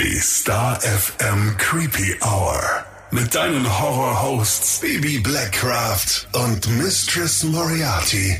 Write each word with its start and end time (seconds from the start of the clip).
Die 0.00 0.20
Star 0.20 0.80
FM 0.80 1.56
Creepy 1.58 2.14
Hour. 2.22 2.62
Mit 3.10 3.34
deinen 3.34 3.66
Horror-Hosts 3.66 4.80
Baby 4.80 5.18
Blackcraft 5.18 6.28
und 6.34 6.68
Mistress 6.78 7.42
Moriarty. 7.42 8.36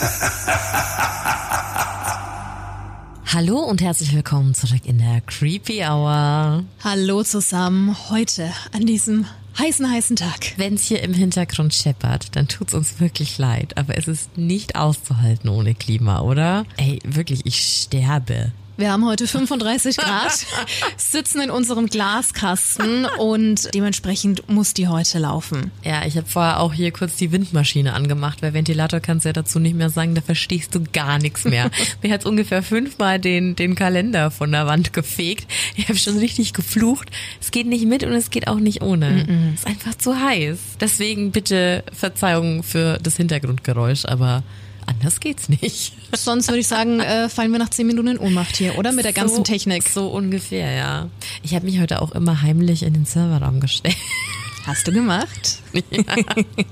Hallo 3.32 3.60
und 3.60 3.82
herzlich 3.82 4.12
willkommen 4.12 4.54
zurück 4.54 4.84
in 4.84 4.98
der 4.98 5.20
Creepy 5.20 5.84
Hour. 5.84 6.64
Hallo 6.82 7.22
zusammen, 7.22 7.96
heute 8.10 8.52
an 8.72 8.84
diesem 8.84 9.26
heißen, 9.60 9.88
heißen 9.88 10.16
Tag. 10.16 10.54
Wenn 10.56 10.74
es 10.74 10.82
hier 10.82 11.04
im 11.04 11.14
Hintergrund 11.14 11.72
scheppert, 11.72 12.34
dann 12.34 12.48
tut's 12.48 12.74
uns 12.74 12.98
wirklich 12.98 13.38
leid, 13.38 13.78
aber 13.78 13.96
es 13.96 14.08
ist 14.08 14.36
nicht 14.36 14.74
auszuhalten 14.74 15.50
ohne 15.50 15.76
Klima, 15.76 16.22
oder? 16.22 16.66
Ey, 16.78 16.98
wirklich, 17.04 17.46
ich 17.46 17.60
sterbe. 17.60 18.50
Wir 18.78 18.92
haben 18.92 19.06
heute 19.06 19.26
35 19.26 19.96
Grad, 19.96 20.46
sitzen 20.98 21.40
in 21.40 21.50
unserem 21.50 21.86
Glaskasten 21.86 23.06
und 23.18 23.72
dementsprechend 23.74 24.50
muss 24.50 24.74
die 24.74 24.86
heute 24.86 25.18
laufen. 25.18 25.70
Ja, 25.82 26.04
ich 26.04 26.18
habe 26.18 26.26
vorher 26.28 26.60
auch 26.60 26.74
hier 26.74 26.90
kurz 26.90 27.16
die 27.16 27.32
Windmaschine 27.32 27.94
angemacht, 27.94 28.42
weil 28.42 28.52
Ventilator 28.52 29.00
kannst 29.00 29.24
du 29.24 29.30
ja 29.30 29.32
dazu 29.32 29.58
nicht 29.58 29.76
mehr 29.76 29.88
sagen, 29.88 30.14
da 30.14 30.20
verstehst 30.20 30.74
du 30.74 30.84
gar 30.92 31.18
nichts 31.18 31.44
mehr. 31.44 31.70
Mir 32.02 32.12
hat's 32.12 32.26
ungefähr 32.26 32.62
fünfmal 32.62 33.18
den, 33.18 33.56
den 33.56 33.76
Kalender 33.76 34.30
von 34.30 34.52
der 34.52 34.66
Wand 34.66 34.92
gefegt. 34.92 35.50
Ich 35.76 35.88
habe 35.88 35.98
schon 35.98 36.18
richtig 36.18 36.52
geflucht. 36.52 37.08
Es 37.40 37.50
geht 37.50 37.66
nicht 37.66 37.86
mit 37.86 38.04
und 38.04 38.12
es 38.12 38.28
geht 38.28 38.46
auch 38.46 38.60
nicht 38.60 38.82
ohne. 38.82 39.10
Mm 39.10 39.30
-mm. 39.30 39.54
Es 39.54 39.60
ist 39.60 39.66
einfach 39.66 39.94
zu 39.94 40.20
heiß. 40.20 40.58
Deswegen 40.80 41.30
bitte 41.30 41.82
Verzeihung 41.92 42.62
für 42.62 42.98
das 43.02 43.16
Hintergrundgeräusch, 43.16 44.04
aber 44.04 44.42
anders 44.86 45.20
geht's 45.20 45.48
nicht. 45.48 45.92
Sonst 46.14 46.48
würde 46.48 46.60
ich 46.60 46.68
sagen, 46.68 47.00
äh, 47.00 47.28
fallen 47.28 47.52
wir 47.52 47.58
nach 47.58 47.70
zehn 47.70 47.86
Minuten 47.86 48.08
in 48.08 48.18
Ohnmacht 48.18 48.56
hier, 48.56 48.78
oder? 48.78 48.92
Mit 48.92 49.04
der 49.04 49.12
ganzen 49.12 49.36
so, 49.36 49.42
Technik. 49.42 49.88
So 49.88 50.08
ungefähr, 50.08 50.72
ja. 50.72 51.08
Ich 51.42 51.54
habe 51.54 51.66
mich 51.66 51.80
heute 51.80 52.02
auch 52.02 52.12
immer 52.12 52.42
heimlich 52.42 52.82
in 52.82 52.94
den 52.94 53.04
Serverraum 53.04 53.60
gestellt. 53.60 53.96
Hast 54.66 54.88
du 54.88 54.92
gemacht? 54.92 55.60
Ja. 55.90 56.16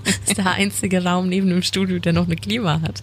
Das 0.04 0.18
ist 0.26 0.38
der 0.38 0.52
einzige 0.52 1.04
Raum 1.04 1.28
neben 1.28 1.48
dem 1.48 1.62
Studio, 1.62 1.98
der 1.98 2.14
noch 2.14 2.24
eine 2.24 2.36
Klima 2.36 2.80
hat. 2.80 3.02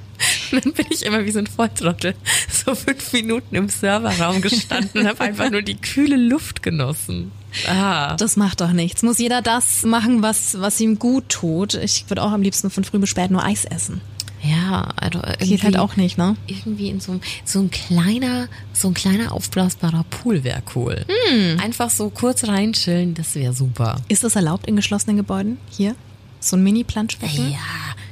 Und 0.52 0.66
dann 0.66 0.73
bin 0.73 0.88
ich 0.90 1.06
immer 1.06 1.23
wie 1.25 1.31
so 1.31 1.40
ein 1.40 1.48
Volltrottel 1.48 2.16
so 2.50 2.75
fünf 2.75 3.14
Minuten 3.14 3.56
im 3.56 3.70
Serverraum 3.70 4.42
gestanden 4.42 5.02
und 5.02 5.08
habe 5.08 5.22
einfach 5.22 5.52
nur 5.52 5.62
die 5.62 5.75
kühle 5.75 6.18
Luft 6.18 6.64
genossen. 6.64 7.31
Ah. 7.68 8.16
Das 8.16 8.36
macht 8.36 8.62
doch 8.62 8.72
nichts. 8.72 9.03
Muss 9.03 9.20
jeder 9.20 9.42
das 9.42 9.84
machen, 9.84 10.22
was, 10.23 10.59
was 10.59 10.80
ihm 10.80 10.98
gut 10.98 11.30
tut. 11.30 11.75
Ich 11.75 12.06
würde 12.09 12.23
auch 12.23 12.31
am 12.31 12.42
liebsten 12.42 12.70
von 12.70 12.84
früh 12.84 13.00
bis 13.00 13.09
spät 13.09 13.31
nur 13.31 13.44
Eis 13.44 13.66
essen. 13.66 14.02
Ja, 14.44 14.89
also 14.95 15.20
irgendwie, 15.20 15.50
geht 15.50 15.64
halt 15.64 15.78
auch 15.78 15.95
nicht, 15.95 16.17
ne? 16.17 16.36
Irgendwie 16.47 16.89
in 16.89 17.00
so, 17.00 17.20
so 17.45 17.59
ein 17.59 17.70
kleiner, 17.70 18.47
so 18.73 18.88
ein 18.88 18.94
kleiner 18.94 19.34
aufblasbarer 19.34 20.03
Pool 20.09 20.44
wäre 20.44 20.64
cool. 20.75 21.06
Hm. 21.08 21.59
Einfach 21.59 21.89
so 21.89 22.09
kurz 22.09 22.45
reinchillen, 22.45 23.14
das 23.14 23.36
wäre 23.36 23.53
super. 23.53 24.02
Ist 24.08 24.23
das 24.23 24.36
erlaubt 24.36 24.67
in 24.67 24.75
geschlossenen 24.75 25.17
Gebäuden 25.17 25.58
hier? 25.69 25.95
So 26.39 26.56
ein 26.56 26.64
Mini-Planschbecken? 26.64 27.52
Ja, 27.52 27.59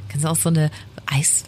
kannst 0.07 0.25
du 0.25 0.29
auch 0.29 0.35
so 0.35 0.49
eine 0.49 0.69
Eis 1.07 1.45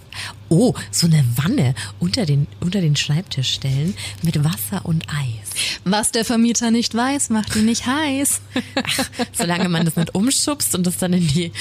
Oh, 0.49 0.73
so 0.91 1.07
eine 1.07 1.23
Wanne 1.35 1.75
unter 1.99 2.25
den, 2.25 2.47
unter 2.59 2.81
den 2.81 2.97
Schreibtisch 2.97 3.53
stellen 3.53 3.95
mit 4.21 4.43
Wasser 4.43 4.85
und 4.85 5.07
Eis. 5.07 5.51
Was 5.85 6.11
der 6.11 6.25
Vermieter 6.25 6.71
nicht 6.71 6.93
weiß, 6.93 7.29
macht 7.29 7.55
ihn 7.55 7.65
nicht 7.65 7.85
heiß. 7.85 8.41
Ach, 8.75 9.09
solange 9.31 9.69
man 9.69 9.85
das 9.85 9.95
nicht 9.95 10.13
umschubst 10.13 10.75
und 10.75 10.85
das 10.85 10.97
dann 10.97 11.13
in 11.13 11.27
die, 11.27 11.51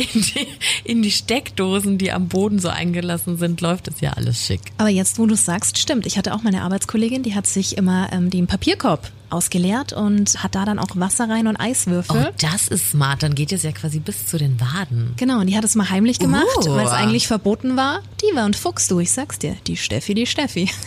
in 0.00 0.22
die, 0.22 0.46
in 0.84 1.02
die 1.02 1.10
Steckdosen, 1.10 1.98
die 1.98 2.12
am 2.12 2.28
Boden 2.28 2.58
so 2.58 2.68
eingelassen 2.68 3.36
sind, 3.36 3.60
läuft 3.60 3.86
das 3.86 4.00
ja 4.00 4.12
alles 4.12 4.44
schick. 4.44 4.60
Aber 4.78 4.88
jetzt, 4.88 5.18
wo 5.18 5.26
du 5.26 5.36
sagst, 5.36 5.78
stimmt. 5.78 6.06
Ich 6.06 6.18
hatte 6.18 6.34
auch 6.34 6.42
meine 6.42 6.62
Arbeitskollegin, 6.62 7.22
die 7.22 7.34
hat 7.34 7.46
sich 7.46 7.76
immer 7.76 8.08
ähm, 8.12 8.30
den 8.30 8.46
Papierkorb 8.46 9.10
ausgeleert 9.32 9.92
und 9.92 10.42
hat 10.42 10.54
da 10.54 10.64
dann 10.64 10.78
auch 10.78 10.88
Wasser 10.94 11.28
rein 11.28 11.46
und 11.46 11.56
Eiswürfel. 11.56 12.26
Oh, 12.28 12.34
das 12.40 12.68
ist 12.68 12.90
smart. 12.90 13.22
Dann 13.22 13.34
geht 13.34 13.52
es 13.52 13.62
ja 13.62 13.72
quasi 13.72 13.98
bis 14.00 14.26
zu 14.26 14.38
den 14.38 14.60
Waden. 14.60 15.14
Genau, 15.16 15.40
und 15.40 15.46
die 15.46 15.56
hat 15.56 15.64
es 15.64 15.74
mal 15.74 15.90
heimlich 15.90 16.18
gemacht, 16.18 16.46
Oh. 16.58 16.70
weil 16.74 16.86
es 16.86 16.92
eigentlich 16.92 17.26
verboten 17.26 17.76
war. 17.76 18.00
Die 18.22 18.36
war 18.36 18.44
und 18.46 18.56
Fuchs, 18.56 18.86
du, 18.88 19.00
ich 19.00 19.10
sag's 19.12 19.38
dir. 19.38 19.56
Die 19.66 19.76
Steffi, 19.76 20.14
die 20.14 20.26
Steffi. 20.26 20.70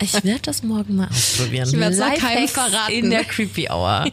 Ich 0.00 0.24
werde 0.24 0.40
das 0.42 0.62
morgen 0.62 0.96
mal 0.96 1.08
ausprobieren. 1.08 1.68
Ich 1.68 1.78
werd's 1.78 2.00
auch 2.00 2.14
keinem 2.14 2.48
verraten. 2.48 2.92
In 2.92 3.10
der 3.10 3.24
Creepy 3.24 3.68
Hour. 3.70 4.06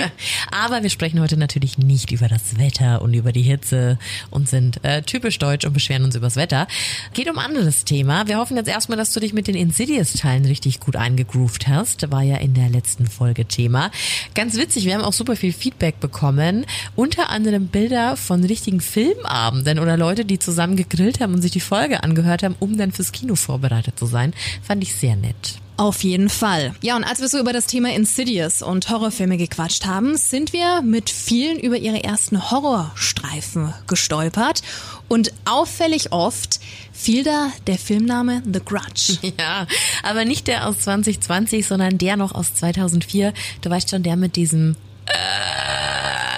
Aber 0.50 0.82
wir 0.82 0.90
sprechen 0.90 1.20
heute 1.20 1.36
natürlich 1.36 1.78
nicht 1.78 2.10
über 2.12 2.28
das 2.28 2.58
Wetter 2.58 3.00
und 3.02 3.14
über 3.14 3.32
die 3.32 3.42
Hitze 3.42 3.98
und 4.30 4.48
sind 4.48 4.82
äh, 4.84 5.02
typisch 5.02 5.38
deutsch 5.38 5.64
und 5.64 5.72
beschweren 5.72 6.04
uns 6.04 6.14
übers 6.16 6.36
Wetter. 6.36 6.66
Geht 7.14 7.30
um 7.30 7.38
ein 7.38 7.46
anderes 7.46 7.84
Thema. 7.84 8.26
Wir 8.26 8.38
hoffen 8.38 8.56
jetzt 8.56 8.68
erstmal, 8.68 8.98
dass 8.98 9.12
du 9.12 9.20
dich 9.20 9.32
mit 9.32 9.46
den 9.46 9.54
Insidious-Teilen 9.54 10.44
richtig 10.44 10.80
gut 10.80 10.96
eingegroovt 10.96 11.68
hast. 11.68 12.10
War 12.10 12.22
ja 12.22 12.36
in 12.36 12.54
der 12.54 12.68
letzten 12.72 13.06
Folge 13.06 13.44
Thema. 13.44 13.90
Ganz 14.34 14.56
witzig, 14.56 14.84
wir 14.84 14.94
haben 14.94 15.04
auch 15.04 15.12
super 15.12 15.36
viel 15.36 15.52
Feedback 15.52 16.00
bekommen. 16.00 16.66
Unter 16.96 17.30
anderem 17.30 17.68
Bilder 17.68 18.16
von 18.16 18.44
richtigen 18.44 18.80
Filmabenden 18.80 19.78
oder 19.78 19.96
Leute, 19.96 20.24
die 20.24 20.38
zusammen 20.38 20.76
gegrillt 20.76 21.20
haben 21.20 21.34
und 21.34 21.42
sich 21.42 21.52
die 21.52 21.60
Folge 21.60 22.02
angehört 22.02 22.42
haben, 22.42 22.56
um 22.60 22.76
dann 22.76 22.92
fürs 22.92 23.12
Kino 23.12 23.34
vorbereitet 23.34 23.98
zu 23.98 24.06
sein. 24.06 24.32
Fand 24.62 24.82
ich 24.82 24.94
sehr 24.94 25.16
nett. 25.16 25.60
Auf 25.80 26.04
jeden 26.04 26.28
Fall. 26.28 26.74
Ja, 26.82 26.94
und 26.94 27.04
als 27.04 27.22
wir 27.22 27.28
so 27.28 27.38
über 27.38 27.54
das 27.54 27.66
Thema 27.66 27.94
Insidious 27.94 28.60
und 28.60 28.90
Horrorfilme 28.90 29.38
gequatscht 29.38 29.86
haben, 29.86 30.14
sind 30.18 30.52
wir 30.52 30.82
mit 30.82 31.08
vielen 31.08 31.58
über 31.58 31.78
ihre 31.78 32.04
ersten 32.04 32.50
Horrorstreifen 32.50 33.72
gestolpert. 33.86 34.60
Und 35.10 35.32
auffällig 35.44 36.12
oft 36.12 36.60
fiel 36.92 37.24
da 37.24 37.50
der 37.66 37.78
Filmname 37.78 38.44
The 38.44 38.60
Grudge. 38.64 39.18
Ja, 39.40 39.66
aber 40.04 40.24
nicht 40.24 40.46
der 40.46 40.68
aus 40.68 40.78
2020, 40.80 41.66
sondern 41.66 41.98
der 41.98 42.16
noch 42.16 42.32
aus 42.32 42.54
2004. 42.54 43.32
Du 43.60 43.70
weißt 43.70 43.90
schon, 43.90 44.04
der 44.04 44.14
mit 44.14 44.36
diesem 44.36 44.76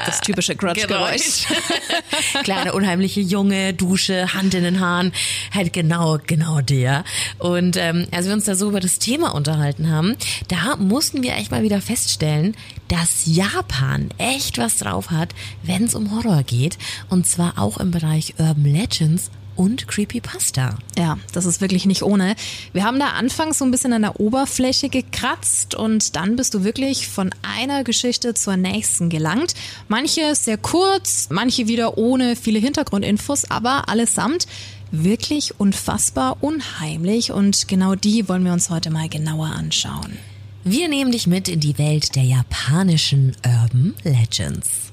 Das 0.06 0.20
typische 0.20 0.56
Grudge-Geräusch. 0.56 1.46
Kleine 2.42 2.72
unheimliche 2.72 3.20
Junge, 3.20 3.74
Dusche, 3.74 4.32
Hand 4.34 4.54
in 4.54 4.64
den 4.64 4.80
Haaren, 4.80 5.12
halt 5.54 5.72
genau, 5.72 6.18
genau 6.26 6.60
der. 6.60 7.04
Und 7.38 7.76
ähm, 7.76 8.06
als 8.10 8.26
wir 8.26 8.32
uns 8.32 8.44
da 8.44 8.54
so 8.54 8.68
über 8.68 8.80
das 8.80 8.98
Thema 8.98 9.34
unterhalten 9.34 9.90
haben, 9.90 10.16
da 10.48 10.76
mussten 10.76 11.22
wir 11.22 11.36
echt 11.36 11.50
mal 11.50 11.62
wieder 11.62 11.80
feststellen, 11.80 12.56
dass 12.88 13.22
Japan 13.26 14.10
echt 14.18 14.58
was 14.58 14.78
drauf 14.78 15.10
hat, 15.10 15.30
wenn 15.62 15.84
es 15.84 15.94
um 15.94 16.10
Horror 16.10 16.42
geht. 16.42 16.78
Und 17.08 17.26
zwar 17.26 17.58
auch 17.58 17.78
im 17.78 17.90
Bereich 17.90 18.34
Urban 18.38 18.64
Legends 18.64 19.30
und 19.56 19.88
Creepypasta. 19.88 20.76
Ja, 20.96 21.18
das 21.32 21.46
ist 21.46 21.60
wirklich 21.60 21.86
nicht 21.86 22.02
ohne. 22.02 22.34
Wir 22.72 22.84
haben 22.84 22.98
da 22.98 23.08
anfangs 23.10 23.58
so 23.58 23.64
ein 23.64 23.70
bisschen 23.70 23.92
an 23.92 24.02
der 24.02 24.20
Oberfläche 24.20 24.88
gekratzt 24.88 25.74
und 25.74 26.16
dann 26.16 26.36
bist 26.36 26.54
du 26.54 26.64
wirklich 26.64 27.08
von 27.08 27.30
einer 27.42 27.84
Geschichte 27.84 28.34
zur 28.34 28.56
nächsten 28.56 29.08
gelangt. 29.08 29.54
Manche 29.88 30.34
sehr 30.34 30.58
kurz, 30.58 31.28
manche 31.30 31.68
wieder 31.68 31.98
ohne 31.98 32.36
viele 32.36 32.58
Hintergrundinfos, 32.58 33.50
aber 33.50 33.88
allesamt 33.88 34.46
wirklich 34.90 35.58
unfassbar 35.58 36.36
unheimlich 36.40 37.32
und 37.32 37.66
genau 37.66 37.94
die 37.94 38.28
wollen 38.28 38.44
wir 38.44 38.52
uns 38.52 38.70
heute 38.70 38.90
mal 38.90 39.08
genauer 39.08 39.46
anschauen. 39.46 40.18
Wir 40.64 40.88
nehmen 40.88 41.10
dich 41.10 41.26
mit 41.26 41.48
in 41.48 41.58
die 41.58 41.76
Welt 41.78 42.14
der 42.14 42.22
japanischen 42.22 43.34
Urban 43.44 43.94
Legends. 44.04 44.92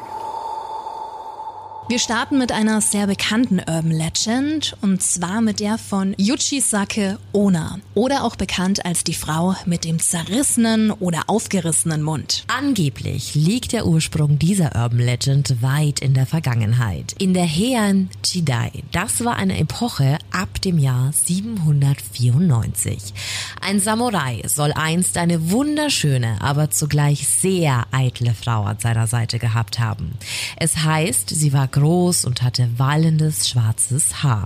Wir 1.91 1.99
starten 1.99 2.37
mit 2.37 2.53
einer 2.53 2.79
sehr 2.79 3.05
bekannten 3.05 3.59
Urban 3.59 3.91
Legend 3.91 4.77
und 4.81 5.03
zwar 5.03 5.41
mit 5.41 5.59
der 5.59 5.77
von 5.77 6.15
Yuchisake 6.17 7.19
Onna 7.33 7.79
oder 7.95 8.23
auch 8.23 8.37
bekannt 8.37 8.85
als 8.85 9.03
die 9.03 9.13
Frau 9.13 9.57
mit 9.65 9.83
dem 9.83 9.99
zerrissenen 9.99 10.91
oder 10.91 11.23
aufgerissenen 11.27 12.01
Mund. 12.01 12.45
Angeblich 12.47 13.35
liegt 13.35 13.73
der 13.73 13.87
Ursprung 13.87 14.39
dieser 14.39 14.73
Urban 14.73 14.99
Legend 14.99 15.61
weit 15.61 15.99
in 15.99 16.13
der 16.13 16.25
Vergangenheit. 16.25 17.13
In 17.17 17.33
der 17.33 17.45
Heian 17.45 18.09
Jidai. 18.23 18.71
Das 18.93 19.25
war 19.25 19.35
eine 19.35 19.59
Epoche 19.59 20.17
ab 20.31 20.61
dem 20.61 20.77
Jahr 20.77 21.11
794. 21.11 23.13
Ein 23.59 23.81
Samurai 23.81 24.41
soll 24.47 24.71
einst 24.71 25.17
eine 25.17 25.51
wunderschöne, 25.51 26.37
aber 26.39 26.71
zugleich 26.71 27.27
sehr 27.27 27.85
eitle 27.91 28.33
Frau 28.33 28.63
an 28.63 28.79
seiner 28.79 29.07
Seite 29.07 29.39
gehabt 29.39 29.79
haben. 29.79 30.13
Es 30.55 30.77
heißt, 30.77 31.29
sie 31.29 31.51
war 31.51 31.67
groß 31.81 32.25
und 32.25 32.43
hatte 32.43 32.69
wallendes 32.77 33.49
schwarzes 33.49 34.21
Haar. 34.21 34.45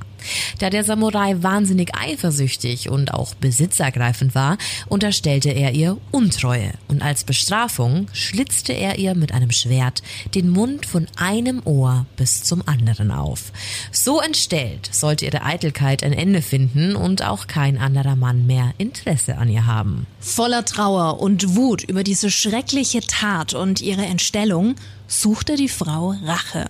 Da 0.60 0.70
der 0.70 0.84
Samurai 0.84 1.36
wahnsinnig 1.42 1.92
eifersüchtig 1.96 2.90
und 2.90 3.14
auch 3.14 3.36
besitzergreifend 3.36 4.36
war, 4.36 4.58
unterstellte 4.88 5.50
er 5.50 5.74
ihr 5.74 5.98
Untreue 6.12 6.72
und 6.88 7.02
als 7.02 7.24
Bestrafung 7.24 8.08
schlitzte 8.14 8.74
er 8.74 8.98
ihr 8.98 9.16
mit 9.16 9.32
einem 9.34 9.52
Schwert 9.52 10.02
den 10.34 10.50
Mund 10.50 10.86
von 10.86 11.08
einem 11.18 11.62
Ohr 11.66 12.06
bis 12.18 12.44
zum 12.44 12.68
anderen 12.68 13.12
auf. 13.12 13.52
So 13.92 14.22
entstellt 14.22 14.90
sollte 14.92 15.26
ihre 15.26 15.44
Eitelkeit 15.44 16.04
ein 16.04 16.14
Ende 16.14 16.42
finden 16.42 16.96
und 16.96 17.24
auch 17.24 17.48
kein 17.48 17.78
anderer 17.78 18.16
Mann 18.16 18.48
mehr 18.48 18.74
Interesse 18.78 19.38
an 19.38 19.50
ihr 19.50 19.66
haben. 19.66 20.08
Voller 20.20 20.66
Trauer 20.66 21.20
und 21.20 21.56
Wut 21.56 21.84
über 21.84 22.04
diese 22.04 22.30
schreckliche 22.30 23.02
Tat 23.02 23.54
und 23.54 23.82
ihre 23.82 24.06
Entstellung 24.06 24.76
suchte 25.08 25.56
die 25.56 25.70
Frau 25.70 26.16
Rache. 26.24 26.66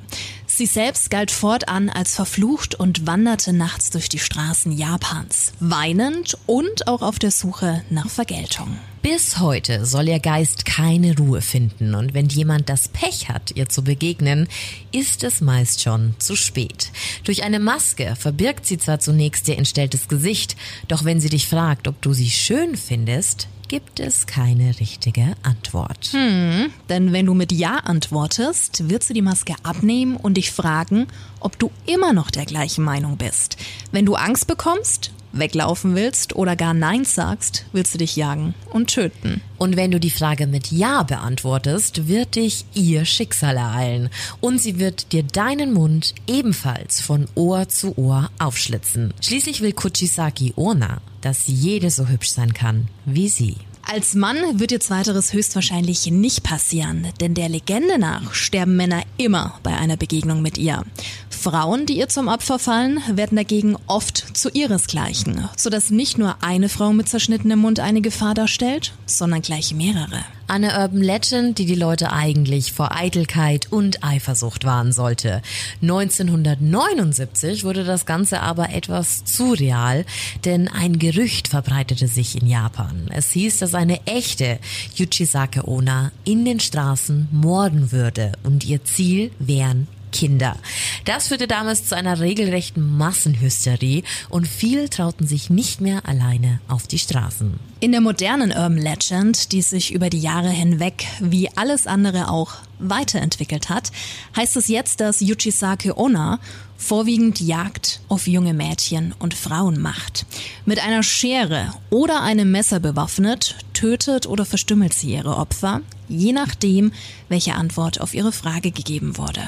Sie 0.47 0.65
selbst 0.65 1.09
galt 1.09 1.31
fortan 1.31 1.89
als 1.89 2.15
verflucht 2.15 2.75
und 2.75 3.05
wanderte 3.07 3.44
nachts 3.53 3.89
durch 3.89 4.09
die 4.09 4.19
Straßen 4.19 4.71
Japans, 4.71 5.53
weinend 5.59 6.37
und 6.45 6.87
auch 6.87 7.01
auf 7.01 7.19
der 7.19 7.31
Suche 7.31 7.83
nach 7.89 8.09
Vergeltung. 8.09 8.77
Bis 9.05 9.39
heute 9.39 9.85
soll 9.85 10.07
ihr 10.07 10.19
Geist 10.19 10.65
keine 10.65 11.15
Ruhe 11.15 11.41
finden 11.41 11.93
und 11.93 12.15
wenn 12.15 12.27
jemand 12.27 12.69
das 12.69 12.87
Pech 12.87 13.29
hat, 13.29 13.51
ihr 13.53 13.69
zu 13.69 13.83
begegnen, 13.83 14.47
ist 14.91 15.23
es 15.23 15.41
meist 15.41 15.83
schon 15.83 16.15
zu 16.17 16.35
spät. 16.35 16.91
Durch 17.23 17.43
eine 17.43 17.59
Maske 17.59 18.15
verbirgt 18.15 18.65
sie 18.65 18.79
zwar 18.79 18.99
zunächst 18.99 19.47
ihr 19.47 19.59
entstelltes 19.59 20.07
Gesicht, 20.07 20.55
doch 20.87 21.05
wenn 21.05 21.19
sie 21.19 21.29
dich 21.29 21.47
fragt, 21.47 21.87
ob 21.87 22.01
du 22.01 22.13
sie 22.13 22.31
schön 22.31 22.75
findest, 22.75 23.47
gibt 23.67 23.99
es 23.99 24.25
keine 24.25 24.79
richtige 24.79 25.35
Antwort. 25.43 26.09
Hm, 26.11 26.71
denn 26.89 27.13
wenn 27.13 27.27
du 27.27 27.35
mit 27.35 27.51
Ja 27.51 27.77
antwortest, 27.77 28.89
wird 28.89 29.03
sie 29.03 29.13
die 29.13 29.21
Maske 29.21 29.53
abnehmen 29.61 30.17
und 30.17 30.33
dich 30.33 30.51
fragen, 30.51 31.05
ob 31.39 31.59
du 31.59 31.69
immer 31.85 32.11
noch 32.11 32.31
der 32.31 32.45
gleichen 32.45 32.83
Meinung 32.83 33.17
bist. 33.17 33.57
Wenn 33.91 34.07
du 34.07 34.15
Angst 34.15 34.47
bekommst, 34.47 35.11
weglaufen 35.37 35.95
willst 35.95 36.35
oder 36.35 36.55
gar 36.55 36.73
Nein 36.73 37.05
sagst, 37.05 37.65
willst 37.71 37.93
du 37.93 37.97
dich 37.97 38.15
jagen 38.15 38.53
und 38.71 38.87
töten. 38.87 39.41
Und 39.57 39.75
wenn 39.75 39.91
du 39.91 39.99
die 39.99 40.09
Frage 40.09 40.47
mit 40.47 40.71
Ja 40.71 41.03
beantwortest, 41.03 42.07
wird 42.07 42.35
dich 42.35 42.65
ihr 42.73 43.05
Schicksal 43.05 43.57
ereilen 43.57 44.09
und 44.41 44.59
sie 44.59 44.79
wird 44.79 45.11
dir 45.11 45.23
deinen 45.23 45.73
Mund 45.73 46.15
ebenfalls 46.27 47.01
von 47.01 47.27
Ohr 47.35 47.69
zu 47.69 47.97
Ohr 47.97 48.29
aufschlitzen. 48.39 49.13
Schließlich 49.21 49.61
will 49.61 49.73
Kuchisaki 49.73 50.53
Ona, 50.55 51.01
dass 51.21 51.47
jede 51.47 51.89
so 51.89 52.07
hübsch 52.07 52.29
sein 52.29 52.53
kann 52.53 52.87
wie 53.05 53.29
sie. 53.29 53.55
Als 53.87 54.15
Mann 54.15 54.59
wird 54.59 54.71
jetzt 54.71 54.89
weiteres 54.89 55.31
höchstwahrscheinlich 55.31 56.07
nicht 56.07 56.41
passieren, 56.41 57.07
denn 57.19 57.35
der 57.35 57.49
Legende 57.49 57.99
nach 57.99 58.33
sterben 58.33 58.75
Männer 58.75 59.03
immer 59.17 59.59
bei 59.61 59.75
einer 59.75 59.95
Begegnung 59.95 60.41
mit 60.41 60.57
ihr. 60.57 60.83
Frauen, 61.29 61.85
die 61.85 61.99
ihr 61.99 62.09
zum 62.09 62.27
Opfer 62.27 62.57
fallen, 62.57 62.99
werden 63.11 63.35
dagegen 63.35 63.77
oft 63.85 64.35
zu 64.35 64.49
ihresgleichen, 64.49 65.47
sodass 65.55 65.91
nicht 65.91 66.17
nur 66.17 66.37
eine 66.41 66.67
Frau 66.67 66.93
mit 66.93 67.07
zerschnittenem 67.07 67.59
Mund 67.59 67.79
eine 67.79 68.01
Gefahr 68.01 68.33
darstellt, 68.33 68.93
sondern 69.05 69.43
gleich 69.43 69.75
mehrere. 69.75 70.25
Eine 70.47 70.79
Urban 70.79 71.01
Legend, 71.01 71.57
die 71.57 71.65
die 71.65 71.73
Leute 71.73 72.11
eigentlich 72.11 72.71
vor 72.71 72.95
Eitelkeit 72.95 73.71
und 73.71 74.03
Eifersucht 74.03 74.63
warnen 74.63 74.91
sollte. 74.91 75.41
1979 75.81 77.63
wurde 77.63 77.83
das 77.83 78.05
Ganze 78.05 78.41
aber 78.41 78.69
etwas 78.69 79.25
zu 79.25 79.53
real, 79.53 80.05
denn 80.45 80.67
ein 80.67 80.99
Gerücht 80.99 81.47
verbreitete 81.47 82.07
sich 82.07 82.39
in 82.39 82.47
Japan. 82.47 83.09
Es 83.11 83.31
hieß, 83.31 83.57
dass 83.57 83.73
eine 83.73 84.05
echte 84.05 84.59
Yuchisake 84.95 85.67
Ona 85.67 86.11
in 86.25 86.45
den 86.45 86.59
Straßen 86.59 87.27
morden 87.31 87.91
würde 87.91 88.33
und 88.43 88.65
ihr 88.65 88.83
Ziel 88.85 89.31
wären 89.39 89.87
Kinder. 90.15 90.55
Das 91.03 91.27
führte 91.27 91.45
damals 91.45 91.85
zu 91.85 91.93
einer 91.93 92.21
regelrechten 92.21 92.97
Massenhysterie 92.97 94.03
und 94.29 94.47
viele 94.47 94.89
trauten 94.89 95.27
sich 95.27 95.49
nicht 95.49 95.81
mehr 95.81 96.07
alleine 96.07 96.61
auf 96.69 96.87
die 96.87 96.99
Straßen. 96.99 97.59
In 97.81 97.91
der 97.91 97.99
modernen 97.99 98.51
Urban 98.51 98.77
Legend, 98.77 99.51
die 99.51 99.61
sich 99.61 99.93
über 99.93 100.09
die 100.09 100.21
Jahre 100.21 100.49
hinweg 100.49 101.05
wie 101.19 101.49
alles 101.57 101.85
andere 101.85 102.29
auch 102.29 102.53
weiterentwickelt 102.79 103.67
hat, 103.67 103.91
heißt 104.37 104.55
es 104.55 104.69
jetzt, 104.69 105.01
dass 105.01 105.19
Yuchisake 105.19 105.97
Ona 105.97 106.39
vorwiegend 106.77 107.41
Jagd 107.41 107.99
auf 108.07 108.25
junge 108.25 108.53
Mädchen 108.53 109.13
und 109.19 109.33
Frauen 109.33 109.81
macht. 109.81 110.25
Mit 110.65 110.81
einer 110.81 111.03
Schere 111.03 111.73
oder 111.89 112.21
einem 112.21 112.51
Messer 112.51 112.79
bewaffnet, 112.79 113.57
tötet 113.73 114.27
oder 114.27 114.45
verstümmelt 114.45 114.93
sie 114.93 115.13
ihre 115.13 115.35
Opfer, 115.35 115.81
je 116.07 116.31
nachdem, 116.31 116.93
welche 117.27 117.55
Antwort 117.55 117.99
auf 117.99 118.13
ihre 118.13 118.31
Frage 118.31 118.71
gegeben 118.71 119.17
wurde. 119.17 119.41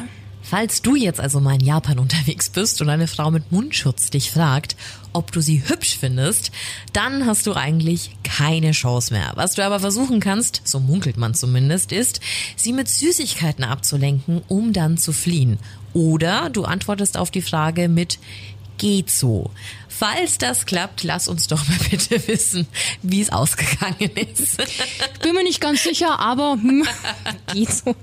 Falls 0.49 0.81
du 0.81 0.95
jetzt 0.95 1.19
also 1.19 1.41
mal 1.41 1.55
in 1.55 1.65
Japan 1.65 1.99
unterwegs 1.99 2.49
bist 2.49 2.81
und 2.81 2.87
eine 2.89 3.07
Frau 3.07 3.31
mit 3.31 3.51
Mundschutz 3.51 4.11
dich 4.11 4.31
fragt, 4.31 4.77
ob 5.11 5.33
du 5.33 5.41
sie 5.41 5.67
hübsch 5.67 5.97
findest, 5.99 6.51
dann 6.93 7.25
hast 7.25 7.47
du 7.47 7.53
eigentlich 7.53 8.11
keine 8.23 8.71
Chance 8.71 9.13
mehr. 9.13 9.33
Was 9.35 9.55
du 9.55 9.65
aber 9.65 9.81
versuchen 9.81 10.21
kannst, 10.21 10.61
so 10.63 10.79
munkelt 10.79 11.17
man 11.17 11.33
zumindest, 11.33 11.91
ist, 11.91 12.21
sie 12.55 12.71
mit 12.71 12.87
Süßigkeiten 12.87 13.65
abzulenken, 13.65 14.41
um 14.47 14.71
dann 14.71 14.97
zu 14.97 15.11
fliehen. 15.11 15.59
Oder 15.93 16.49
du 16.49 16.63
antwortest 16.63 17.17
auf 17.17 17.29
die 17.29 17.41
Frage 17.41 17.89
mit 17.89 18.17
geht 18.77 19.09
so. 19.09 19.51
Falls 19.97 20.37
das 20.37 20.67
klappt, 20.67 21.03
lass 21.03 21.27
uns 21.27 21.47
doch 21.47 21.67
mal 21.67 21.77
bitte 21.89 22.27
wissen, 22.27 22.67
wie 23.01 23.19
es 23.19 23.31
ausgegangen 23.31 24.11
ist. 24.15 24.57
Bin 25.23 25.33
mir 25.33 25.43
nicht 25.43 25.59
ganz 25.59 25.81
sicher, 25.81 26.19
aber 26.19 26.53
hm, 26.53 26.87
geht 27.53 27.71
so. 27.71 27.95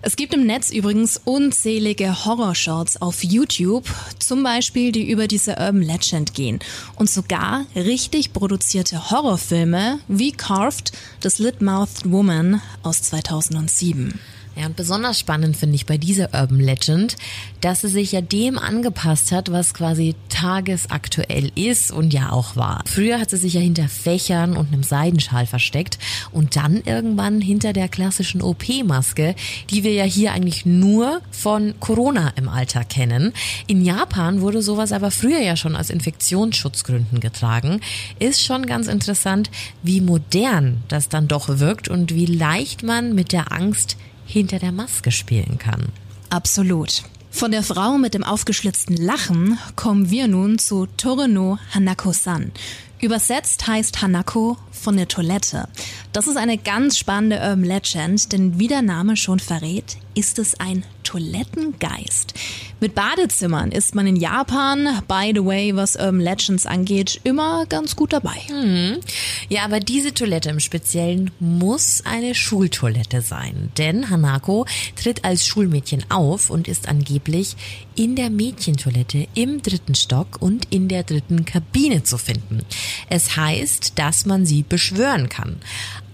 Es 0.00 0.16
gibt 0.16 0.32
im 0.32 0.46
Netz 0.46 0.70
übrigens 0.70 1.20
unzählige 1.22 2.24
Horrorshorts 2.24 3.02
auf 3.02 3.22
YouTube, 3.22 3.84
zum 4.18 4.42
Beispiel, 4.42 4.90
die 4.90 5.10
über 5.10 5.28
diese 5.28 5.50
Urban 5.50 5.82
Legend 5.82 6.32
gehen. 6.32 6.60
Und 6.96 7.10
sogar 7.10 7.66
richtig 7.76 8.32
produzierte 8.32 9.10
Horrorfilme 9.10 10.00
wie 10.08 10.32
Carved, 10.32 10.92
The 11.22 11.28
Slit-Mouthed 11.28 12.10
Woman 12.10 12.62
aus 12.82 13.02
2007. 13.02 14.18
Ja, 14.56 14.66
und 14.66 14.76
besonders 14.76 15.18
spannend 15.18 15.56
finde 15.56 15.74
ich 15.74 15.84
bei 15.84 15.98
dieser 15.98 16.32
Urban 16.32 16.60
Legend, 16.60 17.16
dass 17.60 17.80
sie 17.80 17.88
sich 17.88 18.12
ja 18.12 18.20
dem 18.20 18.56
angepasst 18.56 19.32
hat, 19.32 19.50
was 19.50 19.74
quasi 19.74 20.14
tagesaktuell 20.28 21.50
ist 21.56 21.90
und 21.90 22.12
ja 22.12 22.30
auch 22.30 22.54
war. 22.54 22.82
Früher 22.86 23.18
hat 23.18 23.30
sie 23.30 23.36
sich 23.36 23.54
ja 23.54 23.60
hinter 23.60 23.88
Fächern 23.88 24.56
und 24.56 24.72
einem 24.72 24.84
Seidenschal 24.84 25.46
versteckt 25.46 25.98
und 26.30 26.54
dann 26.54 26.82
irgendwann 26.84 27.40
hinter 27.40 27.72
der 27.72 27.88
klassischen 27.88 28.42
OP-Maske, 28.42 29.34
die 29.70 29.82
wir 29.82 29.92
ja 29.92 30.04
hier 30.04 30.32
eigentlich 30.32 30.64
nur 30.64 31.20
von 31.32 31.74
Corona 31.80 32.32
im 32.36 32.48
Alltag 32.48 32.90
kennen. 32.90 33.32
In 33.66 33.84
Japan 33.84 34.40
wurde 34.40 34.62
sowas 34.62 34.92
aber 34.92 35.10
früher 35.10 35.40
ja 35.40 35.56
schon 35.56 35.74
aus 35.74 35.90
Infektionsschutzgründen 35.90 37.18
getragen. 37.18 37.80
Ist 38.20 38.44
schon 38.44 38.66
ganz 38.66 38.86
interessant, 38.86 39.50
wie 39.82 40.00
modern 40.00 40.82
das 40.86 41.08
dann 41.08 41.26
doch 41.26 41.48
wirkt 41.58 41.88
und 41.88 42.14
wie 42.14 42.26
leicht 42.26 42.84
man 42.84 43.16
mit 43.16 43.32
der 43.32 43.50
Angst 43.50 43.96
hinter 44.26 44.58
der 44.58 44.72
Maske 44.72 45.10
spielen 45.10 45.58
kann. 45.58 45.88
Absolut. 46.30 47.02
Von 47.30 47.50
der 47.50 47.62
Frau 47.62 47.98
mit 47.98 48.14
dem 48.14 48.22
aufgeschlitzten 48.22 48.96
Lachen 48.96 49.58
kommen 49.74 50.10
wir 50.10 50.28
nun 50.28 50.58
zu 50.58 50.86
Toreno 50.96 51.58
Hanako-san. 51.72 52.52
Übersetzt 53.00 53.66
heißt 53.66 54.00
Hanako 54.00 54.56
von 54.70 54.96
der 54.96 55.08
Toilette. 55.08 55.68
Das 56.14 56.28
ist 56.28 56.36
eine 56.36 56.58
ganz 56.58 56.96
spannende 56.96 57.40
Urban 57.40 57.64
Legend, 57.64 58.32
denn 58.32 58.56
wie 58.60 58.68
der 58.68 58.82
Name 58.82 59.16
schon 59.16 59.40
verrät, 59.40 59.96
ist 60.14 60.38
es 60.38 60.54
ein 60.60 60.84
Toilettengeist. 61.02 62.34
Mit 62.78 62.94
Badezimmern 62.94 63.72
ist 63.72 63.96
man 63.96 64.06
in 64.06 64.14
Japan, 64.14 65.02
by 65.08 65.32
the 65.34 65.44
way, 65.44 65.74
was 65.74 65.96
Urban 65.96 66.20
Legends 66.20 66.66
angeht, 66.66 67.20
immer 67.24 67.66
ganz 67.66 67.96
gut 67.96 68.12
dabei. 68.12 68.36
Mhm. 68.48 69.00
Ja, 69.48 69.64
aber 69.64 69.80
diese 69.80 70.14
Toilette 70.14 70.50
im 70.50 70.60
Speziellen 70.60 71.32
muss 71.40 72.02
eine 72.04 72.36
Schultoilette 72.36 73.20
sein, 73.20 73.72
denn 73.76 74.08
Hanako 74.08 74.66
tritt 74.94 75.24
als 75.24 75.44
Schulmädchen 75.44 76.04
auf 76.10 76.48
und 76.48 76.68
ist 76.68 76.88
angeblich 76.88 77.56
in 77.96 78.14
der 78.14 78.30
Mädchentoilette 78.30 79.26
im 79.34 79.62
dritten 79.62 79.96
Stock 79.96 80.40
und 80.40 80.66
in 80.70 80.86
der 80.86 81.02
dritten 81.02 81.44
Kabine 81.44 82.04
zu 82.04 82.18
finden. 82.18 82.60
Es 83.08 83.36
heißt, 83.36 83.98
dass 83.98 84.26
man 84.26 84.46
sie 84.46 84.62
beschwören 84.62 85.28
kann. 85.28 85.56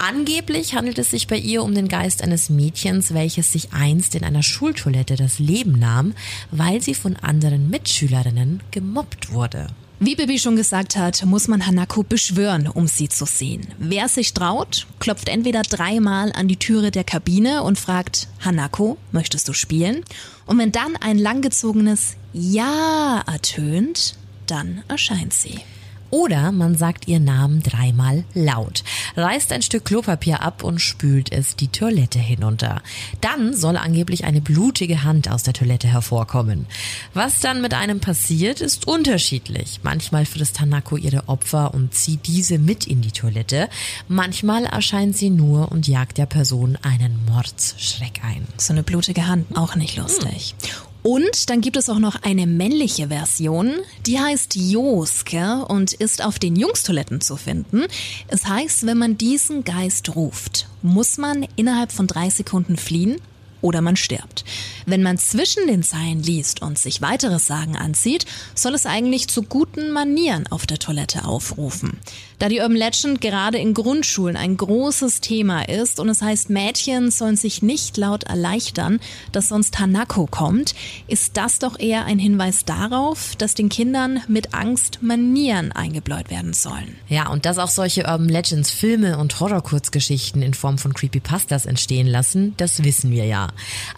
Angeblich 0.02 0.74
handelt 0.74 0.98
es 0.98 1.10
sich 1.10 1.26
bei 1.26 1.36
ihr 1.36 1.62
um 1.62 1.74
den 1.74 1.86
Geist 1.86 2.22
eines 2.22 2.48
Mädchens, 2.48 3.12
welches 3.12 3.52
sich 3.52 3.74
einst 3.74 4.14
in 4.14 4.24
einer 4.24 4.42
Schultoilette 4.42 5.14
das 5.14 5.38
Leben 5.38 5.78
nahm, 5.78 6.14
weil 6.50 6.80
sie 6.80 6.94
von 6.94 7.16
anderen 7.16 7.68
Mitschülerinnen 7.68 8.62
gemobbt 8.70 9.30
wurde. 9.30 9.66
Wie 9.98 10.16
Bibi 10.16 10.38
schon 10.38 10.56
gesagt 10.56 10.96
hat, 10.96 11.26
muss 11.26 11.48
man 11.48 11.66
Hanako 11.66 12.02
beschwören, 12.02 12.66
um 12.66 12.86
sie 12.86 13.10
zu 13.10 13.26
sehen. 13.26 13.66
Wer 13.78 14.08
sich 14.08 14.32
traut, 14.32 14.86
klopft 15.00 15.28
entweder 15.28 15.60
dreimal 15.60 16.32
an 16.32 16.48
die 16.48 16.56
Türe 16.56 16.90
der 16.90 17.04
Kabine 17.04 17.62
und 17.62 17.78
fragt, 17.78 18.28
Hanako, 18.40 18.96
möchtest 19.12 19.48
du 19.48 19.52
spielen? 19.52 20.02
Und 20.46 20.56
wenn 20.56 20.72
dann 20.72 20.96
ein 20.96 21.18
langgezogenes 21.18 22.16
Ja 22.32 23.22
ertönt, 23.26 24.16
dann 24.46 24.82
erscheint 24.88 25.34
sie. 25.34 25.60
Oder 26.10 26.52
man 26.52 26.76
sagt 26.76 27.08
ihr 27.08 27.20
Namen 27.20 27.62
dreimal 27.62 28.24
laut. 28.34 28.82
reißt 29.16 29.52
ein 29.52 29.62
Stück 29.62 29.84
Klopapier 29.84 30.42
ab 30.42 30.64
und 30.64 30.80
spült 30.80 31.32
es 31.32 31.56
die 31.56 31.68
Toilette 31.68 32.18
hinunter. 32.18 32.82
Dann 33.20 33.54
soll 33.54 33.76
angeblich 33.76 34.24
eine 34.24 34.40
blutige 34.40 35.04
Hand 35.04 35.30
aus 35.30 35.42
der 35.42 35.54
Toilette 35.54 35.88
hervorkommen. 35.88 36.66
Was 37.14 37.40
dann 37.40 37.60
mit 37.62 37.74
einem 37.74 38.00
passiert, 38.00 38.60
ist 38.60 38.86
unterschiedlich. 38.86 39.80
Manchmal 39.82 40.26
frisst 40.26 40.60
Hanako 40.60 40.96
ihre 40.96 41.28
Opfer 41.28 41.74
und 41.74 41.94
zieht 41.94 42.26
diese 42.26 42.58
mit 42.58 42.86
in 42.86 43.00
die 43.00 43.12
Toilette. 43.12 43.68
Manchmal 44.08 44.64
erscheint 44.64 45.16
sie 45.16 45.30
nur 45.30 45.70
und 45.70 45.88
jagt 45.88 46.18
der 46.18 46.26
Person 46.26 46.76
einen 46.82 47.18
Mordsschreck 47.26 48.20
ein. 48.24 48.46
So 48.56 48.72
eine 48.72 48.82
blutige 48.82 49.26
Hand, 49.26 49.56
auch 49.56 49.76
nicht 49.76 49.96
lustig. 49.96 50.54
Und 51.02 51.48
dann 51.48 51.60
gibt 51.60 51.76
es 51.76 51.88
auch 51.88 51.98
noch 51.98 52.22
eine 52.22 52.46
männliche 52.46 53.08
Version, 53.08 53.72
die 54.06 54.20
heißt 54.20 54.56
Joske 54.56 55.64
und 55.66 55.92
ist 55.94 56.22
auf 56.22 56.38
den 56.38 56.56
Jungstoiletten 56.56 57.20
zu 57.20 57.36
finden. 57.36 57.84
Es 58.28 58.46
heißt, 58.46 58.86
wenn 58.86 58.98
man 58.98 59.16
diesen 59.16 59.64
Geist 59.64 60.14
ruft, 60.14 60.68
muss 60.82 61.16
man 61.16 61.46
innerhalb 61.56 61.92
von 61.92 62.06
drei 62.06 62.28
Sekunden 62.28 62.76
fliehen 62.76 63.16
oder 63.62 63.80
man 63.80 63.96
stirbt. 63.96 64.44
Wenn 64.86 65.02
man 65.02 65.18
zwischen 65.18 65.66
den 65.66 65.82
Zeilen 65.82 66.22
liest 66.22 66.62
und 66.62 66.78
sich 66.78 67.02
weiteres 67.02 67.46
Sagen 67.46 67.76
anzieht, 67.76 68.26
soll 68.54 68.74
es 68.74 68.86
eigentlich 68.86 69.28
zu 69.28 69.42
guten 69.42 69.90
Manieren 69.90 70.46
auf 70.48 70.66
der 70.66 70.78
Toilette 70.78 71.24
aufrufen. 71.24 71.98
Da 72.40 72.48
die 72.48 72.60
Urban 72.60 72.76
Legend 72.76 73.20
gerade 73.20 73.58
in 73.58 73.74
Grundschulen 73.74 74.34
ein 74.34 74.56
großes 74.56 75.20
Thema 75.20 75.68
ist 75.68 76.00
und 76.00 76.08
es 76.08 76.22
heißt, 76.22 76.48
Mädchen 76.48 77.10
sollen 77.10 77.36
sich 77.36 77.60
nicht 77.60 77.98
laut 77.98 78.22
erleichtern, 78.22 78.98
dass 79.30 79.48
sonst 79.48 79.78
Hanako 79.78 80.26
kommt, 80.26 80.74
ist 81.06 81.36
das 81.36 81.58
doch 81.58 81.78
eher 81.78 82.06
ein 82.06 82.18
Hinweis 82.18 82.64
darauf, 82.64 83.36
dass 83.36 83.52
den 83.52 83.68
Kindern 83.68 84.22
mit 84.26 84.54
Angst 84.54 85.02
Manieren 85.02 85.72
eingebläut 85.72 86.30
werden 86.30 86.54
sollen. 86.54 86.96
Ja, 87.08 87.28
und 87.28 87.44
dass 87.44 87.58
auch 87.58 87.68
solche 87.68 88.06
Urban 88.06 88.30
Legends 88.30 88.70
Filme 88.70 89.18
und 89.18 89.38
Horrorkurzgeschichten 89.38 90.40
in 90.40 90.54
Form 90.54 90.78
von 90.78 90.94
Creepypastas 90.94 91.66
entstehen 91.66 92.06
lassen, 92.06 92.54
das 92.56 92.82
wissen 92.82 93.10
wir 93.10 93.26
ja. 93.26 93.48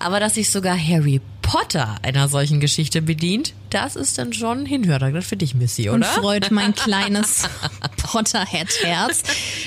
Aber 0.01 0.19
dass 0.19 0.35
sich 0.35 0.51
sogar 0.51 0.77
Harry 0.77 1.21
Potter 1.43 1.97
einer 2.03 2.29
solchen 2.29 2.61
Geschichte 2.61 3.03
bedient, 3.03 3.53
das 3.71 3.97
ist 3.97 4.19
dann 4.19 4.33
schon 4.33 4.67
Hinhörer 4.67 5.23
für 5.23 5.37
dich, 5.37 5.55
Missy, 5.55 5.89
oder? 5.89 5.95
Und 5.97 6.05
freut 6.05 6.51
mein 6.51 6.75
kleines 6.75 7.45
Potterhead-Herz. 7.97 9.23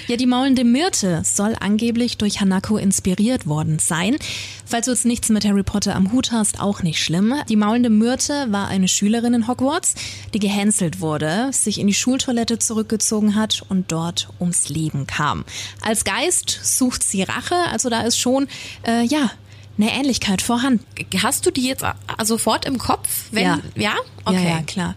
Ja, 0.08 0.16
die 0.16 0.26
maulende 0.26 0.64
Myrte 0.64 1.24
soll 1.24 1.56
angeblich 1.60 2.18
durch 2.18 2.40
Hanako 2.40 2.78
inspiriert 2.78 3.48
worden 3.48 3.80
sein. 3.80 4.18
Falls 4.66 4.86
du 4.86 4.92
jetzt 4.92 5.06
nichts 5.06 5.30
mit 5.30 5.46
Harry 5.46 5.64
Potter 5.64 5.96
am 5.96 6.12
Hut 6.12 6.32
hast, 6.32 6.60
auch 6.60 6.84
nicht 6.84 7.04
schlimm. 7.04 7.34
Die 7.50 7.56
maulende 7.56 7.90
Myrte 7.90 8.48
war 8.52 8.68
eine 8.68 8.88
Schülerin 8.88 9.34
in 9.34 9.48
Hogwarts, 9.48 9.96
die 10.34 10.40
gehänselt 10.40 11.02
wurde, 11.02 11.50
sich 11.52 11.80
in 11.80 11.88
die 11.88 11.94
Schultoilette 11.94 12.60
zurückgezogen 12.60 13.36
hat 13.36 13.64
und 13.70 13.92
dort 13.92 14.30
ums 14.40 14.70
Leben 14.70 15.08
kam. 15.08 15.46
Als 15.82 16.04
Geist 16.04 16.60
sucht 16.64 17.04
sie 17.04 17.24
Rache, 17.24 17.56
also 17.72 17.90
da 17.90 18.02
ist 18.02 18.20
schon, 18.20 18.48
äh, 18.88 19.04
ja, 19.04 19.32
eine 19.78 19.92
Ähnlichkeit 19.92 20.42
vorhanden. 20.42 20.86
Hast 21.22 21.46
du 21.46 21.52
die 21.52 21.68
jetzt 21.68 21.84
sofort 22.24 22.66
im 22.66 22.78
Kopf? 22.78 23.26
Wenn, 23.32 23.44
ja. 23.44 23.60
Ja? 23.76 23.96
Okay. 24.24 24.44
Ja, 24.44 24.50
ja, 24.50 24.62
klar. 24.62 24.96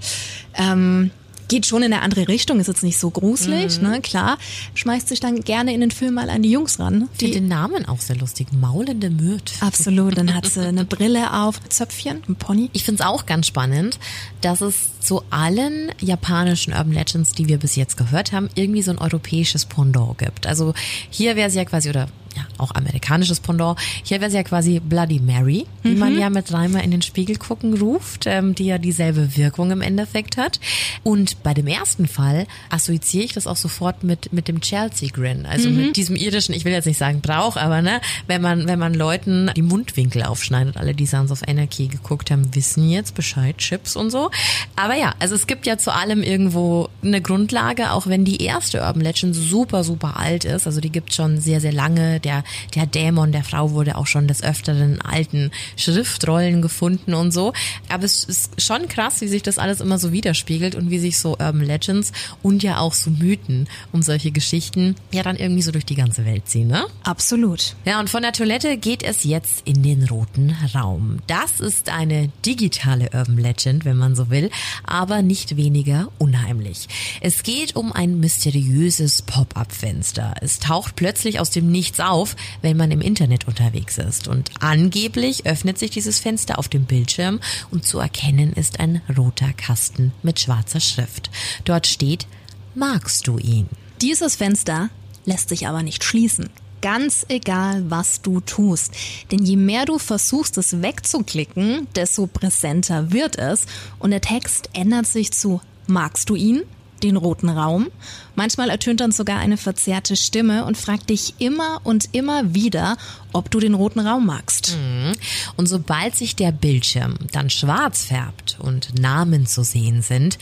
Ähm, 0.54 1.10
geht 1.48 1.66
schon 1.66 1.82
in 1.82 1.92
eine 1.92 2.02
andere 2.02 2.28
Richtung, 2.28 2.60
ist 2.60 2.66
jetzt 2.66 2.82
nicht 2.82 2.98
so 2.98 3.10
gruselig, 3.10 3.80
mhm. 3.80 3.88
ne? 3.88 4.00
Klar. 4.00 4.38
Schmeißt 4.74 5.08
sich 5.08 5.20
dann 5.20 5.40
gerne 5.40 5.72
in 5.74 5.80
den 5.80 5.90
Film 5.90 6.14
mal 6.14 6.30
an 6.30 6.42
die 6.42 6.50
Jungs 6.50 6.78
ran. 6.78 7.08
Die 7.20 7.30
den 7.30 7.48
Namen 7.48 7.86
auch 7.86 8.00
sehr 8.00 8.16
lustig. 8.16 8.48
Maulende 8.52 9.10
Mürt. 9.10 9.54
Absolut. 9.60 10.16
Dann 10.16 10.34
hat 10.34 10.46
sie 10.46 10.66
eine 10.66 10.84
Brille 10.84 11.32
auf, 11.32 11.60
Zöpfchen, 11.68 12.22
ein 12.28 12.36
Pony. 12.36 12.70
Ich 12.74 12.84
finde 12.84 13.02
es 13.02 13.08
auch 13.08 13.26
ganz 13.26 13.46
spannend, 13.46 13.98
dass 14.42 14.60
es 14.60 14.90
zu 15.08 15.22
allen 15.30 15.90
japanischen 16.00 16.74
Urban 16.74 16.92
Legends, 16.92 17.32
die 17.32 17.48
wir 17.48 17.56
bis 17.56 17.76
jetzt 17.76 17.96
gehört 17.96 18.32
haben, 18.32 18.50
irgendwie 18.54 18.82
so 18.82 18.90
ein 18.90 18.98
europäisches 18.98 19.64
Pendant 19.64 20.18
gibt. 20.18 20.46
Also 20.46 20.74
hier 21.08 21.34
wäre 21.34 21.48
sie 21.48 21.56
ja 21.56 21.64
quasi, 21.64 21.88
oder 21.88 22.08
ja, 22.36 22.46
auch 22.58 22.74
amerikanisches 22.74 23.40
Pendant. 23.40 23.78
Hier 24.04 24.20
wäre 24.20 24.28
es 24.28 24.34
ja 24.34 24.42
quasi 24.42 24.80
Bloody 24.80 25.18
Mary, 25.20 25.66
die 25.84 25.90
mhm. 25.90 25.98
man 25.98 26.18
ja 26.18 26.30
mit 26.30 26.50
dreimal 26.50 26.84
in 26.84 26.90
den 26.90 27.02
Spiegel 27.02 27.36
gucken 27.36 27.78
ruft, 27.78 28.24
ähm, 28.26 28.54
die 28.54 28.66
ja 28.66 28.78
dieselbe 28.78 29.36
Wirkung 29.36 29.70
im 29.70 29.80
Endeffekt 29.80 30.36
hat. 30.36 30.60
Und 31.02 31.42
bei 31.42 31.54
dem 31.54 31.66
ersten 31.66 32.06
Fall 32.06 32.46
assoziiere 32.70 33.24
ich 33.24 33.32
das 33.32 33.46
auch 33.46 33.56
sofort 33.56 34.04
mit, 34.04 34.32
mit 34.32 34.48
dem 34.48 34.60
Chelsea 34.60 35.08
Grin, 35.10 35.46
also 35.46 35.68
mhm. 35.70 35.76
mit 35.76 35.96
diesem 35.96 36.16
irischen, 36.16 36.54
ich 36.54 36.64
will 36.64 36.72
jetzt 36.72 36.86
nicht 36.86 36.98
sagen 36.98 37.20
Brauch, 37.20 37.56
aber 37.56 37.82
ne, 37.82 38.00
wenn 38.26 38.42
man, 38.42 38.68
wenn 38.68 38.78
man 38.78 38.94
Leuten 38.94 39.50
die 39.56 39.62
Mundwinkel 39.62 40.22
aufschneidet, 40.22 40.76
alle, 40.76 40.94
die 40.94 41.06
Sons 41.06 41.30
of 41.30 41.42
Anarchy 41.46 41.88
geguckt 41.88 42.30
haben, 42.30 42.54
wissen 42.54 42.88
jetzt 42.88 43.14
Bescheid, 43.14 43.56
Chips 43.58 43.96
und 43.96 44.10
so. 44.10 44.30
Aber 44.76 44.94
ja, 44.98 45.14
also 45.18 45.34
es 45.34 45.46
gibt 45.46 45.66
ja 45.66 45.78
zu 45.78 45.94
allem 45.94 46.22
irgendwo 46.22 46.88
eine 47.02 47.22
Grundlage, 47.22 47.92
auch 47.92 48.06
wenn 48.06 48.24
die 48.24 48.42
erste 48.42 48.80
Urban 48.80 49.02
Legend 49.02 49.34
super, 49.34 49.84
super 49.84 50.16
alt 50.16 50.44
ist, 50.44 50.66
also 50.66 50.80
die 50.80 50.90
gibt 50.90 51.14
schon 51.14 51.40
sehr, 51.40 51.60
sehr 51.60 51.72
lange, 51.72 52.20
der, 52.20 52.44
der 52.74 52.86
Dämon 52.86 53.32
der 53.32 53.44
Frau 53.44 53.70
wurde 53.70 53.96
auch 53.96 54.06
schon 54.06 54.28
des 54.28 54.42
Öfteren 54.42 54.94
in 54.94 55.00
alten 55.00 55.50
Schriftrollen 55.76 56.62
gefunden 56.62 57.14
und 57.14 57.32
so. 57.32 57.52
Aber 57.88 58.04
es 58.04 58.24
ist 58.24 58.60
schon 58.60 58.88
krass, 58.88 59.20
wie 59.20 59.28
sich 59.28 59.42
das 59.42 59.58
alles 59.58 59.80
immer 59.80 59.98
so 59.98 60.12
widerspiegelt 60.12 60.74
und 60.74 60.90
wie 60.90 60.98
sich 60.98 61.18
so 61.18 61.30
Urban 61.32 61.62
Legends 61.62 62.12
und 62.42 62.62
ja 62.62 62.78
auch 62.78 62.94
so 62.94 63.10
Mythen 63.10 63.68
um 63.92 64.02
solche 64.02 64.30
Geschichten 64.30 64.96
ja 65.12 65.22
dann 65.22 65.36
irgendwie 65.36 65.62
so 65.62 65.70
durch 65.70 65.86
die 65.86 65.94
ganze 65.94 66.24
Welt 66.24 66.48
ziehen, 66.48 66.68
ne? 66.68 66.84
Absolut. 67.04 67.74
Ja, 67.84 68.00
und 68.00 68.10
von 68.10 68.22
der 68.22 68.32
Toilette 68.32 68.76
geht 68.76 69.02
es 69.02 69.24
jetzt 69.24 69.62
in 69.66 69.82
den 69.82 70.04
roten 70.04 70.56
Raum. 70.74 71.18
Das 71.26 71.60
ist 71.60 71.90
eine 71.90 72.30
digitale 72.44 73.10
Urban 73.14 73.38
Legend, 73.38 73.84
wenn 73.84 73.96
man 73.96 74.14
so 74.14 74.30
will, 74.30 74.50
aber 74.84 75.22
nicht 75.22 75.56
weniger 75.56 76.10
unheimlich. 76.18 76.88
Es 77.20 77.42
geht 77.42 77.76
um 77.76 77.92
ein 77.92 78.20
mysteriöses 78.20 79.22
Pop-up-Fenster. 79.22 80.34
Es 80.40 80.58
taucht 80.58 80.96
plötzlich 80.96 81.40
aus 81.40 81.50
dem 81.50 81.70
Nichts 81.70 82.00
auf, 82.00 82.36
wenn 82.62 82.76
man 82.76 82.90
im 82.90 83.00
Internet 83.00 83.46
unterwegs 83.46 83.98
ist. 83.98 84.28
Und 84.28 84.50
angeblich 84.60 85.46
öffnet 85.46 85.78
sich 85.78 85.90
dieses 85.90 86.18
Fenster 86.18 86.58
auf 86.58 86.68
dem 86.68 86.84
Bildschirm 86.84 87.40
und 87.70 87.86
zu 87.86 87.98
erkennen 87.98 88.52
ist 88.52 88.80
ein 88.80 89.00
roter 89.16 89.52
Kasten 89.52 90.12
mit 90.22 90.40
schwarzer 90.40 90.80
Schrift. 90.80 91.30
Dort 91.64 91.86
steht, 91.86 92.26
magst 92.74 93.26
du 93.26 93.38
ihn? 93.38 93.68
Dieses 94.00 94.36
Fenster 94.36 94.90
lässt 95.24 95.48
sich 95.48 95.66
aber 95.66 95.82
nicht 95.82 96.04
schließen. 96.04 96.48
Ganz 96.80 97.26
egal, 97.28 97.84
was 97.90 98.22
du 98.22 98.40
tust. 98.40 98.92
Denn 99.30 99.44
je 99.44 99.56
mehr 99.56 99.84
du 99.84 99.98
versuchst, 99.98 100.58
es 100.58 100.80
wegzuklicken, 100.82 101.88
desto 101.94 102.26
präsenter 102.26 103.12
wird 103.12 103.36
es. 103.36 103.66
Und 103.98 104.10
der 104.10 104.20
Text 104.20 104.70
ändert 104.72 105.06
sich 105.06 105.32
zu 105.32 105.60
Magst 105.86 106.28
du 106.28 106.36
ihn? 106.36 106.62
den 107.02 107.16
roten 107.16 107.48
Raum. 107.48 107.88
Manchmal 108.34 108.70
ertönt 108.70 109.00
dann 109.00 109.12
sogar 109.12 109.38
eine 109.38 109.56
verzerrte 109.56 110.16
Stimme 110.16 110.64
und 110.64 110.76
fragt 110.76 111.10
dich 111.10 111.34
immer 111.38 111.80
und 111.84 112.08
immer 112.12 112.54
wieder, 112.54 112.96
ob 113.32 113.50
du 113.50 113.60
den 113.60 113.74
roten 113.74 114.00
Raum 114.00 114.26
magst. 114.26 114.76
Mhm. 114.76 115.12
Und 115.56 115.68
sobald 115.68 116.14
sich 116.14 116.36
der 116.36 116.52
Bildschirm 116.52 117.14
dann 117.32 117.50
schwarz 117.50 118.04
färbt 118.04 118.58
und 118.60 118.98
Namen 118.98 119.46
zu 119.46 119.62
sehen 119.62 120.02
sind, 120.02 120.38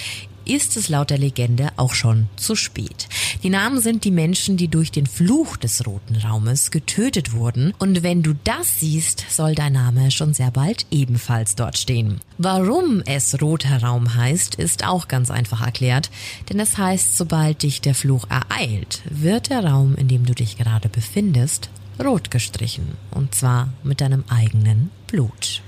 ist 0.47 0.76
es 0.76 0.88
laut 0.88 1.11
der 1.11 1.19
Legende 1.19 1.69
auch 1.76 1.93
schon 1.93 2.29
zu 2.37 2.57
spät. 2.57 3.09
Die 3.43 3.50
Namen 3.50 3.81
sind 3.81 4.05
die 4.05 4.11
Menschen, 4.11 4.57
die 4.57 4.69
durch 4.69 4.91
den 4.91 5.07
Fluch 5.07 5.57
des 5.57 5.87
roten 5.87 6.17
Raumes 6.17 6.71
getötet 6.71 7.33
wurden. 7.33 7.75
Und 7.79 8.03
wenn 8.03 8.23
du 8.23 8.35
das 8.45 8.81
siehst, 8.81 9.25
soll 9.29 9.55
dein 9.55 9.75
Name 9.75 10.11
schon 10.11 10.35
sehr 10.35 10.50
bald 10.50 10.87
ebenfalls 10.91 11.57
dort 11.57 11.76
stehen. 11.76 12.21
Warum 12.38 13.03
es 13.07 13.41
roter 13.41 13.83
Raum 13.83 14.15
heißt, 14.15 14.55
ist 14.55 14.87
auch 14.87 15.09
ganz 15.09 15.31
einfach 15.31 15.62
erklärt. 15.62 16.11
Denn 16.49 16.61
es 16.61 16.79
heißt, 16.79 17.17
sobald 17.17 17.62
dich 17.62 17.81
der 17.81 17.95
Fluch 17.95 18.26
ereilt, 18.31 19.03
wird 19.11 19.50
der 19.50 19.65
Raum, 19.65 19.95
in 19.97 20.09
dem 20.09 20.25
du 20.25 20.35
dich 20.35 20.57
gerade 20.57 20.88
befindest, 20.88 21.71
rot 22.03 22.31
gestrichen. 22.31 22.97
Und 23.11 23.35
zwar 23.35 23.73
mit 23.83 24.00
deinem 24.00 24.25
eigenen 24.29 24.91
Blut. 25.07 25.62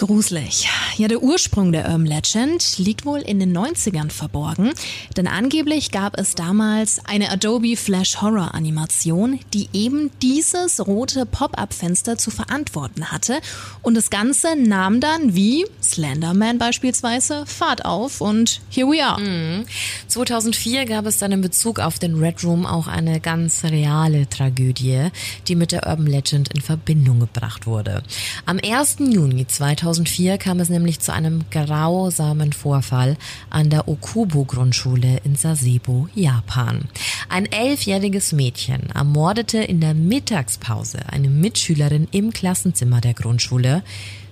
Gruselig. 0.00 0.66
Ja, 0.96 1.08
der 1.08 1.22
Ursprung 1.22 1.72
der 1.72 1.84
Urban 1.84 2.06
Legend 2.06 2.78
liegt 2.78 3.04
wohl 3.04 3.18
in 3.18 3.38
den 3.38 3.54
90ern 3.54 4.10
verborgen, 4.10 4.72
denn 5.14 5.26
angeblich 5.26 5.90
gab 5.90 6.18
es 6.18 6.34
damals 6.34 7.04
eine 7.04 7.30
Adobe 7.30 7.76
Flash 7.76 8.22
Horror 8.22 8.54
Animation, 8.54 9.40
die 9.52 9.68
eben 9.74 10.10
dieses 10.22 10.86
rote 10.86 11.26
Pop-up-Fenster 11.26 12.16
zu 12.16 12.30
verantworten 12.30 13.12
hatte 13.12 13.42
und 13.82 13.94
das 13.94 14.08
Ganze 14.08 14.56
nahm 14.56 15.00
dann 15.00 15.34
wie 15.34 15.66
Slenderman 15.82 16.56
beispielsweise 16.56 17.44
Fahrt 17.44 17.84
auf 17.84 18.22
und 18.22 18.62
here 18.70 18.88
we 18.88 19.04
are. 19.04 19.20
Mhm. 19.20 19.66
2004 20.08 20.86
gab 20.86 21.04
es 21.04 21.18
dann 21.18 21.32
in 21.32 21.42
Bezug 21.42 21.78
auf 21.78 21.98
den 21.98 22.18
Red 22.18 22.42
Room 22.42 22.64
auch 22.64 22.86
eine 22.86 23.20
ganz 23.20 23.64
reale 23.64 24.26
Tragödie, 24.30 25.10
die 25.46 25.56
mit 25.56 25.72
der 25.72 25.86
Urban 25.86 26.06
Legend 26.06 26.54
in 26.54 26.62
Verbindung 26.62 27.20
gebracht 27.20 27.66
wurde. 27.66 28.02
Am 28.46 28.58
1. 28.64 28.96
Juni 29.00 29.46
2004 29.46 29.89
2004 29.90 30.38
kam 30.38 30.60
es 30.60 30.68
nämlich 30.68 31.00
zu 31.00 31.12
einem 31.12 31.44
grausamen 31.50 32.52
Vorfall 32.52 33.16
an 33.50 33.70
der 33.70 33.88
Okubo-Grundschule 33.88 35.20
in 35.24 35.34
Sasebo, 35.34 36.08
Japan. 36.14 36.82
Ein 37.28 37.46
elfjähriges 37.46 38.32
Mädchen 38.32 38.90
ermordete 38.94 39.58
in 39.58 39.80
der 39.80 39.94
Mittagspause 39.94 41.00
eine 41.08 41.28
Mitschülerin 41.28 42.06
im 42.12 42.32
Klassenzimmer 42.32 43.00
der 43.00 43.14
Grundschule. 43.14 43.82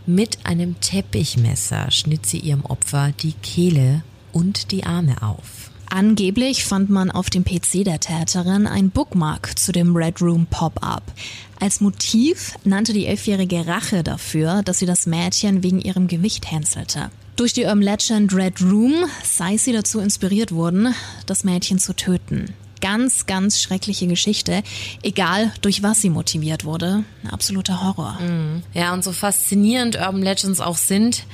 Mit 0.06 0.38
einem 0.44 0.78
Teppichmesser 0.80 1.90
schnitt 1.90 2.26
sie 2.26 2.38
ihrem 2.38 2.64
Opfer 2.64 3.12
die 3.20 3.32
Kehle 3.32 4.02
und 4.32 4.70
die 4.70 4.84
Arme 4.84 5.22
auf. 5.22 5.57
Angeblich 5.90 6.64
fand 6.64 6.90
man 6.90 7.10
auf 7.10 7.30
dem 7.30 7.44
PC 7.44 7.84
der 7.84 7.98
Täterin 7.98 8.66
ein 8.66 8.90
Bookmark 8.90 9.58
zu 9.58 9.72
dem 9.72 9.96
Red 9.96 10.20
Room 10.20 10.46
Pop-up. 10.46 11.02
Als 11.60 11.80
Motiv 11.80 12.54
nannte 12.64 12.92
die 12.92 13.06
Elfjährige 13.06 13.66
Rache 13.66 14.02
dafür, 14.02 14.62
dass 14.62 14.78
sie 14.78 14.86
das 14.86 15.06
Mädchen 15.06 15.62
wegen 15.62 15.80
ihrem 15.80 16.06
Gewicht 16.06 16.50
hänselte. 16.50 17.10
Durch 17.36 17.52
die 17.52 17.64
Urban 17.64 17.82
Legend 17.82 18.34
Red 18.34 18.60
Room 18.60 19.04
sei 19.22 19.56
sie 19.56 19.72
dazu 19.72 20.00
inspiriert 20.00 20.52
worden, 20.52 20.94
das 21.26 21.44
Mädchen 21.44 21.78
zu 21.78 21.94
töten. 21.94 22.52
Ganz, 22.80 23.26
ganz 23.26 23.60
schreckliche 23.60 24.06
Geschichte, 24.06 24.62
egal 25.02 25.52
durch 25.62 25.82
was 25.82 26.00
sie 26.00 26.10
motiviert 26.10 26.64
wurde. 26.64 27.04
Ein 27.22 27.30
absoluter 27.30 27.82
Horror. 27.82 28.18
Ja, 28.74 28.92
und 28.94 29.04
so 29.04 29.12
faszinierend 29.12 29.96
Urban 29.96 30.22
Legends 30.22 30.60
auch 30.60 30.76
sind, 30.76 31.24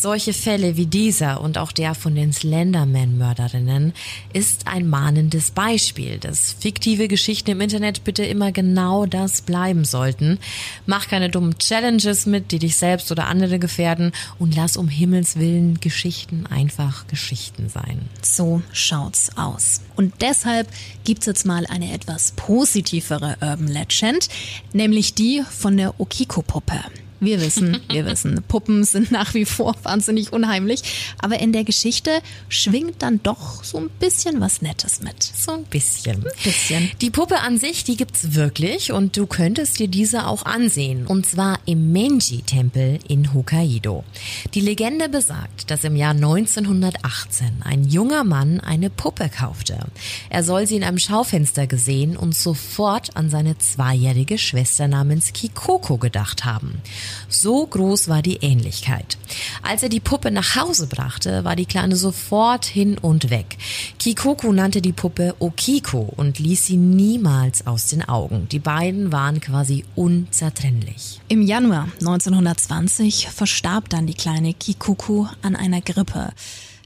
solche 0.00 0.32
Fälle 0.32 0.76
wie 0.76 0.86
dieser 0.86 1.40
und 1.40 1.56
auch 1.58 1.72
der 1.72 1.94
von 1.94 2.14
den 2.14 2.32
Slenderman-Mörderinnen 2.32 3.92
ist 4.32 4.66
ein 4.66 4.88
mahnendes 4.88 5.50
Beispiel, 5.52 6.18
dass 6.18 6.52
fiktive 6.58 7.08
Geschichten 7.08 7.52
im 7.52 7.60
Internet 7.60 8.04
bitte 8.04 8.24
immer 8.24 8.52
genau 8.52 9.06
das 9.06 9.42
bleiben 9.42 9.84
sollten. 9.84 10.38
Mach 10.86 11.08
keine 11.08 11.30
dummen 11.30 11.58
Challenges 11.58 12.26
mit, 12.26 12.50
die 12.50 12.58
dich 12.58 12.76
selbst 12.76 13.10
oder 13.12 13.26
andere 13.26 13.58
gefährden 13.58 14.12
und 14.38 14.56
lass 14.56 14.76
um 14.76 14.88
Himmels 14.88 15.38
Willen 15.38 15.80
Geschichten 15.80 16.46
einfach 16.46 17.06
Geschichten 17.06 17.68
sein. 17.68 18.08
So 18.22 18.62
schaut's 18.72 19.30
aus. 19.36 19.80
Und 19.96 20.14
deshalb 20.20 20.68
gibt's 21.04 21.26
jetzt 21.26 21.46
mal 21.46 21.66
eine 21.66 21.92
etwas 21.92 22.32
positivere 22.32 23.36
Urban 23.40 23.68
Legend, 23.68 24.28
nämlich 24.72 25.14
die 25.14 25.42
von 25.48 25.76
der 25.76 26.00
Okiko-Puppe. 26.00 26.80
Wir 27.24 27.40
wissen, 27.40 27.80
wir 27.88 28.06
wissen, 28.06 28.42
Puppen 28.46 28.84
sind 28.84 29.10
nach 29.10 29.34
wie 29.34 29.44
vor 29.44 29.74
wahnsinnig 29.82 30.32
unheimlich, 30.32 30.82
aber 31.20 31.40
in 31.40 31.52
der 31.52 31.64
Geschichte 31.64 32.20
schwingt 32.48 33.02
dann 33.02 33.22
doch 33.22 33.64
so 33.64 33.78
ein 33.78 33.90
bisschen 33.98 34.40
was 34.40 34.62
Nettes 34.62 35.00
mit. 35.00 35.22
So 35.22 35.52
ein 35.52 35.64
bisschen. 35.64 36.24
bisschen. 36.44 36.90
Die 37.00 37.10
Puppe 37.10 37.40
an 37.40 37.58
sich, 37.58 37.84
die 37.84 37.96
gibt's 37.96 38.34
wirklich 38.34 38.92
und 38.92 39.16
du 39.16 39.26
könntest 39.26 39.78
dir 39.78 39.88
diese 39.88 40.26
auch 40.26 40.44
ansehen. 40.44 41.06
Und 41.06 41.26
zwar 41.26 41.58
im 41.66 41.92
Menji-Tempel 41.92 42.98
in 43.08 43.32
Hokkaido. 43.32 44.04
Die 44.54 44.60
Legende 44.60 45.08
besagt, 45.08 45.70
dass 45.70 45.84
im 45.84 45.96
Jahr 45.96 46.12
1918 46.12 47.62
ein 47.64 47.84
junger 47.84 48.24
Mann 48.24 48.60
eine 48.60 48.90
Puppe 48.90 49.28
kaufte. 49.28 49.78
Er 50.28 50.44
soll 50.44 50.66
sie 50.66 50.76
in 50.76 50.84
einem 50.84 50.98
Schaufenster 50.98 51.66
gesehen 51.66 52.16
und 52.16 52.34
sofort 52.34 53.16
an 53.16 53.30
seine 53.30 53.58
zweijährige 53.58 54.38
Schwester 54.38 54.88
namens 54.88 55.32
Kikoko 55.32 55.96
gedacht 55.98 56.44
haben. 56.44 56.80
So 57.28 57.66
groß 57.66 58.08
war 58.08 58.22
die 58.22 58.36
Ähnlichkeit. 58.36 59.18
Als 59.62 59.82
er 59.82 59.88
die 59.88 60.00
Puppe 60.00 60.30
nach 60.30 60.56
Hause 60.56 60.86
brachte, 60.86 61.44
war 61.44 61.56
die 61.56 61.66
Kleine 61.66 61.96
sofort 61.96 62.64
hin 62.64 62.98
und 62.98 63.30
weg. 63.30 63.56
Kikoku 63.98 64.52
nannte 64.52 64.82
die 64.82 64.92
Puppe 64.92 65.34
Okiko 65.38 66.12
und 66.16 66.38
ließ 66.38 66.66
sie 66.66 66.76
niemals 66.76 67.66
aus 67.66 67.86
den 67.86 68.06
Augen. 68.08 68.48
Die 68.50 68.58
beiden 68.58 69.12
waren 69.12 69.40
quasi 69.40 69.84
unzertrennlich. 69.94 71.20
Im 71.28 71.42
Januar 71.42 71.88
1920 72.00 73.28
verstarb 73.28 73.88
dann 73.88 74.06
die 74.06 74.14
kleine 74.14 74.54
Kikuku 74.54 75.26
an 75.42 75.56
einer 75.56 75.80
Grippe. 75.80 76.32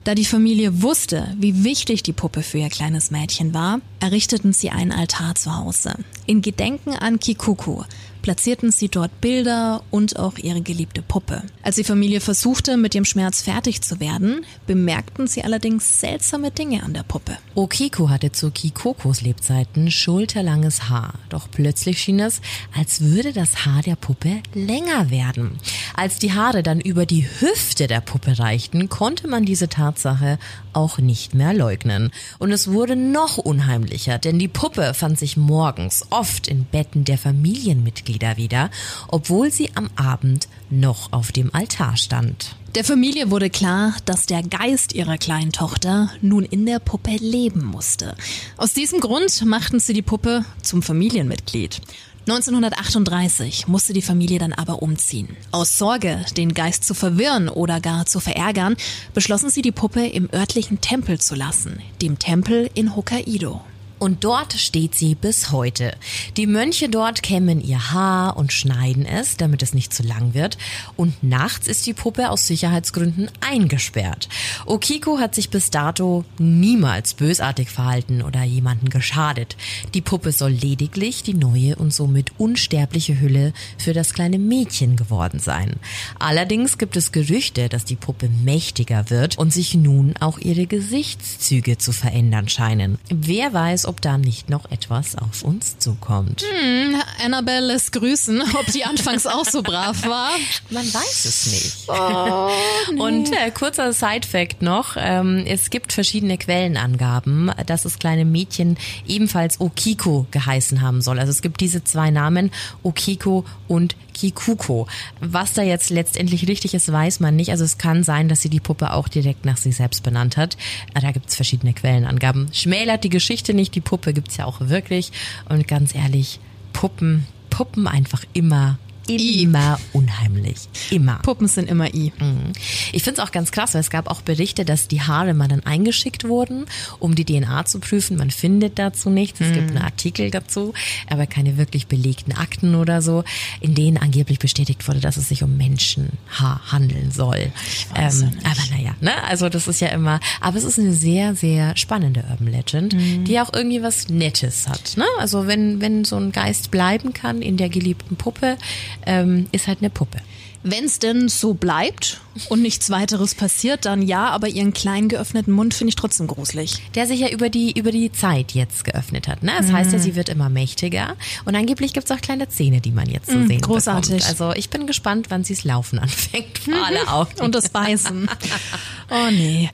Da 0.04 0.14
die 0.14 0.24
Familie 0.24 0.80
wusste, 0.82 1.34
wie 1.38 1.64
wichtig 1.64 2.02
die 2.02 2.14
Puppe 2.14 2.42
für 2.42 2.58
ihr 2.58 2.70
kleines 2.70 3.10
Mädchen 3.10 3.52
war, 3.52 3.80
errichteten 4.00 4.52
sie 4.52 4.70
einen 4.70 4.92
Altar 4.92 5.34
zu 5.34 5.56
Hause. 5.56 5.94
In 6.26 6.42
Gedenken 6.42 6.94
an 6.94 7.18
Kikuku 7.18 7.82
platzierten 8.28 8.70
sie 8.70 8.88
dort 8.88 9.22
Bilder 9.22 9.82
und 9.90 10.18
auch 10.18 10.36
ihre 10.36 10.60
geliebte 10.60 11.00
Puppe. 11.00 11.44
Als 11.62 11.76
die 11.76 11.84
Familie 11.84 12.20
versuchte, 12.20 12.76
mit 12.76 12.92
dem 12.92 13.06
Schmerz 13.06 13.40
fertig 13.40 13.80
zu 13.80 14.00
werden, 14.00 14.44
bemerkten 14.66 15.26
sie 15.26 15.44
allerdings 15.44 16.00
seltsame 16.00 16.50
Dinge 16.50 16.82
an 16.82 16.92
der 16.92 17.04
Puppe. 17.04 17.38
Okiko 17.54 18.10
hatte 18.10 18.30
zu 18.30 18.50
Kikokos 18.50 19.22
Lebzeiten 19.22 19.90
schulterlanges 19.90 20.90
Haar. 20.90 21.14
Doch 21.30 21.50
plötzlich 21.50 22.02
schien 22.02 22.20
es, 22.20 22.42
als 22.76 23.00
würde 23.00 23.32
das 23.32 23.64
Haar 23.64 23.80
der 23.80 23.96
Puppe 23.96 24.42
länger 24.52 25.10
werden. 25.10 25.58
Als 25.94 26.18
die 26.18 26.34
Haare 26.34 26.62
dann 26.62 26.80
über 26.80 27.06
die 27.06 27.26
Hüfte 27.40 27.86
der 27.86 28.02
Puppe 28.02 28.38
reichten, 28.38 28.90
konnte 28.90 29.26
man 29.26 29.46
diese 29.46 29.68
Tatsache 29.68 30.38
auch 30.74 30.98
nicht 30.98 31.34
mehr 31.34 31.54
leugnen. 31.54 32.10
Und 32.38 32.52
es 32.52 32.70
wurde 32.70 32.94
noch 32.94 33.38
unheimlicher, 33.38 33.87
denn 34.18 34.38
die 34.38 34.48
Puppe 34.48 34.94
fand 34.94 35.18
sich 35.18 35.36
morgens 35.36 36.04
oft 36.10 36.48
in 36.48 36.64
Betten 36.64 37.04
der 37.04 37.18
Familienmitglieder 37.18 38.36
wieder, 38.36 38.70
obwohl 39.08 39.50
sie 39.50 39.70
am 39.74 39.90
Abend 39.96 40.48
noch 40.70 41.12
auf 41.12 41.32
dem 41.32 41.54
Altar 41.54 41.96
stand. 41.96 42.56
Der 42.74 42.84
Familie 42.84 43.30
wurde 43.30 43.50
klar, 43.50 43.94
dass 44.04 44.26
der 44.26 44.42
Geist 44.42 44.94
ihrer 44.94 45.16
kleinen 45.16 45.52
Tochter 45.52 46.10
nun 46.20 46.44
in 46.44 46.66
der 46.66 46.78
Puppe 46.78 47.16
leben 47.16 47.64
musste. 47.64 48.14
Aus 48.56 48.74
diesem 48.74 49.00
Grund 49.00 49.44
machten 49.44 49.80
sie 49.80 49.94
die 49.94 50.02
Puppe 50.02 50.44
zum 50.62 50.82
Familienmitglied. 50.82 51.80
1938 52.28 53.68
musste 53.68 53.94
die 53.94 54.02
Familie 54.02 54.38
dann 54.38 54.52
aber 54.52 54.82
umziehen. 54.82 55.34
Aus 55.50 55.78
Sorge, 55.78 56.26
den 56.36 56.52
Geist 56.52 56.84
zu 56.84 56.92
verwirren 56.92 57.48
oder 57.48 57.80
gar 57.80 58.04
zu 58.04 58.20
verärgern, 58.20 58.76
beschlossen 59.14 59.48
sie 59.48 59.62
die 59.62 59.72
Puppe 59.72 60.06
im 60.06 60.28
örtlichen 60.30 60.82
Tempel 60.82 61.18
zu 61.18 61.34
lassen, 61.34 61.80
dem 62.02 62.18
Tempel 62.18 62.68
in 62.74 62.94
Hokkaido. 62.94 63.62
Und 63.98 64.24
dort 64.24 64.52
steht 64.52 64.94
sie 64.94 65.14
bis 65.14 65.50
heute. 65.50 65.96
Die 66.36 66.46
Mönche 66.46 66.88
dort 66.88 67.22
kämmen 67.22 67.60
ihr 67.60 67.92
Haar 67.92 68.36
und 68.36 68.52
schneiden 68.52 69.04
es, 69.04 69.36
damit 69.36 69.62
es 69.62 69.74
nicht 69.74 69.92
zu 69.92 70.02
lang 70.02 70.34
wird. 70.34 70.58
Und 70.96 71.22
nachts 71.22 71.66
ist 71.66 71.86
die 71.86 71.94
Puppe 71.94 72.30
aus 72.30 72.46
Sicherheitsgründen 72.46 73.30
eingesperrt. 73.40 74.28
Okiko 74.66 75.18
hat 75.18 75.34
sich 75.34 75.50
bis 75.50 75.70
dato 75.70 76.24
niemals 76.38 77.14
bösartig 77.14 77.70
verhalten 77.70 78.22
oder 78.22 78.42
jemanden 78.44 78.90
geschadet. 78.90 79.56
Die 79.94 80.00
Puppe 80.00 80.32
soll 80.32 80.52
lediglich 80.52 81.22
die 81.22 81.34
neue 81.34 81.76
und 81.76 81.92
somit 81.92 82.32
unsterbliche 82.38 83.20
Hülle 83.20 83.52
für 83.78 83.92
das 83.92 84.14
kleine 84.14 84.38
Mädchen 84.38 84.96
geworden 84.96 85.40
sein. 85.40 85.76
Allerdings 86.18 86.78
gibt 86.78 86.96
es 86.96 87.12
Gerüchte, 87.12 87.68
dass 87.68 87.84
die 87.84 87.96
Puppe 87.96 88.28
mächtiger 88.44 89.10
wird 89.10 89.38
und 89.38 89.52
sich 89.52 89.74
nun 89.74 90.14
auch 90.20 90.38
ihre 90.38 90.66
Gesichtszüge 90.66 91.78
zu 91.78 91.92
verändern 91.92 92.48
scheinen. 92.48 92.98
Wer 93.08 93.52
weiß, 93.52 93.86
ob 93.88 94.00
da 94.00 94.18
nicht 94.18 94.50
noch 94.50 94.70
etwas 94.70 95.16
auf 95.16 95.42
uns 95.42 95.78
zukommt. 95.78 96.42
Hm, 96.42 96.94
Annabelle 97.24 97.68
lässt 97.68 97.92
grüßen, 97.92 98.42
ob 98.54 98.66
die 98.66 98.84
anfangs 98.84 99.26
auch 99.26 99.44
so 99.44 99.62
brav 99.62 100.06
war. 100.06 100.30
Man 100.70 100.84
weiß 100.84 101.24
es 101.24 101.46
nicht. 101.46 101.88
Oh, 101.88 102.50
nee. 102.92 103.00
Und 103.00 103.32
äh, 103.32 103.50
kurzer 103.50 103.92
Side-Fact 103.92 104.62
noch, 104.62 104.96
ähm, 104.98 105.44
es 105.46 105.70
gibt 105.70 105.92
verschiedene 105.92 106.38
Quellenangaben, 106.38 107.50
dass 107.66 107.82
das 107.82 107.98
kleine 107.98 108.24
Mädchen 108.24 108.76
ebenfalls 109.06 109.60
Okiko 109.60 110.26
geheißen 110.30 110.80
haben 110.80 111.00
soll. 111.00 111.18
Also 111.18 111.30
es 111.30 111.42
gibt 111.42 111.60
diese 111.60 111.82
zwei 111.84 112.10
Namen, 112.10 112.50
Okiko 112.82 113.44
und 113.66 113.96
Kikuko. 114.18 114.86
Was 115.20 115.52
da 115.52 115.62
jetzt 115.62 115.90
letztendlich 115.90 116.48
richtig 116.48 116.74
ist, 116.74 116.90
weiß 116.90 117.20
man 117.20 117.36
nicht. 117.36 117.50
Also 117.50 117.64
es 117.64 117.78
kann 117.78 118.02
sein, 118.02 118.28
dass 118.28 118.42
sie 118.42 118.48
die 118.48 118.60
Puppe 118.60 118.92
auch 118.92 119.08
direkt 119.08 119.44
nach 119.44 119.56
sich 119.56 119.76
selbst 119.76 120.02
benannt 120.02 120.36
hat. 120.36 120.56
Da 120.94 121.12
gibt 121.12 121.28
es 121.28 121.36
verschiedene 121.36 121.72
Quellenangaben. 121.72 122.48
Schmälert 122.52 123.04
die 123.04 123.10
Geschichte 123.10 123.54
nicht, 123.54 123.74
die 123.74 123.80
Puppe 123.80 124.12
gibt's 124.12 124.36
ja 124.36 124.44
auch 124.44 124.60
wirklich. 124.60 125.12
Und 125.48 125.68
ganz 125.68 125.94
ehrlich, 125.94 126.40
Puppen, 126.72 127.26
Puppen 127.50 127.86
einfach 127.86 128.24
immer 128.32 128.78
immer 129.16 129.78
unheimlich. 129.92 130.68
Immer. 130.90 131.16
Puppen 131.22 131.48
sind 131.48 131.68
immer 131.68 131.94
I. 131.94 132.12
Mhm. 132.18 132.52
Ich 132.92 133.02
finde 133.02 133.20
es 133.20 133.26
auch 133.26 133.32
ganz 133.32 133.50
krass, 133.50 133.74
weil 133.74 133.80
es 133.80 133.90
gab 133.90 134.08
auch 134.08 134.22
Berichte, 134.22 134.64
dass 134.64 134.88
die 134.88 135.02
Haare 135.02 135.34
mal 135.34 135.48
dann 135.48 135.64
eingeschickt 135.64 136.28
wurden, 136.28 136.66
um 136.98 137.14
die 137.14 137.24
DNA 137.24 137.66
zu 137.66 137.80
prüfen. 137.80 138.16
Man 138.16 138.30
findet 138.30 138.78
dazu 138.78 139.10
nichts. 139.10 139.40
Es 139.40 139.48
mhm. 139.48 139.54
gibt 139.54 139.68
einen 139.70 139.78
Artikel 139.78 140.30
dazu, 140.30 140.74
aber 141.08 141.26
keine 141.26 141.56
wirklich 141.56 141.86
belegten 141.86 142.32
Akten 142.32 142.74
oder 142.74 143.02
so, 143.02 143.24
in 143.60 143.74
denen 143.74 143.96
angeblich 143.96 144.38
bestätigt 144.38 144.86
wurde, 144.88 145.00
dass 145.00 145.16
es 145.16 145.28
sich 145.28 145.42
um 145.42 145.56
Menschenhaar 145.56 146.60
handeln 146.72 147.10
soll. 147.10 147.52
Ähm, 147.94 148.30
aber 148.44 148.76
naja, 148.76 148.94
ne? 149.00 149.22
Also 149.24 149.48
das 149.48 149.68
ist 149.68 149.80
ja 149.80 149.88
immer, 149.88 150.20
aber 150.40 150.56
es 150.56 150.64
ist 150.64 150.78
eine 150.78 150.92
sehr, 150.92 151.34
sehr 151.34 151.76
spannende 151.76 152.24
Urban 152.30 152.48
Legend, 152.48 152.94
mhm. 152.94 153.24
die 153.24 153.40
auch 153.40 153.52
irgendwie 153.52 153.82
was 153.82 154.08
Nettes 154.08 154.68
hat. 154.68 154.96
Ne? 154.96 155.04
Also 155.18 155.46
wenn, 155.46 155.80
wenn 155.80 156.04
so 156.04 156.16
ein 156.16 156.32
Geist 156.32 156.70
bleiben 156.70 157.12
kann 157.12 157.42
in 157.42 157.56
der 157.56 157.68
geliebten 157.68 158.16
Puppe, 158.16 158.56
ähm, 159.06 159.46
ist 159.52 159.66
halt 159.66 159.78
eine 159.80 159.90
Puppe. 159.90 160.18
Wenn 160.64 160.84
es 160.84 160.98
denn 160.98 161.28
so 161.28 161.54
bleibt 161.54 162.20
und 162.48 162.62
nichts 162.62 162.90
weiteres 162.90 163.36
passiert, 163.36 163.84
dann 163.84 164.02
ja, 164.02 164.28
aber 164.30 164.48
ihren 164.48 164.72
kleinen 164.72 165.08
geöffneten 165.08 165.52
Mund 165.52 165.72
finde 165.72 165.90
ich 165.90 165.96
trotzdem 165.96 166.26
gruselig. 166.26 166.82
Der 166.96 167.06
sich 167.06 167.20
ja 167.20 167.28
über 167.28 167.48
die, 167.48 167.78
über 167.78 167.92
die 167.92 168.10
Zeit 168.10 168.52
jetzt 168.52 168.84
geöffnet 168.84 169.28
hat. 169.28 169.44
Ne? 169.44 169.52
Das 169.56 169.68
mhm. 169.68 169.72
heißt 169.74 169.92
ja, 169.92 169.98
sie 170.00 170.16
wird 170.16 170.28
immer 170.28 170.48
mächtiger 170.48 171.16
und 171.44 171.54
angeblich 171.54 171.92
gibt 171.92 172.10
es 172.10 172.16
auch 172.16 172.20
kleine 172.20 172.48
Zähne, 172.48 172.80
die 172.80 172.90
man 172.90 173.08
jetzt 173.08 173.30
so 173.30 173.36
mhm, 173.36 173.46
sehen 173.46 173.60
Großartig. 173.60 174.16
Bekommt. 174.16 174.28
Also 174.28 174.52
ich 174.52 174.68
bin 174.68 174.86
gespannt, 174.88 175.26
wann 175.28 175.44
sie 175.44 175.52
es 175.52 175.62
laufen 175.62 175.98
anfängt. 176.00 176.60
Alle 176.84 177.06
Augen. 177.06 177.40
und 177.40 177.54
das 177.54 177.68
Beißen. 177.68 178.28
oh 179.10 179.30
nee. 179.30 179.70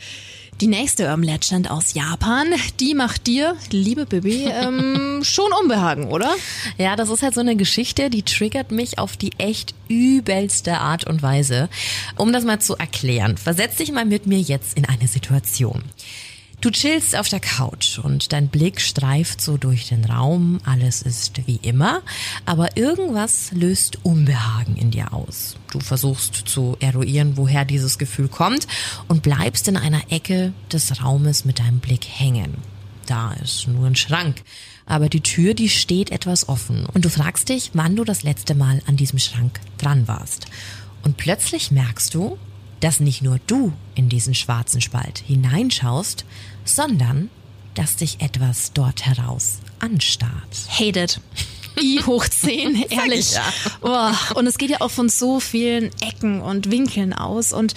Die 0.64 0.70
nächste 0.70 1.05
Urban 1.05 1.24
Legend 1.24 1.70
aus 1.70 1.92
Japan, 1.92 2.46
die 2.81 2.94
macht 2.94 3.27
dir, 3.27 3.55
liebe 3.70 4.07
Bibi, 4.07 4.46
ähm, 4.46 5.20
schon 5.22 5.53
Unbehagen, 5.61 6.07
oder? 6.07 6.35
Ja, 6.79 6.96
das 6.96 7.11
ist 7.11 7.22
halt 7.22 7.35
so 7.35 7.42
eine 7.42 7.55
Geschichte, 7.55 8.09
die 8.09 8.22
triggert 8.22 8.70
mich 8.70 8.98
auf 8.98 9.18
die 9.18 9.33
echt 9.37 9.74
übelste 9.88 10.79
Art 10.79 11.07
und 11.07 11.22
Weise. 11.22 11.68
Um 12.16 12.33
das 12.33 12.44
mal 12.44 12.61
zu 12.61 12.77
erklären, 12.77 13.37
versetz 13.37 13.77
dich 13.77 13.92
mal 13.92 14.07
mit 14.07 14.27
mir 14.27 14.40
jetzt 14.40 14.79
in 14.79 14.87
eine 14.87 15.07
Situation. 15.07 15.83
Du 16.64 16.70
chillst 16.70 17.14
auf 17.14 17.29
der 17.29 17.40
Couch 17.40 17.98
und 17.98 18.33
dein 18.33 18.48
Blick 18.48 18.81
streift 18.81 19.42
so 19.42 19.59
durch 19.59 19.88
den 19.88 20.03
Raum, 20.07 20.61
alles 20.64 21.03
ist 21.03 21.46
wie 21.46 21.61
immer, 21.61 22.00
aber 22.46 22.79
irgendwas 22.79 23.53
löst 23.53 23.98
Unbehagen 24.03 24.74
in 24.74 24.90
dir 24.90 25.12
aus. 25.12 25.57
Du 25.70 25.79
versuchst 25.79 26.35
zu 26.37 26.79
eruieren, 26.81 27.37
woher 27.37 27.66
dieses 27.66 27.98
Gefühl 27.98 28.29
kommt 28.29 28.66
und 29.09 29.22
bleibst 29.22 29.68
in 29.68 29.77
einer 29.77 30.11
Ecke 30.11 30.55
des 30.72 31.03
Raumes 31.05 31.44
mit 31.44 31.59
deinem 31.59 31.81
Blick 31.81 32.07
hängen. 32.07 32.55
Da 33.05 33.35
ist 33.35 33.68
nur 33.68 33.87
ein 33.87 33.94
Schrank, 33.94 34.42
aber 34.87 35.11
die 35.11 35.20
Tür, 35.20 35.53
die 35.53 35.68
steht 35.68 36.09
etwas 36.12 36.48
offen 36.48 36.87
und 36.87 37.05
du 37.05 37.11
fragst 37.11 37.50
dich, 37.50 37.72
wann 37.74 37.94
du 37.94 38.05
das 38.05 38.22
letzte 38.22 38.55
Mal 38.55 38.81
an 38.87 38.96
diesem 38.96 39.18
Schrank 39.18 39.61
dran 39.77 40.09
warst. 40.09 40.46
Und 41.03 41.18
plötzlich 41.18 41.70
merkst 41.70 42.14
du, 42.14 42.38
dass 42.85 43.00
nicht 43.00 43.22
nur 43.22 43.38
du 43.46 43.72
in 43.94 44.11
diesen 44.11 44.35
schwarzen 44.35 44.83
Spalt 44.83 45.18
hineinschaust, 45.18 46.27
sondern 46.64 47.31
dass 47.74 47.96
dich 47.96 48.20
etwas 48.20 48.72
dort 48.72 49.05
heraus 49.07 49.59
anstarrt. 49.81 50.68
Hated. 50.68 51.20
I 51.81 52.00
hoch 52.07 52.27
10, 52.27 52.83
ehrlich. 52.90 53.33
ja. 53.33 53.42
Oh, 53.83 54.38
und 54.38 54.46
es 54.46 54.59
geht 54.59 54.70
ja 54.70 54.81
auch 54.81 54.90
von 54.90 55.09
so 55.09 55.40
vielen 55.40 55.90
Ecken 56.00 56.40
und 56.40 56.70
Winkeln 56.70 57.12
aus. 57.12 57.53
Und 57.53 57.74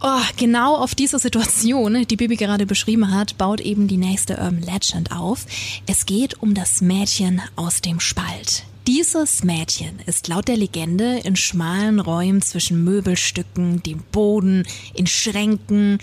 oh, 0.00 0.20
genau 0.36 0.76
auf 0.76 0.94
diese 0.94 1.18
Situation, 1.18 2.06
die 2.06 2.16
Bibi 2.16 2.36
gerade 2.36 2.66
beschrieben 2.66 3.10
hat, 3.14 3.38
baut 3.38 3.60
eben 3.60 3.88
die 3.88 3.96
nächste 3.96 4.34
Urban 4.34 4.60
Legend 4.60 5.12
auf. 5.12 5.46
Es 5.86 6.04
geht 6.04 6.42
um 6.42 6.54
das 6.54 6.82
Mädchen 6.82 7.40
aus 7.56 7.80
dem 7.80 8.00
Spalt. 8.00 8.64
Dieses 8.88 9.44
Mädchen 9.44 10.00
ist 10.06 10.26
laut 10.26 10.48
der 10.48 10.56
Legende 10.56 11.20
in 11.20 11.36
schmalen 11.36 12.00
Räumen 12.00 12.42
zwischen 12.42 12.82
Möbelstücken, 12.82 13.80
dem 13.84 14.02
Boden, 14.10 14.64
in 14.92 15.06
Schränken, 15.06 15.98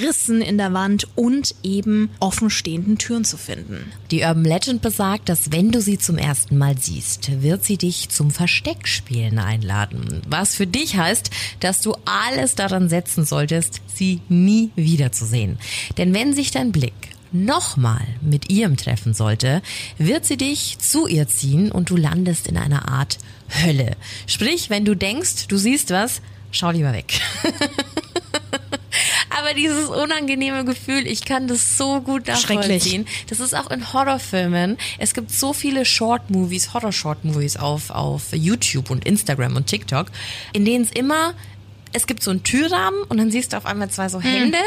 Rissen 0.00 0.42
in 0.42 0.58
der 0.58 0.72
Wand 0.72 1.06
und 1.14 1.54
eben 1.62 2.10
offenstehenden 2.20 2.98
Türen 2.98 3.24
zu 3.24 3.36
finden. 3.36 3.92
Die 4.10 4.22
Urban 4.22 4.44
Legend 4.44 4.82
besagt, 4.82 5.28
dass 5.28 5.52
wenn 5.52 5.70
du 5.70 5.80
sie 5.80 5.98
zum 5.98 6.18
ersten 6.18 6.58
Mal 6.58 6.76
siehst, 6.78 7.42
wird 7.42 7.64
sie 7.64 7.76
dich 7.76 8.08
zum 8.08 8.30
Versteckspielen 8.30 9.38
einladen. 9.38 10.22
Was 10.28 10.54
für 10.54 10.66
dich 10.66 10.96
heißt, 10.96 11.30
dass 11.60 11.80
du 11.80 11.94
alles 12.04 12.54
daran 12.54 12.88
setzen 12.88 13.24
solltest, 13.24 13.80
sie 13.86 14.20
nie 14.28 14.70
wiederzusehen. 14.76 15.58
Denn 15.98 16.14
wenn 16.14 16.34
sich 16.34 16.50
dein 16.50 16.72
Blick 16.72 16.92
nochmal 17.32 18.06
mit 18.20 18.50
ihrem 18.50 18.76
treffen 18.76 19.14
sollte, 19.14 19.62
wird 19.98 20.24
sie 20.24 20.36
dich 20.36 20.78
zu 20.78 21.06
ihr 21.06 21.26
ziehen 21.28 21.72
und 21.72 21.90
du 21.90 21.96
landest 21.96 22.46
in 22.46 22.56
einer 22.56 22.88
Art 22.88 23.18
Hölle. 23.62 23.96
Sprich, 24.26 24.70
wenn 24.70 24.84
du 24.84 24.94
denkst, 24.94 25.48
du 25.48 25.56
siehst 25.56 25.90
was, 25.90 26.20
schau 26.50 26.70
lieber 26.70 26.92
weg. 26.92 27.20
Aber 29.52 29.60
dieses 29.60 29.90
unangenehme 29.90 30.64
Gefühl, 30.64 31.06
ich 31.06 31.26
kann 31.26 31.46
das 31.46 31.76
so 31.76 32.00
gut 32.00 32.26
nachvollziehen. 32.26 33.06
Das 33.28 33.38
ist 33.38 33.54
auch 33.54 33.70
in 33.70 33.92
Horrorfilmen. 33.92 34.78
Es 34.98 35.12
gibt 35.12 35.30
so 35.30 35.52
viele 35.52 35.84
Short-Movies, 35.84 36.72
Horror-Short-Movies 36.72 37.58
auf, 37.58 37.90
auf 37.90 38.32
YouTube 38.32 38.88
und 38.88 39.04
Instagram 39.04 39.56
und 39.56 39.66
TikTok, 39.66 40.06
in 40.54 40.64
denen 40.64 40.84
es 40.84 40.90
immer 40.92 41.34
es 41.92 42.06
gibt 42.06 42.22
so 42.22 42.30
einen 42.30 42.42
Türrahmen 42.42 43.02
und 43.08 43.18
dann 43.18 43.30
siehst 43.30 43.52
du 43.52 43.56
auf 43.56 43.66
einmal 43.66 43.90
zwei 43.90 44.08
so 44.08 44.20
Hände, 44.20 44.58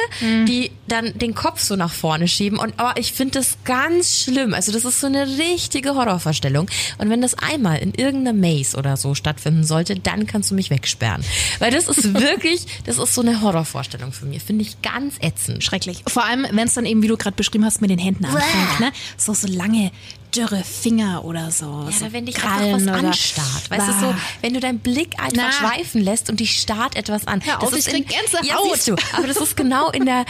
die 0.48 0.72
dann 0.88 1.18
den 1.18 1.34
Kopf 1.36 1.60
so 1.60 1.76
nach 1.76 1.92
vorne 1.92 2.28
schieben. 2.28 2.60
Und 2.60 2.76
oh, 2.80 2.92
ich 2.96 3.14
finde 3.14 3.40
das 3.40 3.58
ganz 3.64 4.22
schlimm. 4.22 4.54
Also 4.54 4.72
das 4.72 4.86
ist 4.86 5.00
so 5.00 5.08
eine 5.08 5.28
richtige 5.28 5.96
Horrorvorstellung. 5.96 6.68
Und 6.98 7.10
wenn 7.10 7.22
das 7.22 7.36
einmal 7.36 7.80
in 7.80 7.94
irgendeiner 7.94 8.38
Maze 8.38 8.78
oder 8.78 8.98
so 8.98 9.16
stattfinden 9.16 9.64
sollte, 9.64 9.96
dann 9.96 10.28
kannst 10.28 10.52
du 10.52 10.56
mich 10.56 10.70
wegsperren. 10.70 11.24
Weil 11.60 11.72
das 11.72 11.88
ist 11.88 12.14
wirklich, 12.20 12.66
das 12.86 12.98
ist 12.98 13.14
so 13.14 13.22
eine 13.22 13.42
Horrorvorstellung 13.42 14.12
für 14.12 14.26
mich. 14.26 14.44
Finde 14.44 14.64
ich 14.64 14.82
ganz 14.82 15.16
ätzend. 15.20 15.64
Schrecklich. 15.64 16.04
Vor 16.08 16.26
allem, 16.26 16.46
wenn 16.52 16.68
es 16.68 16.74
dann 16.74 16.86
eben, 16.86 17.02
wie 17.02 17.08
du 17.08 17.18
gerade 17.18 17.36
beschrieben 17.36 17.66
hast, 17.66 17.82
mit 17.82 17.90
den 17.90 18.00
Händen 18.00 18.26
anfängt, 18.26 18.80
ne? 18.80 18.92
So, 19.18 19.34
so 19.34 19.48
lange 19.48 19.92
dürre 20.36 20.64
Finger 20.64 21.24
oder 21.26 21.52
so. 21.52 21.88
Ja, 21.90 21.92
so 21.92 22.14
wenn 22.14 22.26
dich 22.26 22.36
Krallen 22.36 22.88
einfach 22.90 23.04
was 23.04 23.06
anstarrt, 23.10 23.70
weißt 23.70 23.88
du 23.88 23.94
so, 24.08 24.16
wenn 24.42 24.54
du 24.54 24.60
deinen 24.60 24.80
Blick 24.80 25.20
einfach 25.20 25.36
Na. 25.36 25.52
schweifen 25.52 26.02
lässt 26.02 26.30
und 26.30 26.40
dich 26.40 26.60
starrt 26.60 26.96
etwas 26.96 27.28
an. 27.28 27.42
Hör 27.44 27.62
auf, 27.62 27.70
das 27.70 27.80
ist 27.80 27.88
ich 27.88 28.08
Gänsehaut. 28.08 28.46
Ja, 28.46 28.58
du, 28.88 28.96
aber 29.14 29.28
das 29.28 29.38
ist 29.38 29.56
genau 29.58 29.92
in 29.92 30.06
der 30.06 30.26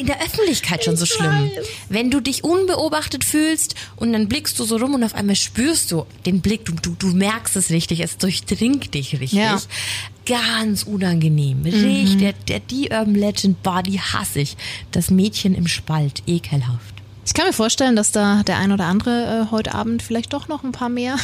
in 0.00 0.06
der 0.06 0.20
Öffentlichkeit 0.22 0.82
schon 0.82 0.96
so 0.96 1.04
Ich 1.04 1.10
schlimm. 1.12 1.50
weiß. 1.54 1.66
Wenn 1.90 2.10
du 2.10 2.20
dich 2.20 2.42
unbeobachtet 2.42 3.22
fühlst 3.22 3.74
und 3.96 4.14
dann 4.14 4.28
blickst 4.28 4.58
du 4.58 4.64
so 4.64 4.76
rum 4.76 4.94
und 4.94 5.04
auf 5.04 5.14
einmal 5.14 5.36
spürst 5.36 5.92
du 5.92 6.06
den 6.24 6.40
Blick, 6.40 6.64
du, 6.64 6.72
du, 6.72 6.94
du 6.98 7.08
merkst 7.08 7.54
es 7.56 7.68
richtig, 7.70 8.00
es 8.00 8.16
durchdringt 8.16 8.94
dich 8.94 9.12
richtig. 9.12 9.32
Ja. 9.32 9.56
Mhm. 9.56 9.60
Ganz 10.24 10.84
unangenehm. 10.84 11.62
Richtig, 11.64 12.18
der, 12.18 12.32
der, 12.32 12.60
die 12.60 12.88
Urban 12.90 13.14
Legend 13.14 13.58
die 13.86 14.00
hasse 14.00 14.40
ich. 14.40 14.56
Das 14.90 15.10
Mädchen 15.10 15.54
im 15.54 15.66
Spalt, 15.66 16.22
ekelhaft. 16.26 16.99
Ich 17.30 17.34
kann 17.34 17.46
mir 17.46 17.52
vorstellen, 17.52 17.94
dass 17.94 18.10
da 18.10 18.42
der 18.42 18.56
ein 18.56 18.72
oder 18.72 18.86
andere 18.86 19.46
äh, 19.46 19.50
heute 19.52 19.72
Abend 19.72 20.02
vielleicht 20.02 20.32
doch 20.32 20.48
noch 20.48 20.64
ein 20.64 20.72
paar 20.72 20.88
mehr 20.88 21.14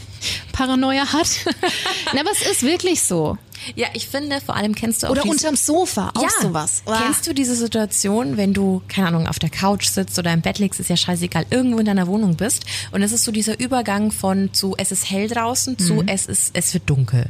Paranoia 0.52 1.12
hat. 1.12 1.26
Na, 2.14 2.20
aber 2.20 2.30
es 2.30 2.46
ist 2.48 2.62
wirklich 2.62 3.02
so. 3.02 3.36
Ja, 3.74 3.88
ich 3.94 4.06
finde, 4.06 4.40
vor 4.40 4.54
allem 4.56 4.74
kennst 4.74 5.02
du 5.02 5.06
auch 5.06 5.10
Oder 5.12 5.22
dies- 5.22 5.32
unterm 5.32 5.56
Sofa, 5.56 6.12
auch 6.14 6.22
ja. 6.22 6.28
sowas. 6.40 6.82
Kennst 6.86 7.26
du 7.26 7.32
diese 7.34 7.56
Situation, 7.56 8.36
wenn 8.36 8.52
du, 8.54 8.82
keine 8.88 9.08
Ahnung, 9.08 9.26
auf 9.26 9.38
der 9.38 9.50
Couch 9.50 9.86
sitzt 9.88 10.18
oder 10.18 10.32
im 10.32 10.40
Bett 10.42 10.58
liegst, 10.58 10.78
ist 10.80 10.88
ja 10.90 10.96
scheißegal, 10.96 11.46
irgendwo 11.50 11.78
in 11.78 11.86
deiner 11.86 12.06
Wohnung 12.06 12.36
bist 12.36 12.64
und 12.92 13.02
es 13.02 13.12
ist 13.12 13.24
so 13.24 13.32
dieser 13.32 13.58
Übergang 13.58 14.10
von 14.12 14.52
zu 14.52 14.74
es 14.78 14.92
ist 14.92 15.10
hell 15.10 15.28
draußen 15.28 15.78
zu 15.78 16.02
es 16.06 16.26
ist 16.26 16.50
es 16.54 16.72
wird 16.74 16.88
dunkel. 16.88 17.28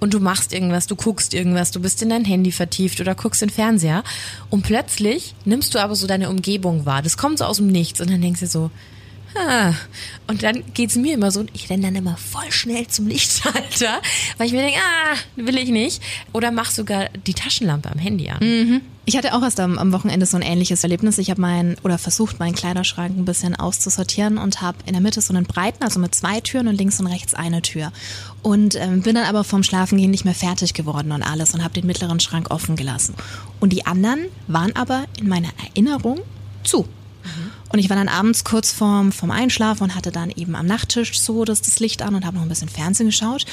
Und 0.00 0.14
du 0.14 0.20
machst 0.20 0.52
irgendwas, 0.52 0.86
du 0.86 0.96
guckst 0.96 1.34
irgendwas, 1.34 1.70
du 1.70 1.80
bist 1.80 2.02
in 2.02 2.08
dein 2.10 2.24
Handy 2.24 2.52
vertieft 2.52 3.00
oder 3.00 3.14
guckst 3.14 3.42
in 3.42 3.48
den 3.48 3.54
Fernseher 3.54 4.02
und 4.50 4.62
plötzlich 4.62 5.34
nimmst 5.44 5.74
du 5.74 5.78
aber 5.78 5.94
so 5.94 6.06
deine 6.06 6.28
Umgebung 6.30 6.86
wahr. 6.86 7.02
Das 7.02 7.16
kommt 7.16 7.38
so 7.38 7.44
aus 7.44 7.58
dem 7.58 7.66
Nichts 7.68 8.00
und 8.00 8.10
dann 8.10 8.20
denkst 8.20 8.40
du 8.40 8.46
so, 8.46 8.70
Ah, 9.34 9.72
und 10.26 10.42
dann 10.42 10.62
geht's 10.74 10.96
mir 10.96 11.14
immer 11.14 11.30
so, 11.30 11.44
ich 11.52 11.70
renne 11.70 11.84
dann 11.84 11.96
immer 11.96 12.16
voll 12.16 12.50
schnell 12.50 12.86
zum 12.86 13.06
Lichtschalter, 13.06 14.00
weil 14.36 14.46
ich 14.46 14.52
mir 14.52 14.62
denke, 14.62 14.78
ah, 14.78 15.16
will 15.36 15.58
ich 15.58 15.70
nicht. 15.70 16.02
Oder 16.32 16.50
mach 16.50 16.70
sogar 16.70 17.08
die 17.26 17.34
Taschenlampe 17.34 17.90
am 17.90 17.98
Handy 17.98 18.28
an. 18.28 18.38
Ich 19.04 19.16
hatte 19.16 19.34
auch 19.34 19.42
erst 19.42 19.58
am, 19.58 19.78
am 19.78 19.92
Wochenende 19.92 20.26
so 20.26 20.36
ein 20.36 20.42
ähnliches 20.42 20.84
Erlebnis. 20.84 21.18
Ich 21.18 21.28
habe 21.30 21.40
mein 21.40 21.76
oder 21.82 21.98
versucht, 21.98 22.38
meinen 22.38 22.54
Kleiderschrank 22.54 23.16
ein 23.18 23.24
bisschen 23.24 23.56
auszusortieren 23.56 24.38
und 24.38 24.62
habe 24.62 24.78
in 24.86 24.92
der 24.92 25.02
Mitte 25.02 25.20
so 25.20 25.34
einen 25.34 25.44
breiten, 25.44 25.82
also 25.82 25.98
mit 25.98 26.14
zwei 26.14 26.40
Türen 26.40 26.68
und 26.68 26.76
links 26.76 27.00
und 27.00 27.08
rechts 27.08 27.34
eine 27.34 27.62
Tür. 27.62 27.92
Und 28.42 28.76
ähm, 28.76 29.02
bin 29.02 29.16
dann 29.16 29.24
aber 29.24 29.42
vom 29.42 29.64
Schlafengehen 29.64 30.10
nicht 30.10 30.24
mehr 30.24 30.34
fertig 30.34 30.72
geworden 30.72 31.10
und 31.10 31.22
alles 31.22 31.52
und 31.52 31.64
habe 31.64 31.74
den 31.74 31.86
mittleren 31.86 32.20
Schrank 32.20 32.50
offen 32.50 32.76
gelassen. 32.76 33.14
Und 33.58 33.72
die 33.72 33.86
anderen 33.86 34.26
waren 34.46 34.76
aber 34.76 35.04
in 35.18 35.28
meiner 35.28 35.50
Erinnerung 35.74 36.20
zu. 36.62 36.86
Und 37.72 37.78
ich 37.78 37.88
war 37.88 37.96
dann 37.96 38.08
abends 38.08 38.44
kurz 38.44 38.70
vorm, 38.72 39.12
vorm 39.12 39.30
Einschlafen 39.30 39.84
und 39.84 39.94
hatte 39.94 40.12
dann 40.12 40.30
eben 40.30 40.54
am 40.56 40.66
Nachttisch 40.66 41.18
so 41.20 41.44
das, 41.44 41.62
das 41.62 41.80
Licht 41.80 42.02
an 42.02 42.14
und 42.14 42.26
habe 42.26 42.36
noch 42.36 42.42
ein 42.42 42.48
bisschen 42.48 42.68
Fernsehen 42.68 43.06
geschaut. 43.06 43.46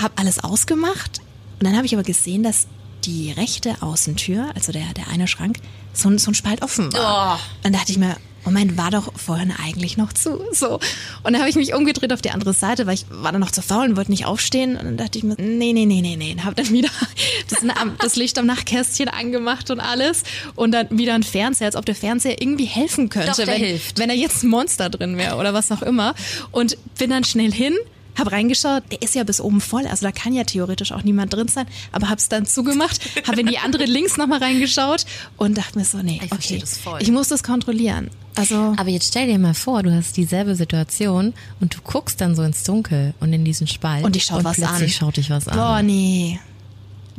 Habe 0.00 0.14
alles 0.16 0.42
ausgemacht 0.42 1.20
und 1.60 1.64
dann 1.66 1.76
habe 1.76 1.86
ich 1.86 1.94
aber 1.94 2.02
gesehen, 2.02 2.42
dass 2.42 2.66
die 3.04 3.30
rechte 3.32 3.80
Außentür, 3.80 4.50
also 4.56 4.72
der, 4.72 4.92
der 4.94 5.08
eine 5.08 5.28
Schrank, 5.28 5.58
so, 5.92 6.08
ein- 6.08 6.18
so 6.18 6.30
ein 6.30 6.34
Spalt 6.34 6.62
offen 6.62 6.92
war. 6.92 7.36
Oh. 7.36 7.40
Dann 7.62 7.72
dachte 7.72 7.92
ich 7.92 7.98
mir, 7.98 8.16
Moment, 8.48 8.78
war 8.78 8.90
doch 8.90 9.12
vorhin 9.14 9.52
eigentlich 9.52 9.96
noch 9.96 10.12
zu. 10.12 10.40
So. 10.52 10.80
Und 11.22 11.32
dann 11.32 11.38
habe 11.38 11.50
ich 11.50 11.56
mich 11.56 11.74
umgedreht 11.74 12.12
auf 12.12 12.22
die 12.22 12.30
andere 12.30 12.54
Seite, 12.54 12.86
weil 12.86 12.94
ich 12.94 13.04
war 13.10 13.30
dann 13.30 13.40
noch 13.40 13.50
zu 13.50 13.60
faul 13.60 13.90
und 13.90 13.96
wollte 13.96 14.10
nicht 14.10 14.24
aufstehen. 14.24 14.76
Und 14.76 14.84
dann 14.84 14.96
dachte 14.96 15.18
ich 15.18 15.24
mir, 15.24 15.34
nee, 15.38 15.72
nee, 15.72 15.84
nee, 15.84 16.00
nee, 16.00 16.16
nee. 16.16 16.32
Und 16.32 16.44
habe 16.44 16.54
dann 16.54 16.70
wieder 16.70 16.88
das, 17.50 17.60
das 17.98 18.16
Licht 18.16 18.38
am 18.38 18.46
Nachtkästchen 18.46 19.08
angemacht 19.08 19.70
und 19.70 19.80
alles. 19.80 20.22
Und 20.54 20.72
dann 20.72 20.86
wieder 20.90 21.14
ein 21.14 21.22
Fernseher, 21.22 21.66
als 21.66 21.76
ob 21.76 21.84
der 21.84 21.94
Fernseher 21.94 22.40
irgendwie 22.40 22.64
helfen 22.64 23.10
könnte, 23.10 23.42
Doch, 23.44 23.46
wenn, 23.46 23.80
wenn 23.96 24.08
da 24.08 24.14
jetzt 24.14 24.42
ein 24.42 24.48
Monster 24.48 24.88
drin 24.88 25.18
wäre 25.18 25.36
oder 25.36 25.52
was 25.52 25.70
auch 25.70 25.82
immer. 25.82 26.14
Und 26.50 26.78
bin 26.98 27.10
dann 27.10 27.24
schnell 27.24 27.52
hin. 27.52 27.74
Hab 28.18 28.32
reingeschaut, 28.32 28.82
der 28.90 29.00
ist 29.02 29.14
ja 29.14 29.22
bis 29.24 29.40
oben 29.40 29.60
voll, 29.60 29.86
also 29.86 30.04
da 30.04 30.12
kann 30.12 30.32
ja 30.32 30.44
theoretisch 30.44 30.92
auch 30.92 31.02
niemand 31.04 31.32
drin 31.32 31.48
sein, 31.48 31.66
aber 31.92 32.08
hab's 32.10 32.28
dann 32.28 32.46
zugemacht, 32.46 33.00
hab 33.26 33.38
in 33.38 33.46
die 33.46 33.58
andere 33.58 33.84
links 33.86 34.16
nochmal 34.16 34.40
reingeschaut 34.40 35.06
und 35.36 35.56
dachte 35.56 35.78
mir 35.78 35.84
so, 35.84 35.98
nee, 35.98 36.20
Ich 36.24 36.32
okay, 36.32 36.58
das 36.58 36.76
voll. 36.78 37.00
ich 37.00 37.10
muss 37.10 37.28
das 37.28 37.42
kontrollieren. 37.42 38.10
Also, 38.34 38.74
Aber 38.76 38.88
jetzt 38.88 39.08
stell 39.08 39.26
dir 39.26 39.38
mal 39.38 39.54
vor, 39.54 39.82
du 39.82 39.92
hast 39.94 40.16
dieselbe 40.16 40.54
Situation 40.54 41.34
und 41.60 41.74
du 41.74 41.78
guckst 41.82 42.20
dann 42.20 42.36
so 42.36 42.42
ins 42.42 42.62
Dunkel 42.62 43.14
und 43.20 43.32
in 43.32 43.44
diesen 43.44 43.66
Spalt. 43.66 44.04
und 44.04 44.14
ich 44.16 44.24
schaut 44.24 44.44
was 44.44 44.60
an. 44.62 44.68
plötzlich 44.68 44.94
schaut 44.96 45.16
dich 45.16 45.30
was 45.30 45.48
an. 45.48 45.56
Boah, 45.56 45.82
nee. 45.82 46.38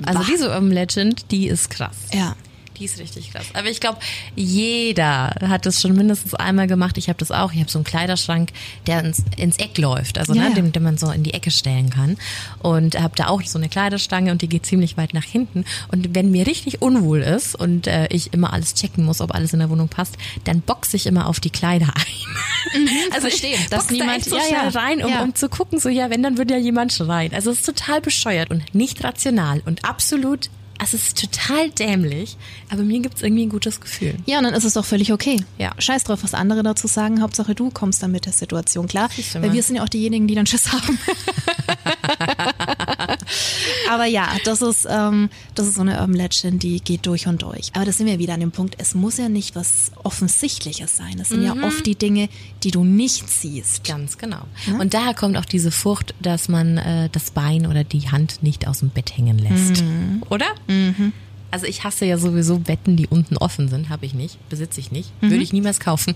also 0.05 0.23
diese 0.23 0.49
Urban 0.49 0.71
Legend, 0.71 1.29
die 1.31 1.47
ist 1.47 1.69
krass. 1.69 1.95
Ja. 2.13 2.35
Die 2.79 2.85
ist 2.85 2.97
richtig 2.99 3.31
krass. 3.33 3.47
Aber 3.53 3.69
ich 3.69 3.79
glaube, 3.81 3.99
jeder 4.35 5.35
hat 5.41 5.65
das 5.65 5.81
schon 5.81 5.93
mindestens 5.95 6.33
einmal 6.33 6.67
gemacht. 6.67 6.97
Ich 6.97 7.09
habe 7.09 7.19
das 7.19 7.31
auch. 7.31 7.51
Ich 7.51 7.59
habe 7.59 7.69
so 7.69 7.77
einen 7.79 7.83
Kleiderschrank, 7.85 8.51
der 8.87 9.03
ins, 9.03 9.23
ins 9.37 9.57
Eck 9.57 9.77
läuft, 9.77 10.17
also 10.17 10.33
Ja, 10.33 10.43
ne, 10.43 10.49
ja. 10.49 10.55
den, 10.55 10.71
den 10.71 10.83
man 10.83 10.97
so 10.97 11.11
in 11.11 11.23
die 11.23 11.33
Ecke 11.33 11.51
stellen 11.51 11.89
kann. 11.89 12.17
Und 12.59 12.99
habe 12.99 13.15
da 13.15 13.27
auch 13.27 13.41
so 13.43 13.57
eine 13.57 13.69
Kleiderstange 13.69 14.31
und 14.31 14.41
die 14.41 14.47
geht 14.47 14.65
ziemlich 14.65 14.95
weit 14.97 15.13
nach 15.13 15.23
hinten. 15.25 15.65
Und 15.91 16.15
wenn 16.15 16.31
mir 16.31 16.47
richtig 16.47 16.81
unwohl 16.81 17.19
ist 17.21 17.55
und 17.55 17.87
äh, 17.87 18.07
ich 18.11 18.33
immer 18.33 18.53
alles 18.53 18.73
checken 18.75 19.03
muss, 19.05 19.19
ob 19.21 19.33
alles 19.35 19.53
in 19.53 19.59
der 19.59 19.69
Wohnung 19.69 19.89
passt, 19.89 20.17
dann 20.45 20.61
boxe 20.61 20.95
ich 20.95 21.05
immer 21.05 21.27
auf 21.27 21.39
die 21.39 21.49
Kleider 21.49 21.87
ein. 21.95 22.87
also 23.13 23.27
verstehe, 23.27 23.55
ich 23.55 23.67
dass 23.69 23.87
da 23.87 23.93
niemand- 23.93 24.17
echt 24.19 24.29
so 24.29 24.37
ja, 24.37 24.43
ja. 24.63 24.69
rein, 24.69 25.03
um, 25.03 25.09
Ja. 25.11 25.21
um 25.23 25.35
zu 25.35 25.49
gucken, 25.49 25.79
so 25.79 25.89
ja, 25.89 26.09
wenn, 26.09 26.23
dann 26.23 26.37
würde 26.37 26.53
ja 26.53 26.59
jemand 26.59 26.93
schreien. 26.93 27.33
Also 27.33 27.51
es 27.51 27.59
ist 27.59 27.65
total 27.65 28.01
bescheuert 28.01 28.49
und 28.51 28.73
nicht 28.73 29.03
rational 29.03 29.61
und 29.65 29.83
absolut 29.85 30.49
Also 30.79 30.95
es 30.95 31.07
ist 31.07 31.19
total 31.19 31.69
dämlich, 31.71 32.37
aber 32.69 32.83
mir 32.83 32.99
gibt's 33.01 33.21
irgendwie 33.21 33.45
ein 33.45 33.49
gutes 33.49 33.81
Gefühl. 33.81 34.15
Ja, 34.25 34.37
und 34.37 34.45
dann 34.45 34.53
ist 34.53 34.63
es 34.63 34.73
doch 34.73 34.85
völlig 34.85 35.11
okay. 35.11 35.43
Ja. 35.57 35.73
Scheiß 35.77 36.05
drauf, 36.05 36.23
was 36.23 36.33
andere 36.33 36.63
dazu 36.63 36.87
sagen. 36.87 37.21
Hauptsache 37.21 37.53
du 37.53 37.69
kommst 37.69 38.01
dann 38.01 38.11
mit 38.11 38.25
der 38.25 38.33
Situation 38.33 38.87
klar. 38.87 39.09
Weil 39.33 39.51
wir 39.51 39.61
sind 39.61 39.75
ja 39.75 39.83
auch 39.83 39.89
diejenigen, 39.89 40.27
die 40.27 40.35
dann 40.35 40.45
Schiss 40.45 40.71
haben. 40.71 40.97
Aber 43.89 44.05
ja, 44.05 44.29
das 44.43 44.61
ist, 44.61 44.87
ähm, 44.89 45.29
das 45.55 45.67
ist 45.67 45.75
so 45.75 45.81
eine 45.81 45.99
Urban 45.99 46.13
Legend, 46.13 46.63
die 46.63 46.79
geht 46.79 47.05
durch 47.05 47.27
und 47.27 47.41
durch. 47.41 47.71
Aber 47.73 47.85
das 47.85 47.97
sind 47.97 48.07
wir 48.07 48.19
wieder 48.19 48.33
an 48.33 48.39
dem 48.39 48.51
Punkt, 48.51 48.75
es 48.77 48.95
muss 48.95 49.17
ja 49.17 49.29
nicht 49.29 49.55
was 49.55 49.91
Offensichtliches 50.03 50.95
sein. 50.95 51.19
Es 51.19 51.29
sind 51.29 51.43
ja 51.43 51.55
oft 51.63 51.85
die 51.85 51.95
Dinge, 51.95 52.29
die 52.63 52.71
du 52.71 52.83
nicht 52.83 53.29
siehst. 53.29 53.83
Ganz 53.83 54.17
genau. 54.17 54.41
Und 54.79 54.93
daher 54.93 55.13
kommt 55.13 55.37
auch 55.37 55.45
diese 55.45 55.71
Furcht, 55.71 56.13
dass 56.21 56.49
man 56.49 56.77
äh, 56.77 57.09
das 57.11 57.31
Bein 57.31 57.65
oder 57.65 57.83
die 57.83 58.09
Hand 58.09 58.43
nicht 58.43 58.67
aus 58.67 58.79
dem 58.79 58.89
Bett 58.89 59.15
hängen 59.15 59.37
lässt. 59.39 59.83
Oder? 60.29 60.47
Also 61.51 61.65
ich 61.65 61.83
hasse 61.83 62.05
ja 62.05 62.17
sowieso 62.17 62.59
Betten, 62.59 62.95
die 62.95 63.07
unten 63.07 63.37
offen 63.37 63.69
sind. 63.69 63.89
Habe 63.89 64.05
ich 64.05 64.13
nicht, 64.13 64.37
besitze 64.49 64.79
ich 64.79 64.91
nicht, 64.91 65.11
würde 65.21 65.37
ich 65.37 65.51
niemals 65.53 65.79
kaufen. 65.79 66.15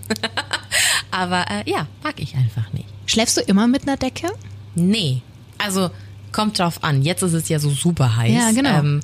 Aber 1.12 1.46
äh, 1.50 1.70
ja, 1.70 1.88
mag 2.04 2.20
ich 2.20 2.36
einfach 2.36 2.72
nicht. 2.74 2.86
Schläfst 3.06 3.38
du 3.38 3.42
immer 3.42 3.68
mit 3.68 3.84
einer 3.84 3.98
Decke? 3.98 4.28
Nee, 4.76 5.22
also 5.58 5.90
kommt 6.34 6.60
drauf 6.60 6.84
an. 6.84 7.04
Jetzt 7.04 7.22
ist 7.22 7.34
es 7.34 7.48
ja 7.50 7.60
so 7.60 7.70
super 7.70 8.16
heiß. 8.18 8.34
Ja, 8.34 8.52
genau. 8.52 8.80
Ähm, 8.80 9.00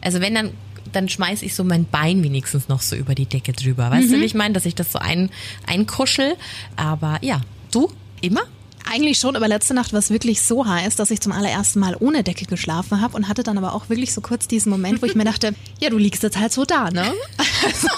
also 0.00 0.20
wenn 0.20 0.34
dann, 0.34 0.50
dann 0.92 1.08
schmeiß 1.08 1.42
ich 1.42 1.54
so 1.54 1.64
mein 1.64 1.86
Bein 1.86 2.22
wenigstens 2.22 2.68
noch 2.68 2.82
so 2.82 2.94
über 2.94 3.14
die 3.14 3.26
Decke 3.26 3.52
drüber. 3.52 3.90
Weißt 3.90 4.12
du, 4.12 4.20
wie 4.20 4.24
ich 4.24 4.34
meine, 4.34 4.54
dass 4.54 4.66
ich 4.66 4.74
das 4.74 4.92
so 4.92 4.98
ein, 4.98 5.30
einkuschel? 5.66 6.36
Aber 6.76 7.18
ja, 7.22 7.40
du 7.72 7.90
immer? 8.20 8.42
Eigentlich 8.86 9.18
schon, 9.18 9.34
aber 9.34 9.48
letzte 9.48 9.72
Nacht 9.72 9.94
war 9.94 9.98
es 9.98 10.10
wirklich 10.10 10.42
so 10.42 10.66
heiß, 10.66 10.94
dass 10.96 11.10
ich 11.10 11.20
zum 11.20 11.32
allerersten 11.32 11.80
Mal 11.80 11.96
ohne 11.98 12.22
Decke 12.22 12.44
geschlafen 12.44 13.00
habe 13.00 13.16
und 13.16 13.28
hatte 13.28 13.42
dann 13.42 13.56
aber 13.56 13.72
auch 13.72 13.88
wirklich 13.88 14.12
so 14.12 14.20
kurz 14.20 14.46
diesen 14.46 14.68
Moment, 14.68 15.00
wo 15.00 15.06
ich 15.06 15.14
mir 15.14 15.24
dachte, 15.24 15.54
ja, 15.80 15.88
du 15.88 15.96
liegst 15.96 16.22
jetzt 16.22 16.38
halt 16.38 16.52
so 16.52 16.64
da, 16.64 16.90
ne? 16.90 17.12
Also, 17.64 17.88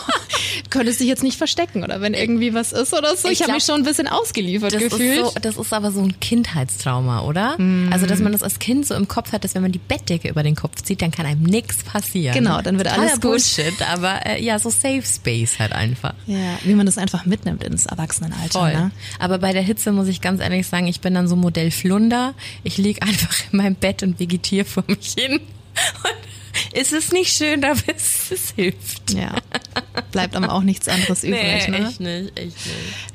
könntest 0.70 1.00
dich 1.00 1.09
jetzt 1.09 1.22
nicht 1.22 1.37
verstecken 1.38 1.83
oder 1.85 2.00
wenn 2.00 2.14
irgendwie 2.14 2.55
was 2.55 2.72
ist 2.72 2.92
oder 2.92 3.16
so. 3.16 3.29
Ich, 3.29 3.35
Ich 3.35 3.42
habe 3.42 3.52
mich 3.52 3.64
schon 3.64 3.76
ein 3.76 3.85
bisschen 3.85 4.09
ausgeliefert 4.09 4.72
Das 4.74 4.83
gefühlt. 4.83 5.18
ist, 5.26 5.35
so, 5.35 5.40
das 5.40 5.57
ist 5.57 5.72
aber 5.72 5.92
so 5.92 6.00
ein 6.00 6.18
Kindheitstrauma, 6.20 7.22
oder? 7.22 7.57
Also, 7.90 8.07
dass 8.07 8.20
man 8.20 8.33
das 8.33 8.42
als 8.42 8.59
Kind 8.59 8.87
so 8.87 8.94
im 8.94 9.09
Kopf 9.09 9.33
hat, 9.33 9.44
dass 9.44 9.55
wenn 9.55 9.62
man 9.62 9.72
die 9.72 9.79
Bettdecke 9.79 10.29
über 10.29 10.42
den 10.42 10.55
Kopf 10.57 10.83
zieht, 10.83 11.02
dann 11.02 11.11
kann 11.11 11.26
einem 11.26 11.42
nichts 11.42 11.83
passieren. 11.85 12.35
Genau, 12.35 12.61
dann 12.62 12.79
wird 12.79 12.88
alles 12.88 13.12
Totaler 13.14 13.20
gut. 13.20 13.31
Bullshit, 13.33 13.83
aber 13.90 14.24
äh, 14.26 14.42
ja, 14.42 14.59
so 14.59 14.70
Safe 14.70 15.02
Space 15.02 15.59
halt 15.59 15.72
einfach. 15.72 16.14
ja, 16.26 16.59
wie 16.64 16.74
man 16.74 16.87
das 16.87 16.98
einfach 16.98 17.26
mitnimmt 17.26 17.62
ins 17.64 17.87
Erwachsenenalter. 17.87 18.59
Voll. 18.59 18.72
Ne? 18.72 18.90
Aber 19.18 19.38
bei 19.38 19.52
der 19.52 19.62
Hitze 19.62 19.92
muss 19.92 20.09
ich 20.09 20.20
ganz 20.20 20.40
ehrlich 20.40 20.66
sagen, 20.66 20.87
ich 20.87 21.00
bin 21.00 21.14
dann 21.14 21.29
so 21.29 21.37
Modell 21.37 21.70
Flunder. 21.70 22.35
Ich 22.64 22.79
lieg 22.79 23.02
einfach 23.07 23.35
in 23.52 23.59
meinem 23.59 23.74
Bett 23.74 24.02
und 24.02 24.18
vegetiere 24.20 24.64
vor 24.64 24.85
mich 24.87 25.14
hin. 25.18 25.35
Und 25.35 25.42
es 26.73 26.92
ist 26.92 27.12
nicht 27.12 27.33
schön, 27.33 27.64
aber 27.64 27.81
es, 27.97 28.31
es 28.31 28.51
hilft. 28.51 29.12
Ja, 29.12 29.35
bleibt 30.12 30.37
aber 30.37 30.53
auch 30.53 30.62
nichts 30.62 30.88
anderes 30.88 31.25
übrig. 31.25 31.69
ne? 31.69 31.79
echt 31.79 32.01
nicht, 32.01 32.38
echt 32.38 32.38
nicht. 32.38 32.57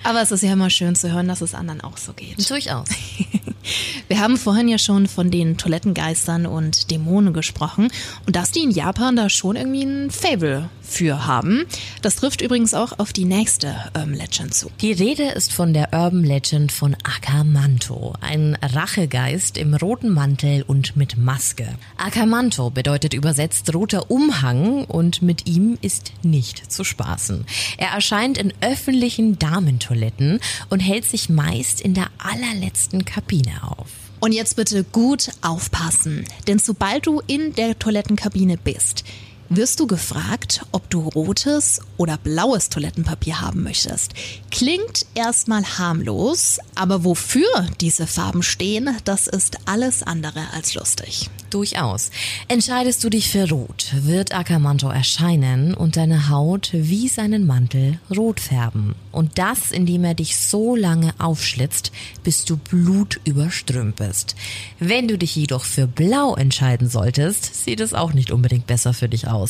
Aber 0.03 0.21
es 0.21 0.31
ist 0.31 0.43
ja 0.43 0.53
immer 0.53 0.69
schön 0.69 0.95
zu 0.95 1.11
hören, 1.11 1.27
dass 1.27 1.41
es 1.41 1.53
anderen 1.53 1.81
auch 1.81 1.97
so 1.97 2.13
geht. 2.13 2.49
Durchaus. 2.49 2.87
Wir 4.07 4.19
haben 4.19 4.37
vorhin 4.37 4.67
ja 4.67 4.77
schon 4.77 5.07
von 5.07 5.29
den 5.29 5.57
Toilettengeistern 5.57 6.45
und 6.45 6.89
Dämonen 6.89 7.33
gesprochen 7.33 7.91
und 8.25 8.35
dass 8.35 8.51
die 8.51 8.61
in 8.61 8.71
Japan 8.71 9.15
da 9.15 9.29
schon 9.29 9.55
irgendwie 9.55 9.83
ein 9.83 10.11
Fable 10.11 10.69
für 10.91 11.25
haben. 11.25 11.65
Das 12.01 12.17
trifft 12.17 12.41
übrigens 12.41 12.73
auch 12.73 12.99
auf 12.99 13.13
die 13.13 13.25
nächste 13.25 13.75
Urban 13.95 14.13
Legend 14.13 14.53
zu. 14.53 14.69
Die 14.81 14.91
Rede 14.91 15.23
ist 15.23 15.53
von 15.53 15.73
der 15.73 15.93
Urban 15.93 16.23
Legend 16.23 16.71
von 16.71 16.95
Akamanto, 17.03 18.13
ein 18.21 18.57
Rachegeist 18.61 19.57
im 19.57 19.73
roten 19.73 20.09
Mantel 20.09 20.63
und 20.67 20.95
mit 20.95 21.17
Maske. 21.17 21.67
Akamanto 21.97 22.69
bedeutet 22.69 23.13
übersetzt 23.13 23.73
roter 23.73 24.11
Umhang 24.11 24.85
und 24.85 25.21
mit 25.21 25.47
ihm 25.47 25.77
ist 25.81 26.11
nicht 26.23 26.71
zu 26.71 26.83
spaßen. 26.83 27.45
Er 27.77 27.89
erscheint 27.89 28.37
in 28.37 28.53
öffentlichen 28.61 29.39
Damentoiletten 29.39 30.39
und 30.69 30.79
hält 30.79 31.05
sich 31.05 31.29
meist 31.29 31.81
in 31.81 31.93
der 31.93 32.07
allerletzten 32.17 33.05
Kabine 33.05 33.63
auf. 33.63 33.87
Und 34.19 34.33
jetzt 34.33 34.55
bitte 34.55 34.83
gut 34.83 35.31
aufpassen, 35.41 36.25
denn 36.47 36.59
sobald 36.59 37.07
du 37.07 37.21
in 37.25 37.55
der 37.55 37.79
Toilettenkabine 37.79 38.57
bist, 38.57 39.03
wirst 39.51 39.81
du 39.81 39.87
gefragt, 39.87 40.65
ob 40.71 40.89
du 40.89 41.01
rotes 41.01 41.81
oder 41.97 42.17
blaues 42.17 42.69
Toilettenpapier 42.69 43.41
haben 43.41 43.63
möchtest. 43.63 44.13
Klingt 44.49 45.05
erstmal 45.13 45.63
harmlos, 45.77 46.59
aber 46.73 47.03
wofür 47.03 47.67
diese 47.81 48.07
Farben 48.07 48.43
stehen, 48.43 48.89
das 49.03 49.27
ist 49.27 49.57
alles 49.65 50.03
andere 50.03 50.41
als 50.53 50.73
lustig. 50.73 51.29
Durchaus. 51.49 52.11
Entscheidest 52.47 53.03
du 53.03 53.09
dich 53.09 53.29
für 53.29 53.49
Rot, 53.49 53.91
wird 53.93 54.33
Akamanto 54.33 54.87
erscheinen 54.87 55.73
und 55.73 55.97
deine 55.97 56.29
Haut 56.29 56.69
wie 56.71 57.09
seinen 57.09 57.45
Mantel 57.45 57.99
rot 58.09 58.39
färben. 58.39 58.95
Und 59.11 59.37
das, 59.37 59.71
indem 59.71 60.05
er 60.05 60.13
dich 60.13 60.37
so 60.37 60.77
lange 60.77 61.13
aufschlitzt, 61.19 61.91
bis 62.23 62.45
du 62.45 62.55
blutüberströmt 62.55 63.97
bist. 63.97 64.37
Wenn 64.79 65.09
du 65.09 65.17
dich 65.17 65.35
jedoch 65.35 65.65
für 65.65 65.87
Blau 65.87 66.35
entscheiden 66.35 66.89
solltest, 66.89 67.65
sieht 67.65 67.81
es 67.81 67.93
auch 67.93 68.13
nicht 68.13 68.31
unbedingt 68.31 68.67
besser 68.67 68.93
für 68.93 69.09
dich 69.09 69.27
aus. 69.27 69.40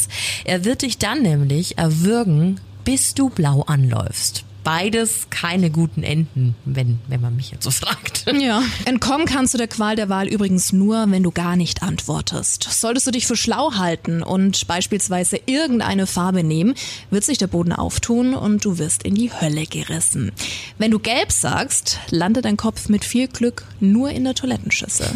Er 0.45 0.65
wird 0.65 0.81
dich 0.81 0.97
dann 0.97 1.21
nämlich 1.21 1.77
erwürgen, 1.77 2.59
bis 2.83 3.13
du 3.13 3.29
blau 3.29 3.61
anläufst. 3.61 4.43
Beides 4.63 5.27
keine 5.31 5.71
guten 5.71 6.03
Enden, 6.03 6.55
wenn, 6.65 6.99
wenn 7.07 7.19
man 7.19 7.35
mich 7.35 7.49
jetzt 7.49 7.63
so 7.63 7.71
fragt. 7.71 8.25
Ja. 8.39 8.61
Entkommen 8.85 9.25
kannst 9.25 9.55
du 9.55 9.57
der 9.57 9.67
Qual 9.67 9.95
der 9.95 10.07
Wahl 10.07 10.27
übrigens 10.27 10.71
nur, 10.71 11.09
wenn 11.09 11.23
du 11.23 11.31
gar 11.31 11.55
nicht 11.55 11.81
antwortest. 11.81 12.67
Solltest 12.69 13.07
du 13.07 13.11
dich 13.11 13.25
für 13.25 13.35
schlau 13.35 13.73
halten 13.73 14.21
und 14.21 14.67
beispielsweise 14.67 15.39
irgendeine 15.47 16.05
Farbe 16.05 16.43
nehmen, 16.43 16.75
wird 17.09 17.23
sich 17.23 17.39
der 17.39 17.47
Boden 17.47 17.73
auftun 17.73 18.35
und 18.35 18.63
du 18.63 18.77
wirst 18.77 19.01
in 19.01 19.15
die 19.15 19.31
Hölle 19.33 19.65
gerissen. 19.65 20.31
Wenn 20.77 20.91
du 20.91 20.99
gelb 20.99 21.31
sagst, 21.31 21.99
landet 22.11 22.45
dein 22.45 22.57
Kopf 22.57 22.87
mit 22.87 23.03
viel 23.03 23.27
Glück 23.27 23.65
nur 23.79 24.11
in 24.11 24.25
der 24.25 24.35
Toilettenschüssel. 24.35 25.07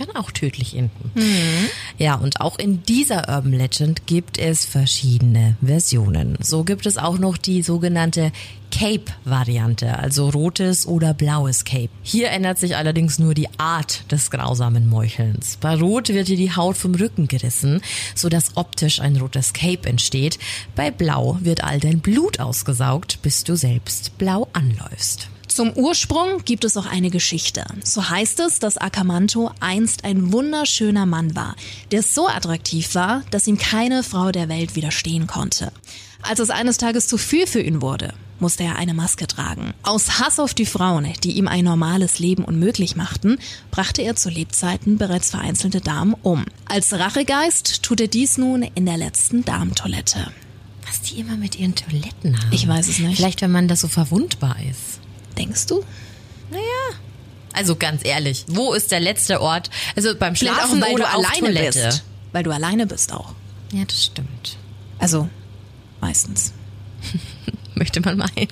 Kann 0.00 0.16
auch 0.16 0.30
tödlich 0.30 0.74
enden. 0.74 1.12
Ja, 1.98 2.14
und 2.14 2.40
auch 2.40 2.58
in 2.58 2.82
dieser 2.84 3.28
Urban 3.28 3.52
Legend 3.52 4.06
gibt 4.06 4.38
es 4.38 4.64
verschiedene 4.64 5.58
Versionen. 5.62 6.38
So 6.40 6.64
gibt 6.64 6.86
es 6.86 6.96
auch 6.96 7.18
noch 7.18 7.36
die 7.36 7.62
sogenannte 7.62 8.32
Cape-Variante, 8.70 9.98
also 9.98 10.30
rotes 10.30 10.86
oder 10.86 11.12
blaues 11.12 11.66
Cape. 11.66 11.90
Hier 12.02 12.30
ändert 12.30 12.58
sich 12.58 12.76
allerdings 12.76 13.18
nur 13.18 13.34
die 13.34 13.48
Art 13.58 14.10
des 14.10 14.30
grausamen 14.30 14.88
Meuchelns. 14.88 15.58
Bei 15.60 15.74
Rot 15.74 16.08
wird 16.08 16.28
dir 16.28 16.36
die 16.38 16.56
Haut 16.56 16.78
vom 16.78 16.94
Rücken 16.94 17.28
gerissen, 17.28 17.82
sodass 18.14 18.56
optisch 18.56 19.00
ein 19.00 19.18
rotes 19.18 19.52
Cape 19.52 19.86
entsteht. 19.86 20.38
Bei 20.76 20.90
Blau 20.90 21.36
wird 21.42 21.62
all 21.62 21.78
dein 21.78 22.00
Blut 22.00 22.40
ausgesaugt, 22.40 23.20
bis 23.20 23.44
du 23.44 23.54
selbst 23.54 24.16
blau 24.16 24.48
anläufst. 24.54 25.28
Zum 25.50 25.72
Ursprung 25.72 26.44
gibt 26.44 26.64
es 26.64 26.76
auch 26.76 26.86
eine 26.86 27.10
Geschichte. 27.10 27.64
So 27.82 28.08
heißt 28.08 28.38
es, 28.38 28.60
dass 28.60 28.78
Akamanto 28.78 29.50
einst 29.58 30.04
ein 30.04 30.32
wunderschöner 30.32 31.06
Mann 31.06 31.34
war, 31.34 31.56
der 31.90 32.04
so 32.04 32.28
attraktiv 32.28 32.94
war, 32.94 33.24
dass 33.32 33.48
ihm 33.48 33.58
keine 33.58 34.04
Frau 34.04 34.30
der 34.30 34.48
Welt 34.48 34.76
widerstehen 34.76 35.26
konnte. 35.26 35.72
Als 36.22 36.38
es 36.38 36.50
eines 36.50 36.76
Tages 36.76 37.08
zu 37.08 37.18
viel 37.18 37.48
für 37.48 37.60
ihn 37.60 37.82
wurde, 37.82 38.14
musste 38.38 38.62
er 38.62 38.76
eine 38.76 38.94
Maske 38.94 39.26
tragen. 39.26 39.74
Aus 39.82 40.20
Hass 40.20 40.38
auf 40.38 40.54
die 40.54 40.66
Frauen, 40.66 41.12
die 41.24 41.32
ihm 41.32 41.48
ein 41.48 41.64
normales 41.64 42.20
Leben 42.20 42.44
unmöglich 42.44 42.94
machten, 42.94 43.38
brachte 43.72 44.02
er 44.02 44.14
zu 44.14 44.30
Lebzeiten 44.30 44.98
bereits 44.98 45.30
vereinzelte 45.30 45.80
Damen 45.80 46.14
um. 46.22 46.44
Als 46.66 46.92
Rachegeist 46.92 47.82
tut 47.82 48.00
er 48.00 48.08
dies 48.08 48.38
nun 48.38 48.62
in 48.62 48.86
der 48.86 48.96
letzten 48.96 49.44
Damentoilette. 49.44 50.30
Was 50.86 51.02
die 51.02 51.18
immer 51.18 51.36
mit 51.36 51.58
ihren 51.58 51.74
Toiletten 51.74 52.38
haben. 52.38 52.52
Ich 52.52 52.68
weiß 52.68 52.86
es 52.86 53.00
nicht. 53.00 53.16
Vielleicht, 53.16 53.42
wenn 53.42 53.50
man 53.50 53.66
das 53.66 53.80
so 53.80 53.88
verwundbar 53.88 54.56
ist. 54.70 54.99
Denkst 55.40 55.66
du? 55.68 55.82
Also 57.54 57.74
ganz 57.74 58.04
ehrlich, 58.04 58.44
wo 58.46 58.74
ist 58.74 58.92
der 58.92 59.00
letzte 59.00 59.40
Ort? 59.40 59.70
Also 59.96 60.14
beim 60.14 60.36
Schlafen 60.36 60.82
auch, 60.82 60.86
weil 60.86 60.94
oder 60.94 61.04
du 61.04 61.10
alleine 61.10 61.38
Toilette? 61.38 61.82
bist. 61.86 62.04
Weil 62.32 62.42
du 62.42 62.50
alleine 62.50 62.86
bist 62.86 63.10
auch. 63.12 63.32
Ja, 63.72 63.84
das 63.86 64.04
stimmt. 64.04 64.58
Also, 64.98 65.30
meistens. 66.00 66.52
Möchte 67.74 68.00
man 68.00 68.18
meinen. 68.18 68.48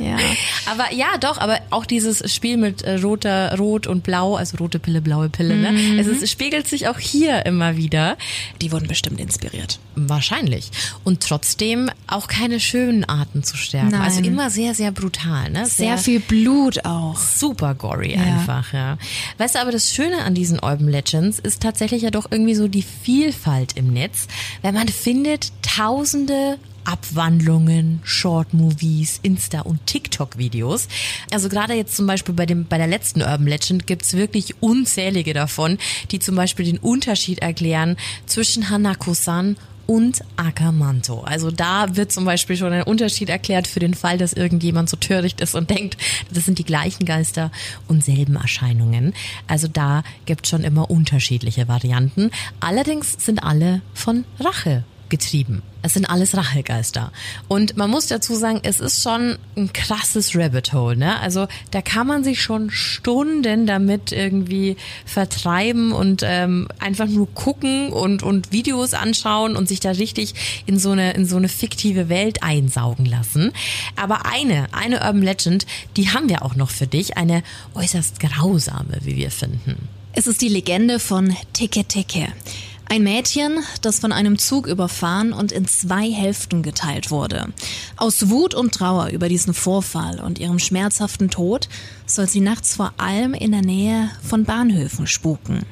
Ja. 0.00 0.16
Aber 0.66 0.92
ja, 0.92 1.18
doch, 1.20 1.38
aber 1.38 1.60
auch 1.70 1.86
dieses 1.86 2.32
Spiel 2.32 2.56
mit 2.56 2.82
äh, 2.82 2.96
roter, 2.96 3.56
rot 3.58 3.86
und 3.86 4.02
blau, 4.02 4.34
also 4.34 4.56
rote 4.56 4.78
Pille, 4.78 5.00
blaue 5.00 5.28
Pille, 5.28 5.56
ne? 5.56 6.00
Es, 6.00 6.06
ist, 6.06 6.22
es 6.22 6.30
spiegelt 6.30 6.66
sich 6.66 6.88
auch 6.88 6.98
hier 6.98 7.46
immer 7.46 7.76
wieder. 7.76 8.16
Die 8.60 8.72
wurden 8.72 8.88
bestimmt 8.88 9.20
inspiriert. 9.20 9.78
Wahrscheinlich. 9.94 10.70
Und 11.04 11.20
trotzdem 11.20 11.90
auch 12.06 12.28
keine 12.28 12.60
schönen 12.60 13.04
Arten 13.04 13.44
zu 13.44 13.56
sterben. 13.56 13.90
Nein. 13.90 14.00
Also 14.00 14.20
immer 14.20 14.50
sehr, 14.50 14.74
sehr 14.74 14.90
brutal, 14.90 15.50
ne? 15.50 15.66
Sehr 15.66 15.98
viel 15.98 16.20
Blut 16.20 16.84
auch. 16.84 17.16
super 17.16 17.74
gory 17.74 18.16
einfach, 18.16 18.72
ja. 18.72 18.98
Weißt 19.38 19.54
du, 19.54 19.60
aber 19.60 19.70
das 19.70 19.92
Schöne 19.92 20.22
an 20.24 20.34
diesen 20.34 20.58
Urban 20.58 20.88
Legends 20.88 21.38
ist 21.38 21.62
tatsächlich 21.62 22.02
ja 22.02 22.10
doch 22.10 22.26
irgendwie 22.30 22.54
so 22.54 22.68
die 22.68 22.82
Vielfalt 22.82 23.76
im 23.76 23.92
Netz, 23.92 24.26
weil 24.62 24.72
man 24.72 24.88
findet 24.88 25.52
tausende 25.62 26.58
Abwandlungen, 26.84 28.00
Short-Movies, 28.04 29.20
Insta- 29.22 29.62
und 29.62 29.86
TikTok-Videos. 29.86 30.88
Also 31.32 31.48
gerade 31.48 31.74
jetzt 31.74 31.96
zum 31.96 32.06
Beispiel 32.06 32.34
bei, 32.34 32.46
dem, 32.46 32.66
bei 32.66 32.78
der 32.78 32.86
letzten 32.86 33.22
Urban 33.22 33.46
Legend 33.46 33.86
gibt's 33.86 34.14
wirklich 34.14 34.62
unzählige 34.62 35.34
davon, 35.34 35.78
die 36.10 36.18
zum 36.18 36.36
Beispiel 36.36 36.66
den 36.66 36.78
Unterschied 36.78 37.40
erklären 37.40 37.96
zwischen 38.26 38.70
Hanako-san 38.70 39.56
und 39.86 40.22
Akamanto. 40.36 41.20
Also 41.22 41.50
da 41.50 41.96
wird 41.96 42.12
zum 42.12 42.24
Beispiel 42.24 42.56
schon 42.56 42.72
ein 42.72 42.82
Unterschied 42.82 43.28
erklärt 43.28 43.66
für 43.66 43.80
den 43.80 43.94
Fall, 43.94 44.18
dass 44.18 44.32
irgendjemand 44.32 44.88
so 44.88 44.96
töricht 44.96 45.40
ist 45.40 45.54
und 45.54 45.70
denkt, 45.70 45.96
das 46.32 46.44
sind 46.44 46.58
die 46.58 46.64
gleichen 46.64 47.04
Geister 47.04 47.50
und 47.88 48.04
selben 48.04 48.36
Erscheinungen. 48.36 49.14
Also 49.46 49.68
da 49.68 50.02
gibt 50.26 50.46
schon 50.46 50.64
immer 50.64 50.90
unterschiedliche 50.90 51.68
Varianten. 51.68 52.30
Allerdings 52.60 53.12
sind 53.12 53.42
alle 53.42 53.82
von 53.92 54.24
Rache 54.40 54.84
getrieben. 55.08 55.62
Es 55.82 55.92
sind 55.92 56.06
alles 56.06 56.34
Rachegeister. 56.34 57.12
Und 57.46 57.76
man 57.76 57.90
muss 57.90 58.06
dazu 58.06 58.34
sagen, 58.34 58.60
es 58.62 58.80
ist 58.80 59.02
schon 59.02 59.36
ein 59.54 59.72
krasses 59.72 60.34
Rabbit 60.34 60.72
Hole, 60.72 60.96
ne? 60.96 61.20
Also 61.20 61.46
da 61.72 61.82
kann 61.82 62.06
man 62.06 62.24
sich 62.24 62.40
schon 62.40 62.70
Stunden 62.70 63.66
damit 63.66 64.10
irgendwie 64.10 64.76
vertreiben 65.04 65.92
und 65.92 66.22
ähm, 66.24 66.68
einfach 66.78 67.06
nur 67.06 67.32
gucken 67.34 67.92
und, 67.92 68.22
und 68.22 68.50
Videos 68.50 68.94
anschauen 68.94 69.56
und 69.56 69.68
sich 69.68 69.80
da 69.80 69.90
richtig 69.90 70.62
in 70.64 70.78
so 70.78 70.92
eine, 70.92 71.12
in 71.12 71.26
so 71.26 71.36
eine 71.36 71.48
fiktive 71.48 72.08
Welt 72.08 72.42
einsaugen 72.42 73.04
lassen. 73.04 73.52
Aber 73.96 74.24
eine, 74.24 74.72
eine 74.72 75.00
Urban 75.00 75.22
Legend, 75.22 75.66
die 75.98 76.10
haben 76.10 76.30
wir 76.30 76.42
auch 76.42 76.54
noch 76.54 76.70
für 76.70 76.86
dich. 76.86 77.18
Eine 77.18 77.42
äußerst 77.74 78.20
grausame, 78.20 78.98
wie 79.02 79.16
wir 79.16 79.30
finden. 79.30 79.88
Es 80.16 80.26
ist 80.26 80.40
die 80.40 80.48
Legende 80.48 81.00
von 81.00 81.36
Ticke 81.52 81.84
Ticke. 81.84 82.28
Ein 82.86 83.02
Mädchen, 83.02 83.60
das 83.80 83.98
von 83.98 84.12
einem 84.12 84.38
Zug 84.38 84.66
überfahren 84.66 85.32
und 85.32 85.52
in 85.52 85.66
zwei 85.66 86.10
Hälften 86.10 86.62
geteilt 86.62 87.10
wurde. 87.10 87.52
Aus 87.96 88.28
Wut 88.28 88.54
und 88.54 88.72
Trauer 88.72 89.08
über 89.08 89.28
diesen 89.28 89.54
Vorfall 89.54 90.20
und 90.20 90.38
ihrem 90.38 90.58
schmerzhaften 90.58 91.30
Tod 91.30 91.68
soll 92.06 92.28
sie 92.28 92.40
nachts 92.40 92.76
vor 92.76 92.92
allem 92.98 93.32
in 93.32 93.52
der 93.52 93.62
Nähe 93.62 94.10
von 94.22 94.44
Bahnhöfen 94.44 95.06
spuken. 95.06 95.64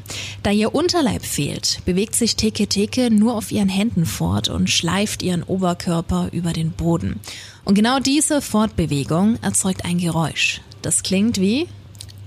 Da 0.43 0.51
ihr 0.51 0.75
Unterleib 0.75 1.25
fehlt, 1.25 1.81
bewegt 1.85 2.15
sich 2.15 2.37
Teke 2.37 2.67
Teke 2.67 3.11
nur 3.11 3.37
auf 3.37 3.53
ihren 3.53 3.69
Händen 3.69 4.07
fort 4.07 4.49
und 4.49 4.71
schleift 4.71 5.23
ihren 5.23 5.43
Oberkörper 5.43 6.31
über 6.33 6.53
den 6.53 6.73
Boden. 6.73 7.21
Und 7.65 7.75
genau 7.75 7.99
diese 8.01 8.41
Fortbewegung 8.41 9.39
erzeugt 9.43 9.85
ein 9.85 9.99
Geräusch. 9.99 10.63
Das 10.81 11.03
klingt 11.03 11.39
wie 11.39 11.69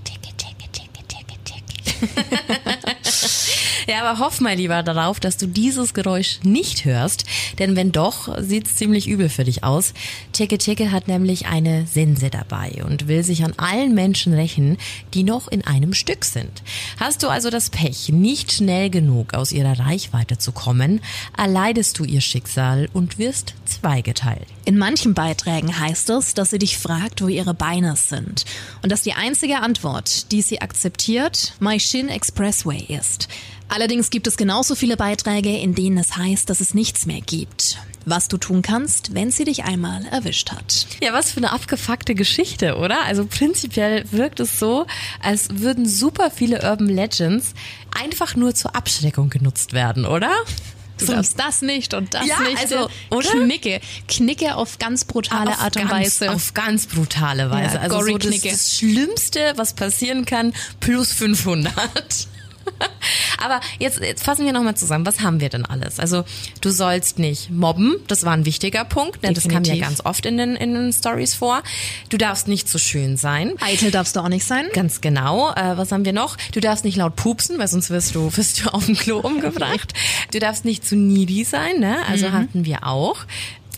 Ticke, 0.04 0.34
ticke, 0.36 0.70
ticke, 0.72 1.02
ticke, 1.08 1.36
ticke. 1.44 3.36
Ja, 3.86 4.02
aber 4.02 4.18
hoff 4.18 4.40
mal 4.40 4.56
lieber 4.56 4.82
darauf, 4.82 5.20
dass 5.20 5.36
du 5.36 5.46
dieses 5.46 5.94
Geräusch 5.94 6.40
nicht 6.42 6.84
hörst, 6.84 7.24
denn 7.60 7.76
wenn 7.76 7.92
doch, 7.92 8.36
sieht's 8.42 8.74
ziemlich 8.74 9.06
übel 9.06 9.28
für 9.28 9.44
dich 9.44 9.62
aus. 9.62 9.94
Teke 10.32 10.58
Teke 10.58 10.90
hat 10.90 11.06
nämlich 11.06 11.46
eine 11.46 11.86
Sense 11.86 12.28
dabei 12.28 12.82
und 12.84 13.06
will 13.06 13.22
sich 13.22 13.44
an 13.44 13.54
allen 13.58 13.94
Menschen 13.94 14.32
rächen, 14.32 14.76
die 15.14 15.22
noch 15.22 15.46
in 15.46 15.64
einem 15.64 15.94
Stück 15.94 16.24
sind. 16.24 16.64
Hast 16.98 17.22
du 17.22 17.28
also 17.28 17.48
das 17.48 17.70
Pech, 17.70 18.08
nicht 18.08 18.52
schnell 18.52 18.90
genug 18.90 19.34
aus 19.34 19.52
ihrer 19.52 19.78
Reichweite 19.78 20.36
zu 20.36 20.50
kommen, 20.50 21.00
erleidest 21.36 22.00
du 22.00 22.04
ihr 22.04 22.20
Schicksal 22.20 22.88
und 22.92 23.18
wirst 23.18 23.54
zweigeteilt. 23.66 24.48
In 24.64 24.78
manchen 24.78 25.14
Beiträgen 25.14 25.78
heißt 25.78 26.10
es, 26.10 26.34
dass 26.34 26.50
sie 26.50 26.58
dich 26.58 26.76
fragt, 26.76 27.22
wo 27.22 27.28
ihre 27.28 27.54
Beine 27.54 27.94
sind 27.94 28.46
und 28.82 28.90
dass 28.90 29.02
die 29.02 29.12
einzige 29.12 29.60
Antwort, 29.60 30.32
die 30.32 30.42
sie 30.42 30.60
akzeptiert, 30.60 31.54
My 31.60 31.78
Shin 31.78 32.08
Expressway 32.08 32.84
ist. 32.88 33.28
Allerdings 33.68 34.10
gibt 34.10 34.26
es 34.26 34.36
genauso 34.36 34.74
viele 34.74 34.96
Beiträge, 34.96 35.56
in 35.56 35.74
denen 35.74 35.98
es 35.98 36.16
heißt, 36.16 36.48
dass 36.48 36.60
es 36.60 36.72
nichts 36.74 37.04
mehr 37.06 37.20
gibt. 37.20 37.78
Was 38.04 38.28
du 38.28 38.36
tun 38.36 38.62
kannst, 38.62 39.14
wenn 39.14 39.32
sie 39.32 39.44
dich 39.44 39.64
einmal 39.64 40.04
erwischt 40.06 40.52
hat. 40.52 40.86
Ja, 41.02 41.12
was 41.12 41.32
für 41.32 41.38
eine 41.38 41.50
abgefuckte 41.50 42.14
Geschichte, 42.14 42.76
oder? 42.76 43.02
Also 43.04 43.26
prinzipiell 43.26 44.04
wirkt 44.12 44.38
es 44.38 44.60
so, 44.60 44.86
als 45.20 45.48
würden 45.50 45.88
super 45.88 46.30
viele 46.30 46.62
Urban 46.62 46.88
Legends 46.88 47.54
einfach 48.00 48.36
nur 48.36 48.54
zur 48.54 48.76
Abschreckung 48.76 49.28
genutzt 49.28 49.72
werden, 49.72 50.04
oder? 50.04 50.30
Du 50.98 51.06
darfst 51.06 51.38
das 51.38 51.60
nicht 51.62 51.92
und 51.94 52.14
das 52.14 52.26
Ja, 52.26 52.40
nicht. 52.40 52.58
also, 52.58 52.88
oder? 53.10 53.28
Knicke. 53.28 53.80
Knicke 54.08 54.54
auf 54.54 54.78
ganz 54.78 55.04
brutale 55.04 55.50
auf 55.50 55.60
Art 55.60 55.76
und 55.76 55.88
ganz, 55.88 55.92
Weise. 56.20 56.30
Auf 56.32 56.54
ganz 56.54 56.86
brutale 56.86 57.50
Weise. 57.50 57.74
Ja, 57.74 57.80
also 57.82 58.00
so 58.02 58.16
das, 58.18 58.40
das 58.40 58.76
Schlimmste, 58.76 59.52
was 59.56 59.74
passieren 59.74 60.24
kann, 60.24 60.54
plus 60.80 61.12
500. 61.12 61.72
Aber 63.38 63.60
jetzt, 63.78 64.00
jetzt 64.00 64.24
fassen 64.24 64.44
wir 64.44 64.52
nochmal 64.52 64.76
zusammen. 64.76 65.06
Was 65.06 65.20
haben 65.20 65.40
wir 65.40 65.48
denn 65.48 65.64
alles? 65.64 66.00
Also 66.00 66.24
du 66.60 66.70
sollst 66.70 67.18
nicht 67.18 67.50
mobben, 67.50 67.96
das 68.08 68.24
war 68.24 68.32
ein 68.32 68.44
wichtiger 68.44 68.84
Punkt. 68.84 69.22
Ne? 69.22 69.32
Das 69.32 69.48
kam 69.48 69.64
ja 69.64 69.76
ganz 69.76 70.04
oft 70.04 70.26
in 70.26 70.36
den, 70.36 70.56
in 70.56 70.74
den 70.74 70.92
Stories 70.92 71.34
vor. 71.34 71.62
Du 72.08 72.16
darfst 72.16 72.48
nicht 72.48 72.68
zu 72.68 72.78
schön 72.78 73.16
sein. 73.16 73.52
Eitel 73.60 73.90
darfst 73.90 74.16
du 74.16 74.20
auch 74.20 74.28
nicht 74.28 74.44
sein. 74.44 74.66
Ganz 74.72 75.00
genau. 75.00 75.52
Äh, 75.52 75.76
was 75.76 75.92
haben 75.92 76.04
wir 76.04 76.12
noch? 76.12 76.36
Du 76.52 76.60
darfst 76.60 76.84
nicht 76.84 76.96
laut 76.96 77.16
pupsen, 77.16 77.58
weil 77.58 77.68
sonst 77.68 77.90
wirst 77.90 78.14
du, 78.14 78.30
wirst 78.36 78.64
du 78.64 78.72
auf 78.72 78.86
dem 78.86 78.96
Klo 78.96 79.18
umgebracht. 79.18 79.92
Du 80.32 80.38
darfst 80.38 80.64
nicht 80.64 80.86
zu 80.86 80.96
needy 80.96 81.44
sein, 81.44 81.78
ne? 81.78 81.98
Also 82.08 82.32
hatten 82.32 82.64
wir 82.64 82.86
auch. 82.86 83.18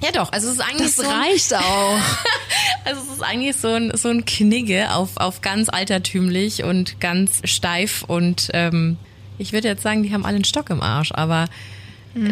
Ja 0.03 0.13
doch, 0.13 0.31
also 0.33 0.49
es 0.49 0.55
ist 0.55 0.61
eigentlich 0.61 0.95
Das 0.95 0.97
so 0.97 1.03
ein, 1.03 1.21
reicht 1.21 1.55
auch. 1.55 1.99
also 2.85 3.01
es 3.03 3.17
ist 3.17 3.23
eigentlich 3.23 3.57
so 3.57 3.69
ein, 3.69 3.93
so 3.97 4.09
ein 4.09 4.25
Knigge 4.25 4.95
auf, 4.95 5.17
auf 5.17 5.41
ganz 5.41 5.69
altertümlich 5.69 6.63
und 6.65 7.01
ganz 7.01 7.41
steif 7.45 8.05
und 8.07 8.49
ähm, 8.53 8.97
ich 9.39 9.53
würde 9.53 9.69
jetzt 9.69 9.83
sagen, 9.83 10.03
die 10.03 10.13
haben 10.13 10.25
alle 10.25 10.37
einen 10.37 10.45
Stock 10.45 10.71
im 10.71 10.81
Arsch, 10.83 11.11
aber 11.13 11.47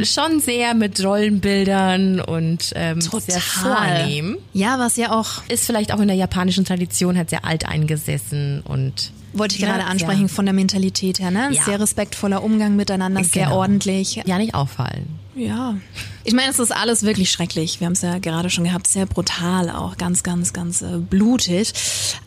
schon 0.03 0.41
sehr 0.41 0.75
mit 0.75 1.03
Rollenbildern 1.05 2.21
und 2.21 2.73
ähm, 2.75 3.01
sehr 3.01 3.41
vornehm. 3.41 4.39
Ja, 4.53 4.79
was 4.81 4.97
ja 4.97 5.13
auch, 5.13 5.43
Ist 5.49 5.67
vielleicht 5.67 5.93
auch 5.93 6.01
in 6.01 6.09
der 6.09 6.17
japanischen 6.17 6.65
Tradition 6.65 7.17
halt 7.17 7.31
sehr 7.31 7.45
alt 7.45 7.69
eingesessen 7.69 8.63
und 8.63 9.13
wollte 9.33 9.55
ich 9.55 9.61
Ja, 9.61 9.69
gerade 9.69 9.85
ansprechen, 9.85 10.23
ja. 10.23 10.29
von 10.29 10.45
der 10.47 10.55
Mentalität 10.55 11.21
her, 11.21 11.31
ne? 11.31 11.51
Ja. 11.53 11.63
Sehr 11.63 11.79
respektvoller 11.79 12.43
Umgang 12.43 12.75
miteinander, 12.75 13.23
sehr 13.23 13.45
Genau. 13.45 13.59
ordentlich. 13.59 14.17
ja 14.25 14.39
nicht 14.39 14.55
auffallen. 14.55 15.07
Ja. 15.37 15.77
Ich 16.25 16.33
meine, 16.33 16.51
es 16.51 16.59
ist 16.59 16.73
alles 16.73 17.03
wirklich 17.03 17.31
schrecklich. 17.31 17.79
Wir 17.79 17.87
haben 17.87 17.93
es 17.93 18.03
ja 18.03 18.19
gerade 18.19 18.51
schon 18.51 18.65
gehabt, 18.65 18.87
sehr 18.87 19.07
brutal, 19.07 19.71
auch 19.71 19.97
ganz, 19.99 20.23
ganz, 20.23 20.53
ganz 20.53 20.83
äh, 20.83 20.97
blutig. 20.99 21.73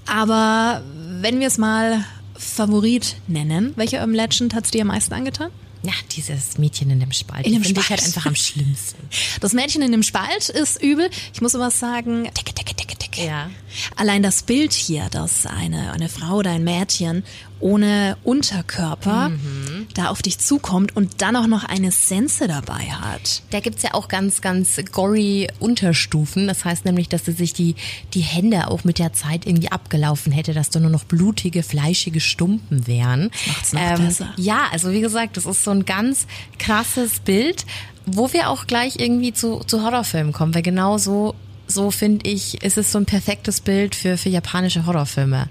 Aber 0.06 0.84
wenn 1.20 1.40
wir 1.40 1.48
es 1.48 1.58
mal 1.58 2.06
Favorit 2.36 3.18
nennen, 3.28 3.74
welche 3.76 3.98
Urban 3.98 4.14
Legend 4.14 4.54
hat 4.54 4.66
es 4.66 4.72
dir 4.72 4.82
am 4.82 4.88
meisten 4.88 5.14
angetan? 5.14 5.50
Ja, 5.82 5.94
dieses 6.12 6.58
Mädchen 6.58 6.90
in 6.90 7.00
dem 7.00 7.12
Spalt. 7.12 7.46
In 7.46 7.54
dem 7.54 7.64
finde 7.64 7.80
ich 7.80 7.86
Spalt. 7.86 8.02
halt 8.02 8.08
einfach 8.08 8.26
am 8.26 8.36
schlimmsten. 8.36 8.98
Das 9.40 9.54
Mädchen 9.54 9.82
in 9.82 9.92
dem 9.94 10.04
Spalt 10.04 10.50
ist 10.50 10.82
übel. 10.82 11.10
Ich 11.34 11.42
muss 11.42 11.56
aber 11.56 11.72
sagen, 11.72 12.30
ticke, 12.34 12.54
ticke, 12.54 12.76
ticke, 12.76 12.98
ticke. 12.98 13.26
Ja. 13.26 13.50
Allein 13.96 14.22
das 14.22 14.44
Bild 14.44 14.74
hier, 14.74 15.08
dass 15.10 15.46
eine, 15.46 15.94
eine 15.94 16.10
Frau 16.10 16.38
oder 16.38 16.52
ein 16.52 16.66
Mädchen 16.66 17.24
ohne 17.60 18.18
Unterkörper 18.24 19.30
Mhm. 19.30 19.88
da 19.94 20.08
auf 20.10 20.22
dich 20.22 20.40
zukommt 20.40 20.96
und 20.96 21.22
dann 21.22 21.36
auch 21.36 21.48
noch 21.48 21.64
eine 21.64 21.92
Sense 21.92 22.48
dabei 22.48 22.84
hat. 22.92 23.44
Da 23.50 23.60
gibt's 23.60 23.84
ja 23.84 23.94
auch 23.94 24.08
ganz, 24.08 24.42
ganz 24.42 24.80
gory 24.92 25.48
Unterstufen. 25.60 26.48
Das 26.48 26.66
heißt 26.66 26.86
nämlich, 26.86 27.10
dass 27.10 27.26
sie 27.26 27.32
sich 27.34 27.54
die, 27.54 27.76
die 28.14 28.22
Hände 28.22 28.68
auch 28.70 28.84
mit 28.84 29.00
der 29.00 29.14
Zeit 29.14 29.46
irgendwie 29.46 29.72
abgelaufen 29.72 30.32
hätte, 30.32 30.54
dass 30.54 30.70
da 30.70 30.80
nur 30.80 30.90
noch 30.90 31.04
blutige, 31.04 31.64
fleischige 31.64 32.20
Stumpen 32.20 32.88
wären. 32.88 33.24
Ähm, 33.24 33.30
macht's 33.48 33.74
noch 33.74 33.98
besser. 33.98 34.34
Ja, 34.38 34.68
also 34.72 34.92
wie 34.92 35.02
gesagt, 35.02 35.38
das 35.38 35.46
ist 35.46 35.64
so 35.64 35.72
ein 35.72 35.86
ganz 35.86 36.28
krasses 36.58 37.20
Bild, 37.20 37.66
wo 38.06 38.32
wir 38.34 38.50
auch 38.50 38.68
gleich 38.68 39.00
irgendwie 39.00 39.34
zu, 39.34 39.60
zu 39.60 39.84
Horrorfilmen 39.84 40.34
kommen, 40.34 40.56
weil 40.56 40.62
genau 40.64 40.98
so, 40.98 41.36
so 41.68 41.92
finde 41.92 42.30
ich, 42.30 42.64
ist 42.64 42.78
es 42.78 42.92
so 42.92 42.98
ein 42.98 43.06
perfektes 43.06 43.62
Bild 43.62 43.96
für, 43.96 44.18
für 44.18 44.30
japanische 44.30 44.86
Horrorfilme. 44.86 45.50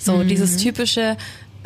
So 0.00 0.22
dieses 0.22 0.56
typische 0.58 1.16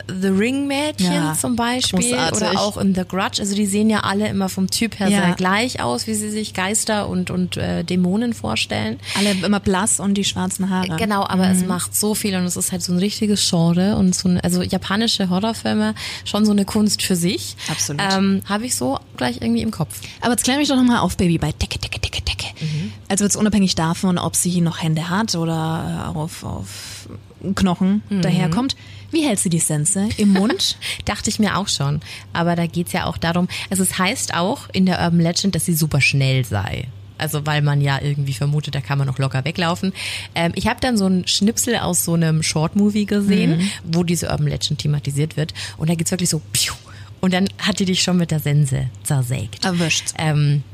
The 0.08 0.28
Ring-Mädchen. 0.28 1.12
Ja, 1.12 1.34
zum 1.34 1.56
Beispiel 1.56 2.00
großartig. 2.10 2.36
oder 2.50 2.60
auch 2.60 2.76
in 2.76 2.94
The 2.94 3.02
Grudge. 3.08 3.40
Also 3.40 3.54
die 3.54 3.66
sehen 3.66 3.88
ja 3.90 4.00
alle 4.00 4.28
immer 4.28 4.48
vom 4.48 4.68
Typ 4.70 4.98
her 4.98 5.08
Ja. 5.08 5.24
sehr 5.26 5.34
gleich 5.34 5.80
aus, 5.82 6.06
wie 6.06 6.14
sie 6.14 6.30
sich 6.30 6.54
Geister 6.54 7.08
und, 7.08 7.30
und 7.30 7.56
äh, 7.56 7.84
Dämonen 7.84 8.32
vorstellen. 8.34 8.98
Alle 9.18 9.32
immer 9.44 9.60
blass 9.60 10.00
und 10.00 10.14
die 10.14 10.24
schwarzen 10.24 10.70
Haare. 10.70 10.96
Genau, 10.96 11.22
aber 11.24 11.46
Mhm. 11.46 11.52
es 11.56 11.66
macht 11.66 11.94
so 11.96 12.14
viel 12.14 12.34
und 12.36 12.44
es 12.44 12.56
ist 12.56 12.72
halt 12.72 12.82
so 12.82 12.92
ein 12.92 12.98
richtiges 12.98 13.48
Genre 13.48 13.96
und 13.96 14.14
so 14.14 14.28
ein, 14.28 14.40
also 14.40 14.62
japanische 14.62 15.28
Horrorfilme 15.30 15.94
schon 16.24 16.44
so 16.44 16.52
eine 16.52 16.64
Kunst 16.64 17.02
für 17.02 17.16
sich. 17.16 17.56
Absolut. 17.70 18.00
Ähm, 18.12 18.42
Habe 18.48 18.66
ich 18.66 18.74
so 18.74 18.98
gleich 19.16 19.40
irgendwie 19.40 19.62
im 19.62 19.70
Kopf. 19.70 20.00
Aber 20.20 20.30
jetzt 20.32 20.44
klär 20.44 20.56
mich 20.56 20.68
doch 20.68 20.76
nochmal 20.76 20.98
auf, 20.98 21.16
Baby, 21.16 21.38
bei 21.38 21.52
Decke, 21.52 21.78
Decke, 21.78 21.98
Decke, 22.00 22.22
Decke. 22.22 22.46
Mhm. 22.60 22.92
Also 23.08 23.24
jetzt 23.24 23.36
unabhängig 23.36 23.74
davon, 23.74 24.18
ob 24.18 24.36
sie 24.36 24.60
noch 24.60 24.82
Hände 24.82 25.08
hat 25.10 25.34
oder 25.34 26.12
auf, 26.14 26.44
auf 26.44 27.08
Knochen 27.54 28.02
Mhm. 28.08 28.22
daherkommt. 28.22 28.76
Wie 29.12 29.24
hält 29.24 29.38
sie 29.38 29.50
die 29.50 29.60
Sense? 29.60 30.08
Im 30.16 30.32
Mund? 30.32 30.76
Dachte 31.04 31.30
ich 31.30 31.38
mir 31.38 31.56
auch 31.56 31.68
schon. 31.68 32.00
Aber 32.32 32.56
da 32.56 32.66
geht's 32.66 32.92
ja 32.92 33.06
auch 33.06 33.18
darum, 33.18 33.46
also 33.70 33.82
es 33.82 33.98
heißt 33.98 34.34
auch 34.34 34.68
in 34.72 34.86
der 34.86 35.00
Urban 35.00 35.20
Legend, 35.20 35.54
dass 35.54 35.66
sie 35.66 35.74
super 35.74 36.00
schnell 36.00 36.44
sei. 36.44 36.88
Also 37.18 37.46
weil 37.46 37.62
man 37.62 37.80
ja 37.80 38.00
irgendwie 38.02 38.32
vermutet, 38.32 38.74
da 38.74 38.80
kann 38.80 38.98
man 38.98 39.06
noch 39.06 39.18
locker 39.18 39.44
weglaufen. 39.44 39.92
Ähm, 40.34 40.52
ich 40.56 40.66
habe 40.66 40.80
dann 40.80 40.96
so 40.96 41.04
einen 41.04 41.28
Schnipsel 41.28 41.76
aus 41.76 42.04
so 42.04 42.14
einem 42.14 42.42
Short-Movie 42.42 43.06
gesehen, 43.06 43.70
wo 43.84 44.02
diese 44.02 44.28
Urban 44.28 44.48
Legend 44.48 44.80
thematisiert 44.80 45.36
wird. 45.36 45.54
Und 45.76 45.88
da 45.88 45.94
geht's 45.94 46.10
wirklich 46.10 46.30
so, 46.30 46.42
piu, 46.52 46.72
und 47.20 47.32
dann 47.32 47.48
hat 47.58 47.78
die 47.78 47.84
dich 47.84 48.02
schon 48.02 48.16
mit 48.16 48.32
der 48.32 48.40
Sense 48.40 48.88
zersägt. 49.04 49.64
Erwischt. 49.64 50.12
Ähm, 50.18 50.64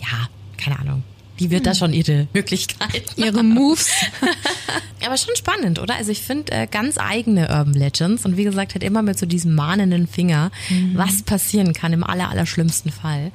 ja, 0.00 0.28
keine 0.56 0.78
Ahnung. 0.78 1.02
Die 1.38 1.50
wird 1.50 1.66
da 1.66 1.74
schon 1.74 1.92
ihre 1.92 2.28
Möglichkeiten. 2.32 3.02
Ihre 3.16 3.42
Moves. 3.42 3.88
Aber 5.04 5.16
schon 5.16 5.36
spannend, 5.36 5.78
oder? 5.78 5.94
Also 5.96 6.10
ich 6.10 6.22
finde 6.22 6.52
äh, 6.52 6.66
ganz 6.66 6.96
eigene 6.98 7.42
Urban 7.50 7.74
Legends 7.74 8.24
und 8.24 8.36
wie 8.36 8.44
gesagt, 8.44 8.74
halt 8.74 8.82
immer 8.82 9.02
mit 9.02 9.18
so 9.18 9.26
diesem 9.26 9.54
mahnenden 9.54 10.08
Finger, 10.08 10.50
was 10.94 11.22
passieren 11.22 11.72
kann 11.74 11.92
im 11.92 12.02
aller, 12.02 12.28
aller 12.30 12.46
schlimmsten 12.46 12.90
Fall. 12.90 13.30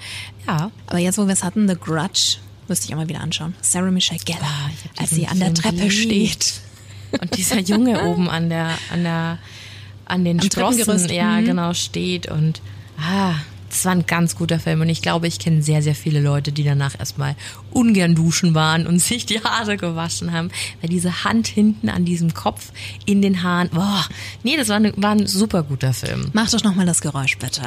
Ja. 0.48 0.72
Aber 0.88 0.98
jetzt, 0.98 1.18
wo 1.18 1.28
wir 1.28 1.34
es 1.34 1.44
hatten, 1.44 1.68
The 1.68 1.76
Grudge, 1.76 2.38
müsste 2.68 2.88
ich 2.88 2.94
auch 2.94 2.98
mal 2.98 3.08
wieder 3.08 3.22
anschauen. 3.22 3.54
Sarah 3.62 3.92
Michelle 3.92 4.20
Gellar, 4.26 4.42
Ah, 4.44 4.70
als 5.02 5.12
sie 5.12 5.28
an 5.28 5.40
der 5.40 5.54
Treppe 5.54 5.88
geliebt. 5.88 6.44
steht. 6.44 6.54
Und 7.22 7.38
dieser 7.38 7.60
Junge 7.60 8.04
oben 8.10 8.30
an 8.30 8.50
der, 8.50 8.78
an 8.92 9.04
der, 9.04 9.38
an 10.06 10.26
den 10.26 10.40
Am 10.40 10.46
Sprossen, 10.46 11.10
ja, 11.10 11.40
Mhm. 11.40 11.46
genau, 11.46 11.74
steht 11.74 12.28
und, 12.30 12.62
ah, 13.00 13.36
das 13.72 13.86
war 13.86 13.94
ein 13.94 14.06
ganz 14.06 14.36
guter 14.36 14.60
Film 14.60 14.82
und 14.82 14.90
ich 14.90 15.02
glaube, 15.02 15.28
ich 15.28 15.40
kenne 15.40 15.62
sehr, 15.62 15.82
sehr 15.82 15.96
viele 15.96 16.20
Leute, 16.20 16.52
die 16.52 16.64
danach 16.64 17.00
erstmal 17.00 17.36
ungern 17.72 18.16
duschen 18.16 18.54
waren 18.54 18.86
und 18.86 19.00
sich 19.12 19.26
die 19.26 19.42
Haare 19.44 19.78
gewaschen 19.78 20.34
haben, 20.34 20.52
weil 20.82 20.90
diese 20.90 21.24
Hand 21.24 21.48
hinten 21.48 21.90
an 21.90 22.06
diesem 22.06 22.34
Kopf 22.34 22.72
in 23.06 23.22
den 23.22 23.44
Haaren, 23.44 23.70
boah, 23.70 24.06
nee, 24.44 24.58
das 24.58 24.70
war, 24.70 24.76
eine, 24.76 24.94
war 24.98 25.12
ein 25.12 25.26
super 25.26 25.64
guter 25.64 25.94
Film. 25.94 26.30
Mach 26.34 26.50
doch 26.50 26.64
nochmal 26.64 26.86
das 26.86 27.02
Geräusch, 27.02 27.38
bitte. 27.38 27.62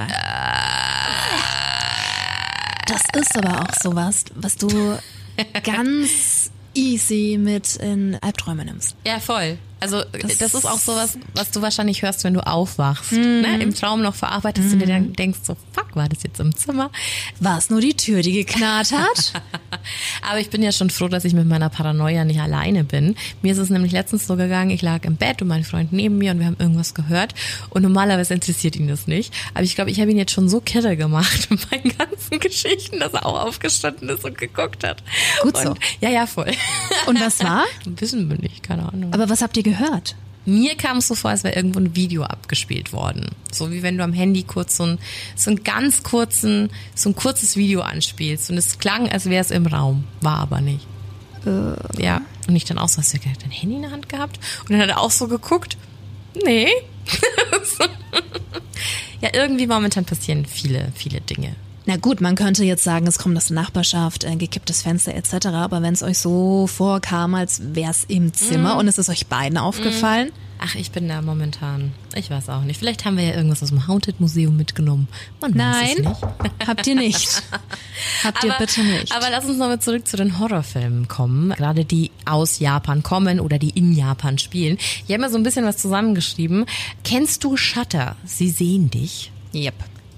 Das 2.87 3.03
ist 3.19 3.39
aber 3.39 3.63
auch 3.63 3.75
sowas, 3.83 4.25
was 4.35 4.57
du 4.57 4.69
ganz 5.65 6.51
easy 6.75 7.39
mit 7.41 7.77
in 7.77 8.19
Albträume 8.21 8.65
nimmst. 8.65 8.95
Ja, 9.07 9.21
voll. 9.21 9.59
Also 9.85 10.03
das, 10.13 10.55
ist 10.55 10.65
auch 10.65 10.79
sowas, 10.79 11.19
was 11.35 11.51
du 11.51 11.61
wahrscheinlich 11.61 12.01
hörst, 12.01 12.25
wenn 12.25 12.33
du 12.33 12.47
aufwachst. 12.47 13.13
Ne? 13.13 13.61
Im 13.61 13.75
Traum 13.75 14.01
noch 14.01 14.15
verarbeitest 14.15 14.73
und 14.73 14.79
dir 14.79 14.87
dann 14.87 15.13
denkst 15.13 15.41
so, 15.43 15.59
fuck, 15.73 15.95
war 15.95 16.09
das 16.09 16.23
jetzt 16.23 16.41
im 16.41 16.57
Zimmer? 16.57 16.91
War 17.39 17.59
es 17.59 17.69
nur 17.69 17.83
die 17.83 17.95
Tür, 17.95 18.23
die 18.23 18.33
geknarrt 18.33 18.93
hat? 18.93 19.43
Aber 20.27 20.41
ich 20.41 20.49
bin 20.49 20.63
ja 20.63 20.73
schon 20.73 20.89
froh, 20.89 21.09
dass 21.09 21.27
ich 21.27 21.35
mit 21.35 21.47
meiner 21.47 21.69
Paranoia 21.69 22.25
nicht 22.25 22.41
alleine 22.41 22.83
bin. 22.83 23.15
Mir 23.43 23.53
ist 23.53 23.59
es 23.59 23.69
nämlich 23.69 23.93
letztens 23.93 24.27
so 24.27 24.37
gegangen, 24.37 24.71
ich 24.71 24.81
lag 24.81 25.05
im 25.05 25.17
Bett 25.17 25.43
und 25.43 25.49
mein 25.49 25.65
Freund 25.65 25.93
neben 25.93 26.17
mir 26.17 26.31
und 26.31 26.39
wir 26.39 26.47
haben 26.47 26.57
irgendwas 26.59 26.95
gehört 26.95 27.35
und 27.69 27.83
normalerweise 27.83 28.33
interessiert 28.33 28.77
ihn 28.77 28.89
das 28.89 29.07
nicht. 29.07 29.35
Aber 29.53 29.65
ich 29.65 29.75
glaube, 29.75 29.91
ich 29.91 30.01
habe 30.01 30.11
ihn 30.11 30.17
jetzt 30.17 30.33
schon 30.33 30.49
so 30.49 30.63
kirre 30.63 30.97
gemacht 30.97 31.47
mit 31.51 31.71
meinen 31.71 31.93
ganzen 31.99 32.41
Geschichten, 32.41 33.01
dass 33.01 33.13
er 33.13 33.27
auch 33.27 33.39
aufgestanden 33.39 34.09
ist 34.09 34.25
und 34.25 34.39
geguckt 34.39 34.83
hat. 34.83 35.03
Gut 35.43 35.59
so. 35.59 35.73
Und, 35.73 35.79
ja, 36.01 36.09
ja, 36.09 36.27
voll. 36.27 36.53
Und 37.05 37.21
was 37.21 37.45
war? 37.45 37.65
Wissen 37.85 38.31
wir 38.31 38.39
nicht, 38.39 38.63
keine 38.63 38.91
Ahnung. 38.91 39.13
Aber 39.13 39.29
was 39.29 39.43
habt 39.43 39.59
ihr 39.59 39.63
gehört? 39.63 39.74
Mir 40.47 40.77
kam 40.77 40.99
es 40.99 41.09
so 41.09 41.15
vor, 41.15 41.31
als 41.31 41.43
wäre 41.43 41.57
irgendwo 41.57 41.81
ein 41.81 41.97
Video 41.97 42.23
abgespielt 42.23 42.93
worden. 42.93 43.31
So 43.51 43.73
wie 43.73 43.83
wenn 43.83 43.97
du 43.97 44.05
am 44.05 44.13
Handy 44.13 44.43
kurz 44.43 44.77
so 44.77 44.85
ein, 44.85 44.99
so 45.37 45.51
ein 45.51 45.65
ganz 45.65 46.03
kurzen, 46.03 46.71
so 46.95 47.09
ein 47.11 47.17
kurzes 47.17 47.57
Video 47.57 47.81
anspielst. 47.81 48.51
Und 48.51 48.59
es 48.59 48.79
klang, 48.79 49.09
als 49.09 49.25
wäre 49.27 49.41
es 49.41 49.51
im 49.51 49.67
Raum. 49.67 50.05
War 50.21 50.41
aber 50.41 50.61
nicht. 50.61 50.87
Ja. 51.99 52.23
Und 52.47 52.57
ich 52.57 52.65
dann 52.65 52.79
auch 52.79 52.89
so, 52.89 52.99
hast 52.99 53.15
du 53.15 53.19
dein 53.19 53.51
Handy 53.51 53.77
in 53.77 53.83
der 53.83 53.91
Hand 53.91 54.09
gehabt? 54.09 54.39
Und 54.63 54.71
dann 54.71 54.81
hat 54.81 54.89
er 54.89 55.01
auch 55.01 55.11
so 55.11 55.29
geguckt. 55.29 55.77
Nee. 56.45 56.69
ja, 59.21 59.31
irgendwie 59.33 59.67
momentan 59.67 60.05
passieren 60.05 60.45
viele, 60.47 60.93
viele 60.95 61.21
Dinge. 61.21 61.57
Na 61.87 61.97
gut, 61.97 62.21
man 62.21 62.35
könnte 62.35 62.65
jetzt 62.65 62.83
sagen, 62.83 63.07
es 63.07 63.19
kommt 63.19 63.37
aus 63.37 63.47
der 63.47 63.57
Nachbarschaft, 63.57 64.25
ein 64.25 64.39
gekipptes 64.39 64.83
Fenster 64.83 65.15
etc. 65.15 65.49
Aber 65.49 65.83
wenn 65.83 65.93
es 65.93 66.03
euch 66.03 66.19
so 66.19 66.67
vorkam, 66.67 67.35
als 67.35 67.61
wäre 67.75 67.91
es 67.91 68.05
im 68.05 68.33
Zimmer 68.33 68.79
und 68.79 68.89
es 68.89 68.99
ist 68.99 69.11
euch 69.11 69.27
beiden 69.27 69.59
aufgefallen, 69.59 70.33
Ach, 70.67 70.77
ich 70.77 70.93
bin 70.93 71.09
da 71.09 71.21
momentan. 71.21 71.93
Ich 72.15 72.31
weiß 72.31 72.49
auch 72.49 72.63
nicht. 72.63 72.79
Vielleicht 72.79 73.05
haben 73.05 73.19
wir 73.19 73.25
ja 73.25 73.35
irgendwas 73.35 73.63
aus 73.63 73.69
dem 73.69 73.87
Haunted 73.87 74.21
Museum 74.21 74.57
mitgenommen. 74.57 75.09
Man 75.41 75.55
weiß 75.55 75.91
es 75.91 75.99
nein, 75.99 76.09
nicht. 76.11 76.23
habt 76.67 76.87
ihr 76.87 76.95
nicht. 76.95 77.43
habt 78.23 78.45
ihr 78.45 78.55
bitte 78.59 78.83
nicht. 78.83 79.15
Aber 79.15 79.29
lass 79.31 79.45
uns 79.45 79.59
nochmal 79.59 79.81
zurück 79.81 80.07
zu 80.07 80.17
den 80.17 80.39
Horrorfilmen 80.39 81.07
kommen. 81.07 81.51
Gerade 81.51 81.85
die 81.85 82.13
aus 82.25 82.61
Japan 82.61 83.03
kommen 83.03 83.41
oder 83.41 83.59
die 83.59 83.71
in 83.71 83.93
Japan 83.93 84.39
spielen. 84.39 84.79
Ich 85.07 85.13
habe 85.13 85.21
mir 85.21 85.29
so 85.31 85.37
ein 85.37 85.43
bisschen 85.43 85.67
was 85.67 85.77
zusammengeschrieben. 85.77 86.65
Kennst 87.03 87.45
du 87.45 87.59
Shutter? 87.59 88.17
Sie 88.25 88.49
sehen 88.49 88.91
dich. 88.91 89.33
yep. 89.53 89.75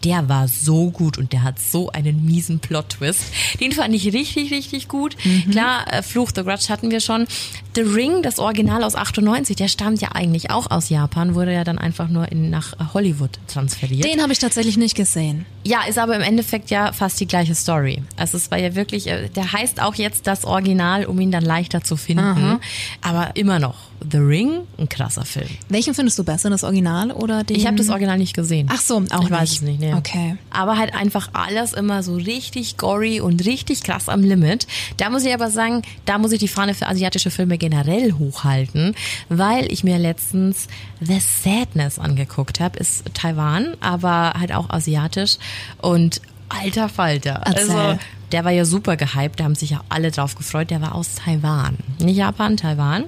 Der 0.07 0.29
war 0.29 0.47
so 0.47 0.93
gut 0.93 1.19
und 1.19 1.33
der 1.33 1.43
hat 1.43 1.59
so 1.59 1.91
einen 1.91 2.25
miesen 2.25 2.61
Plot-Twist. 2.61 3.25
Den 3.61 3.73
fand 3.73 3.93
ich 3.93 4.13
richtig, 4.13 4.53
richtig 4.53 4.87
gut. 4.87 5.17
Klar, 5.51 5.93
äh, 5.93 6.01
Fluch 6.01 6.31
the 6.33 6.45
Grudge 6.45 6.67
hatten 6.69 6.93
wir 6.93 7.01
schon. 7.01 7.27
The 7.75 7.81
Ring, 7.81 8.23
das 8.23 8.39
Original 8.39 8.85
aus 8.85 8.95
98, 8.95 9.57
der 9.57 9.67
stammt 9.67 10.01
ja 10.01 10.13
eigentlich 10.13 10.51
auch 10.51 10.71
aus 10.71 10.91
Japan, 10.91 11.35
wurde 11.35 11.53
ja 11.53 11.65
dann 11.65 11.79
einfach 11.79 12.09
nur 12.09 12.31
in, 12.31 12.51
nach 12.51 12.73
Hollywood 12.95 13.33
transferiert. 13.49 14.05
Den 14.05 14.23
habe 14.23 14.33
ich 14.33 14.39
tatsächlich 14.39 14.77
nicht 14.77 14.95
gesehen. 14.95 15.45
Ja, 15.65 15.81
ist 15.89 15.99
aber 15.99 16.15
im 16.15 16.23
Endeffekt 16.23 16.71
ja 16.71 16.93
fast 16.93 17.19
die 17.19 17.27
gleiche 17.27 17.57
Story. 17.57 18.03
Also 18.17 18.37
es 18.37 18.51
war 18.53 18.59
ja 18.59 18.77
wirklich, 18.77 19.09
äh, 19.09 19.29
der 19.29 19.53
heißt 19.53 19.83
auch 19.83 19.97
jetzt 19.97 20.29
das 20.29 20.45
Original, 20.45 21.05
um 21.05 21.21
ihn 21.21 21.33
dann 21.33 21.45
leichter 21.45 21.83
zu 21.83 21.97
finden. 21.97 22.61
Aber 23.03 23.35
immer 23.35 23.59
noch, 23.59 23.75
The 24.11 24.19
Ring, 24.19 24.61
ein 24.79 24.89
krasser 24.89 25.25
Film. 25.25 25.49
Welchen 25.69 25.95
findest 25.95 26.19
du 26.19 26.25
besser, 26.25 26.49
das 26.51 26.65
Original 26.65 27.11
oder 27.11 27.45
den? 27.45 27.57
Ich 27.57 27.67
habe 27.67 27.77
das 27.77 27.89
Original 27.89 28.19
nicht 28.19 28.35
gesehen. 28.35 28.69
Ach 28.71 28.81
so, 28.81 29.03
auch 29.11 29.25
ich 29.25 29.31
weiß 29.31 29.51
nicht. 29.51 29.57
es 29.57 29.63
nicht. 29.63 29.81
Nee. 29.81 29.93
Okay. 29.99 30.37
Aber 30.51 30.79
halt 30.79 30.95
einfach 30.95 31.31
alles 31.33 31.73
immer 31.73 32.03
so 32.03 32.15
richtig 32.15 32.77
gory 32.77 33.21
und 33.21 33.45
richtig 33.45 33.83
krass 33.83 34.09
am 34.09 34.23
Limit. 34.23 34.67
Da 34.97 35.11
muss 35.11 35.25
ich 35.25 35.33
aber 35.33 35.51
sagen, 35.51 35.83
da 36.05 36.19
muss 36.19 36.33
ich 36.33 36.39
die 36.39 36.49
Fahne 36.49 36.75
für 36.75 36.87
asiatische 36.87 37.31
Filme 37.31 37.59
generell 37.59 38.13
hochhalten, 38.13 38.95
weil 39.29 39.71
ich 39.73 39.85
mir 39.85 39.99
letztens 39.99 40.69
The 41.01 41.21
Sadness 41.21 41.99
angeguckt 41.99 42.61
habe. 42.61 42.79
Ist 42.79 43.05
Taiwan, 43.15 43.77
aber 43.81 44.35
halt 44.39 44.53
auch 44.53 44.71
asiatisch 44.71 45.37
und 45.81 46.21
alter 46.49 46.89
Falter. 46.89 47.43
Erzähl. 47.45 47.71
Also 47.71 47.99
der 48.33 48.45
war 48.45 48.51
ja 48.53 48.65
super 48.65 48.97
gehypt, 48.97 49.39
da 49.41 49.45
haben 49.45 49.55
sich 49.55 49.71
ja 49.71 49.83
alle 49.89 50.11
drauf 50.11 50.35
gefreut. 50.35 50.71
Der 50.71 50.81
war 50.81 50.95
aus 50.95 51.15
Taiwan. 51.15 51.77
Nicht 52.01 52.17
Japan, 52.17 52.57
Taiwan. 52.57 53.05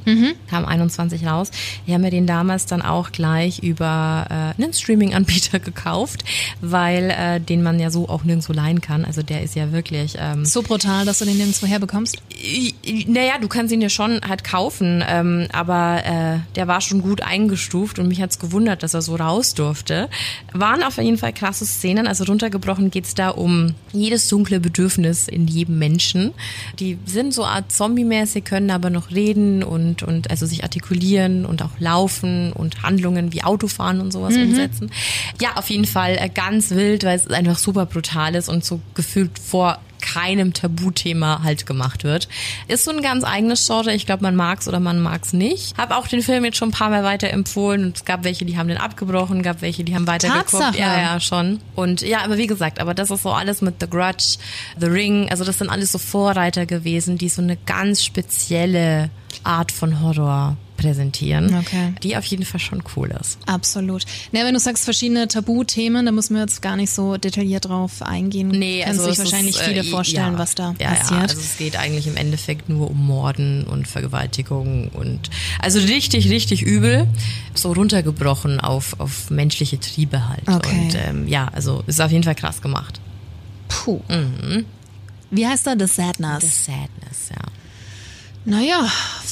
Kam 0.48 0.64
21 0.64 1.26
raus. 1.26 1.50
Wir 1.86 1.94
haben 1.94 2.04
ja 2.04 2.10
den 2.10 2.26
damals 2.26 2.66
dann 2.66 2.82
auch 2.82 3.10
gleich 3.12 3.58
über 3.60 4.26
äh, 4.30 4.62
einen 4.62 4.72
Streaming-Anbieter 4.72 5.58
gekauft, 5.60 6.24
weil 6.60 7.10
äh, 7.10 7.40
den 7.40 7.62
man 7.62 7.80
ja 7.80 7.90
so 7.90 8.08
auch 8.08 8.24
nirgendwo 8.24 8.52
leihen 8.52 8.80
kann. 8.80 9.04
Also 9.04 9.22
der 9.22 9.42
ist 9.42 9.54
ja 9.56 9.72
wirklich... 9.72 10.16
Ähm, 10.18 10.44
So 10.44 10.62
brutal, 10.62 11.04
dass 11.04 11.18
du 11.18 11.24
den 11.24 11.36
nirgendwo 11.36 11.66
herbekommst? 11.66 12.16
Naja, 13.06 13.38
du 13.40 13.48
kannst 13.48 13.72
ihn 13.72 13.80
ja 13.80 13.88
schon 13.88 14.20
halt 14.26 14.44
kaufen, 14.44 15.04
ähm, 15.06 15.48
aber 15.52 16.02
äh, 16.04 16.38
der 16.54 16.68
war 16.68 16.80
schon 16.80 17.02
gut 17.02 17.22
eingestuft 17.22 17.98
und 17.98 18.08
mich 18.08 18.20
hat's 18.22 18.38
gewundert, 18.38 18.82
dass 18.82 18.94
er 18.94 19.02
so 19.02 19.16
raus 19.16 19.54
durfte. 19.54 20.08
Waren 20.52 20.82
auf 20.82 20.96
jeden 20.98 21.18
Fall 21.18 21.32
krasse 21.32 21.66
Szenen, 21.66 22.06
also 22.06 22.24
runtergebrochen 22.24 22.90
geht's 22.90 23.14
da 23.14 23.30
um 23.30 23.74
jedes 23.92 24.28
dunkle 24.28 24.60
Bedürfnis 24.60 25.07
in 25.28 25.46
jedem 25.46 25.78
Menschen. 25.78 26.34
Die 26.78 26.98
sind 27.06 27.32
so 27.32 27.44
Art 27.44 27.72
Zombie-mäßig, 27.72 28.44
können 28.44 28.70
aber 28.70 28.90
noch 28.90 29.10
reden 29.10 29.62
und, 29.62 30.02
und 30.02 30.30
also 30.30 30.46
sich 30.46 30.62
artikulieren 30.62 31.46
und 31.46 31.62
auch 31.62 31.78
laufen 31.78 32.52
und 32.52 32.82
Handlungen 32.82 33.32
wie 33.32 33.42
Autofahren 33.42 34.00
und 34.00 34.12
sowas 34.12 34.36
umsetzen. 34.36 34.90
Ja, 35.40 35.56
auf 35.56 35.70
jeden 35.70 35.86
Fall 35.86 36.16
äh, 36.18 36.28
ganz 36.28 36.70
wild, 36.70 37.04
weil 37.04 37.16
es 37.16 37.28
einfach 37.28 37.58
super 37.58 37.86
brutal 37.86 38.34
ist 38.34 38.48
und 38.48 38.64
so 38.64 38.80
gefühlt 38.94 39.38
vor 39.38 39.78
keinem 40.00 40.52
Tabuthema 40.52 41.42
halt 41.42 41.66
gemacht 41.66 42.04
wird. 42.04 42.28
Ist 42.68 42.84
so 42.84 42.90
ein 42.90 43.02
ganz 43.02 43.24
eigenes 43.24 43.66
Genre. 43.66 43.94
Ich 43.94 44.06
glaube, 44.06 44.22
man 44.22 44.36
mag's 44.36 44.68
oder 44.68 44.80
man 44.80 45.00
mag's 45.00 45.32
nicht. 45.32 45.76
Hab 45.76 45.90
auch 45.90 46.06
den 46.08 46.22
Film 46.22 46.44
jetzt 46.44 46.56
schon 46.56 46.68
ein 46.68 46.72
paar 46.72 46.90
Mal 46.90 47.04
weiterempfohlen 47.04 47.84
und 47.84 47.96
es 47.96 48.04
gab 48.04 48.24
welche, 48.24 48.44
die 48.44 48.56
haben 48.56 48.68
den 48.68 48.78
abgebrochen, 48.78 49.42
gab 49.42 49.62
welche, 49.62 49.84
die 49.84 49.94
haben 49.94 50.06
weitergeguckt. 50.06 50.50
Tatsache. 50.50 50.78
Ja, 50.78 51.00
ja, 51.00 51.20
schon. 51.20 51.60
Und 51.74 52.02
ja, 52.02 52.22
aber 52.24 52.38
wie 52.38 52.46
gesagt, 52.46 52.80
aber 52.80 52.94
das 52.94 53.10
ist 53.10 53.22
so 53.22 53.30
alles 53.30 53.60
mit 53.60 53.76
The 53.80 53.88
Grudge, 53.88 54.38
The 54.78 54.86
Ring, 54.86 55.28
also 55.30 55.44
das 55.44 55.58
sind 55.58 55.70
alles 55.70 55.92
so 55.92 55.98
Vorreiter 55.98 56.66
gewesen, 56.66 57.18
die 57.18 57.28
so 57.28 57.42
eine 57.42 57.56
ganz 57.56 58.04
spezielle 58.04 59.10
Art 59.44 59.72
von 59.72 60.00
Horror 60.00 60.56
präsentieren, 60.78 61.54
Okay. 61.54 61.92
die 62.02 62.16
auf 62.16 62.24
jeden 62.24 62.46
Fall 62.46 62.60
schon 62.60 62.82
cool 62.96 63.14
ist. 63.20 63.38
Absolut. 63.44 64.04
Na, 64.32 64.44
wenn 64.44 64.54
du 64.54 64.60
sagst 64.60 64.84
verschiedene 64.84 65.28
Tabuthemen, 65.28 66.06
da 66.06 66.12
müssen 66.12 66.34
wir 66.34 66.40
jetzt 66.42 66.62
gar 66.62 66.76
nicht 66.76 66.90
so 66.90 67.18
detailliert 67.18 67.66
drauf 67.66 68.00
eingehen. 68.00 68.48
Nee, 68.48 68.80
Können 68.84 68.98
also 68.98 69.02
sich 69.04 69.12
es 69.12 69.18
wahrscheinlich 69.18 69.56
ist, 69.56 69.62
viele 69.64 69.80
äh, 69.80 69.84
vorstellen, 69.84 70.32
ja, 70.32 70.38
was 70.38 70.54
da 70.54 70.74
ja, 70.80 70.88
passiert. 70.94 71.10
Ja, 71.10 71.18
also 71.20 71.38
es 71.38 71.58
geht 71.58 71.76
eigentlich 71.76 72.06
im 72.06 72.16
Endeffekt 72.16 72.70
nur 72.70 72.90
um 72.90 73.06
Morden 73.06 73.64
und 73.64 73.86
Vergewaltigung 73.86 74.88
und 74.88 75.28
also 75.60 75.80
richtig, 75.80 76.30
richtig 76.30 76.62
übel. 76.62 77.06
So 77.54 77.72
runtergebrochen 77.72 78.60
auf, 78.60 78.98
auf 79.00 79.30
menschliche 79.30 79.78
Triebe 79.80 80.28
halt. 80.28 80.48
Okay. 80.48 80.80
Und 80.80 80.94
ähm, 80.94 81.28
ja, 81.28 81.48
also 81.52 81.82
ist 81.86 82.00
auf 82.00 82.12
jeden 82.12 82.24
Fall 82.24 82.36
krass 82.36 82.62
gemacht. 82.62 83.00
Puh. 83.68 84.00
Wie 85.30 85.46
heißt 85.46 85.66
er? 85.66 85.76
The 85.78 85.86
Sadness. 85.92 86.40
The 86.42 86.48
Sadness, 86.48 87.30
ja. 87.30 87.42
Naja, 88.44 88.88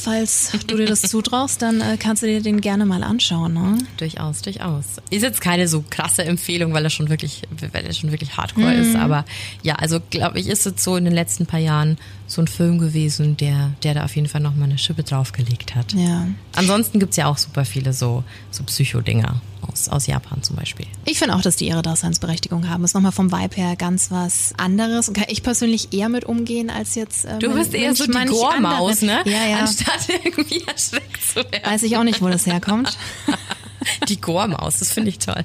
falls 0.06 0.52
du 0.68 0.76
dir 0.76 0.86
das 0.86 1.02
zutraust, 1.02 1.62
dann 1.62 1.80
äh, 1.80 1.96
kannst 1.98 2.22
du 2.22 2.26
dir 2.28 2.40
den 2.40 2.60
gerne 2.60 2.86
mal 2.86 3.02
anschauen. 3.02 3.54
Ne? 3.54 3.78
Durchaus, 3.96 4.40
durchaus. 4.40 4.84
Ist 5.10 5.22
jetzt 5.22 5.40
keine 5.40 5.66
so 5.66 5.84
krasse 5.90 6.24
Empfehlung, 6.24 6.72
weil 6.72 6.84
er 6.84 6.90
schon 6.90 7.08
wirklich, 7.08 7.42
weil 7.72 7.84
er 7.84 7.92
schon 7.92 8.12
wirklich 8.12 8.36
hardcore 8.36 8.72
ist. 8.72 8.94
Aber 8.94 9.24
ja, 9.62 9.74
also 9.74 9.98
glaube 10.10 10.38
ich, 10.38 10.46
ist 10.46 10.64
es 10.64 10.82
so 10.82 10.96
in 10.96 11.04
den 11.04 11.14
letzten 11.14 11.46
paar 11.46 11.58
Jahren 11.58 11.98
so 12.28 12.40
ein 12.40 12.46
Film 12.46 12.78
gewesen, 12.78 13.36
der, 13.36 13.72
der 13.82 13.94
da 13.94 14.04
auf 14.04 14.14
jeden 14.14 14.28
Fall 14.28 14.40
nochmal 14.40 14.68
eine 14.68 14.78
Schippe 14.78 15.02
draufgelegt 15.02 15.74
hat. 15.74 15.92
Ja. 15.92 16.28
Ansonsten 16.54 17.00
gibt's 17.00 17.16
ja 17.16 17.26
auch 17.26 17.38
super 17.38 17.64
viele 17.64 17.92
so, 17.92 18.22
so 18.52 18.62
Psycho-Dinger 18.62 19.40
aus 19.76 19.88
aus, 19.88 20.06
Japan 20.06 20.42
zum 20.42 20.56
Beispiel. 20.56 20.86
Ich 21.04 21.18
finde 21.18 21.34
auch, 21.34 21.42
dass 21.42 21.56
die 21.56 21.68
ihre 21.68 21.82
Daseinsberechtigung 21.82 22.68
haben. 22.68 22.84
Ist 22.84 22.94
nochmal 22.94 23.12
vom 23.12 23.30
Vibe 23.30 23.56
her 23.56 23.76
ganz 23.76 24.10
was 24.10 24.52
anderes. 24.56 25.08
Und 25.08 25.14
kann 25.14 25.26
ich 25.28 25.42
persönlich 25.42 25.92
eher 25.92 26.08
mit 26.08 26.24
umgehen 26.24 26.70
als 26.70 26.94
jetzt. 26.94 27.24
Äh, 27.24 27.38
Du 27.38 27.52
bist 27.52 27.74
eher 27.74 27.94
so 27.94 28.06
die 28.06 28.26
Gormaus, 28.26 29.02
ne? 29.02 29.20
Ja, 29.24 29.46
ja. 29.46 29.58
Anstatt 29.58 30.08
irgendwie 30.24 30.62
erschreckt 30.66 31.22
zu 31.22 31.36
werden. 31.36 31.64
Weiß 31.64 31.82
ich 31.82 31.96
auch 31.96 32.04
nicht, 32.04 32.22
wo 32.22 32.28
das 32.28 32.46
herkommt. 32.46 32.96
Die 34.08 34.20
Gormaus, 34.20 34.80
das 34.80 34.90
finde 34.92 35.10
ich 35.10 35.18
toll. 35.20 35.44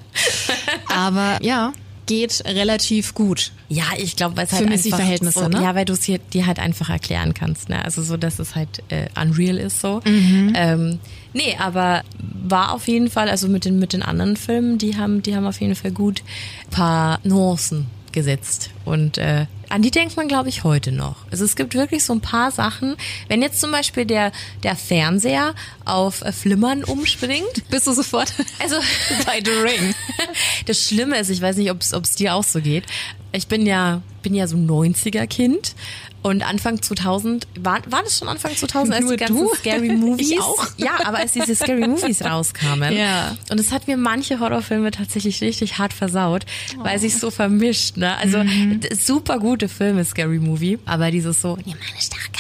Aber 0.88 1.38
ja, 1.44 1.74
geht 2.12 2.44
relativ 2.46 3.14
gut. 3.14 3.54
Ja, 3.70 3.86
ich 3.98 4.18
glaube, 4.18 4.36
weil 4.36 4.44
es 4.44 4.50
Für 4.50 4.58
halt 4.58 4.72
einfach 4.72 4.98
Verhältnisse, 4.98 5.40
so, 5.40 5.48
ne? 5.48 5.64
Ja, 5.64 5.76
weil 5.76 5.86
du 5.86 5.94
es 5.94 6.02
dir, 6.02 6.18
dir 6.18 6.46
halt 6.46 6.60
einfach 6.60 6.90
erklären 6.90 7.34
kannst, 7.34 7.70
ne? 7.70 7.86
Also 7.86 8.04
so, 8.04 8.18
dass 8.18 8.38
es 8.38 8.54
halt 8.54 8.84
äh, 8.90 9.08
unreal 9.18 9.58
ist 9.58 9.80
so. 9.80 10.02
Mhm. 10.04 10.52
Ähm, 10.54 11.00
nee, 11.32 11.56
aber 11.58 12.02
war 12.20 12.74
auf 12.74 12.90
jeden 12.90 13.10
Fall, 13.10 13.30
also 13.30 13.48
mit 13.48 13.64
den 13.64 13.80
mit 13.80 13.94
den 13.94 14.04
anderen 14.04 14.36
Filmen, 14.36 14.78
die 14.78 14.98
haben 14.98 15.24
die 15.24 15.38
haben 15.38 15.46
auf 15.46 15.62
jeden 15.62 15.76
Fall 15.76 15.92
gut 15.92 16.22
paar 16.70 17.22
Nuancen 17.24 17.86
gesetzt 18.12 18.72
und 18.84 19.18
äh, 19.18 19.46
an 19.72 19.82
die 19.82 19.92
denkt 19.92 20.18
man, 20.18 20.28
glaube 20.28 20.50
ich, 20.50 20.64
heute 20.64 20.92
noch. 20.92 21.16
Also 21.32 21.46
es 21.46 21.56
gibt 21.56 21.74
wirklich 21.74 22.04
so 22.04 22.14
ein 22.14 22.22
paar 22.22 22.52
Sachen. 22.52 22.96
Wenn 23.28 23.42
jetzt 23.42 23.60
zum 23.60 23.72
Beispiel 23.72 24.06
der 24.06 24.32
der 24.64 24.76
Fernseher 24.76 25.56
auf 25.86 26.22
äh, 26.22 26.32
Flimmern 26.32 26.84
umspringt, 26.84 27.48
Bist 27.70 27.88
du 27.88 27.94
sofort 27.94 28.34
also 28.60 28.76
bei 29.26 29.42
The 29.44 29.52
Ring? 29.52 29.96
das 30.66 30.80
Schlimme 30.80 31.18
ist, 31.18 31.30
ich 31.30 31.42
weiß 31.42 31.58
nicht, 31.58 31.72
ob 31.72 31.82
es 31.82 32.16
dir 32.16 32.36
auch 32.36 32.44
so 32.44 32.62
geht. 32.62 32.86
Ich 33.34 33.48
bin 33.48 33.66
ja 33.66 34.02
bin 34.24 34.36
ja 34.36 34.46
so 34.46 34.56
ein 34.56 34.70
90er 34.70 35.26
Kind 35.26 35.74
und 36.22 36.48
Anfang 36.48 36.80
2000 36.80 37.48
war 37.60 37.80
war 37.88 38.04
das 38.04 38.20
schon 38.20 38.28
Anfang 38.28 38.56
2000 38.56 38.94
als 38.94 39.04
Nur 39.04 39.12
die 39.14 39.18
ganzen 39.18 39.36
du? 39.38 39.56
Scary 39.56 39.90
Movies 39.96 40.30
Ich 40.32 40.40
auch. 40.40 40.64
ja, 40.78 40.92
aber 41.06 41.18
als 41.18 41.32
diese 41.32 41.56
Scary 41.56 41.88
Movies 41.88 42.22
rauskamen 42.24 42.96
Ja. 42.96 43.36
und 43.50 43.60
es 43.60 43.72
hat 43.72 43.88
mir 43.88 43.98
manche 43.98 44.40
Horrorfilme 44.40 44.92
tatsächlich 44.92 45.42
richtig 45.42 45.80
hart 45.80 45.94
versaut, 45.94 46.46
weil 46.78 47.00
sich 47.00 47.18
so 47.18 47.32
vermischt, 47.32 47.98
ne? 47.98 48.16
Also 48.18 48.44
Mhm. 48.44 48.82
super 49.00 49.40
gute 49.40 49.68
Filme 49.70 50.06
Scary 50.06 50.38
Movie, 50.40 50.78
aber 50.86 51.10
dieses 51.10 51.42
so, 51.42 51.56
nimm 51.66 51.78
meine 51.80 52.00
starke 52.02 52.32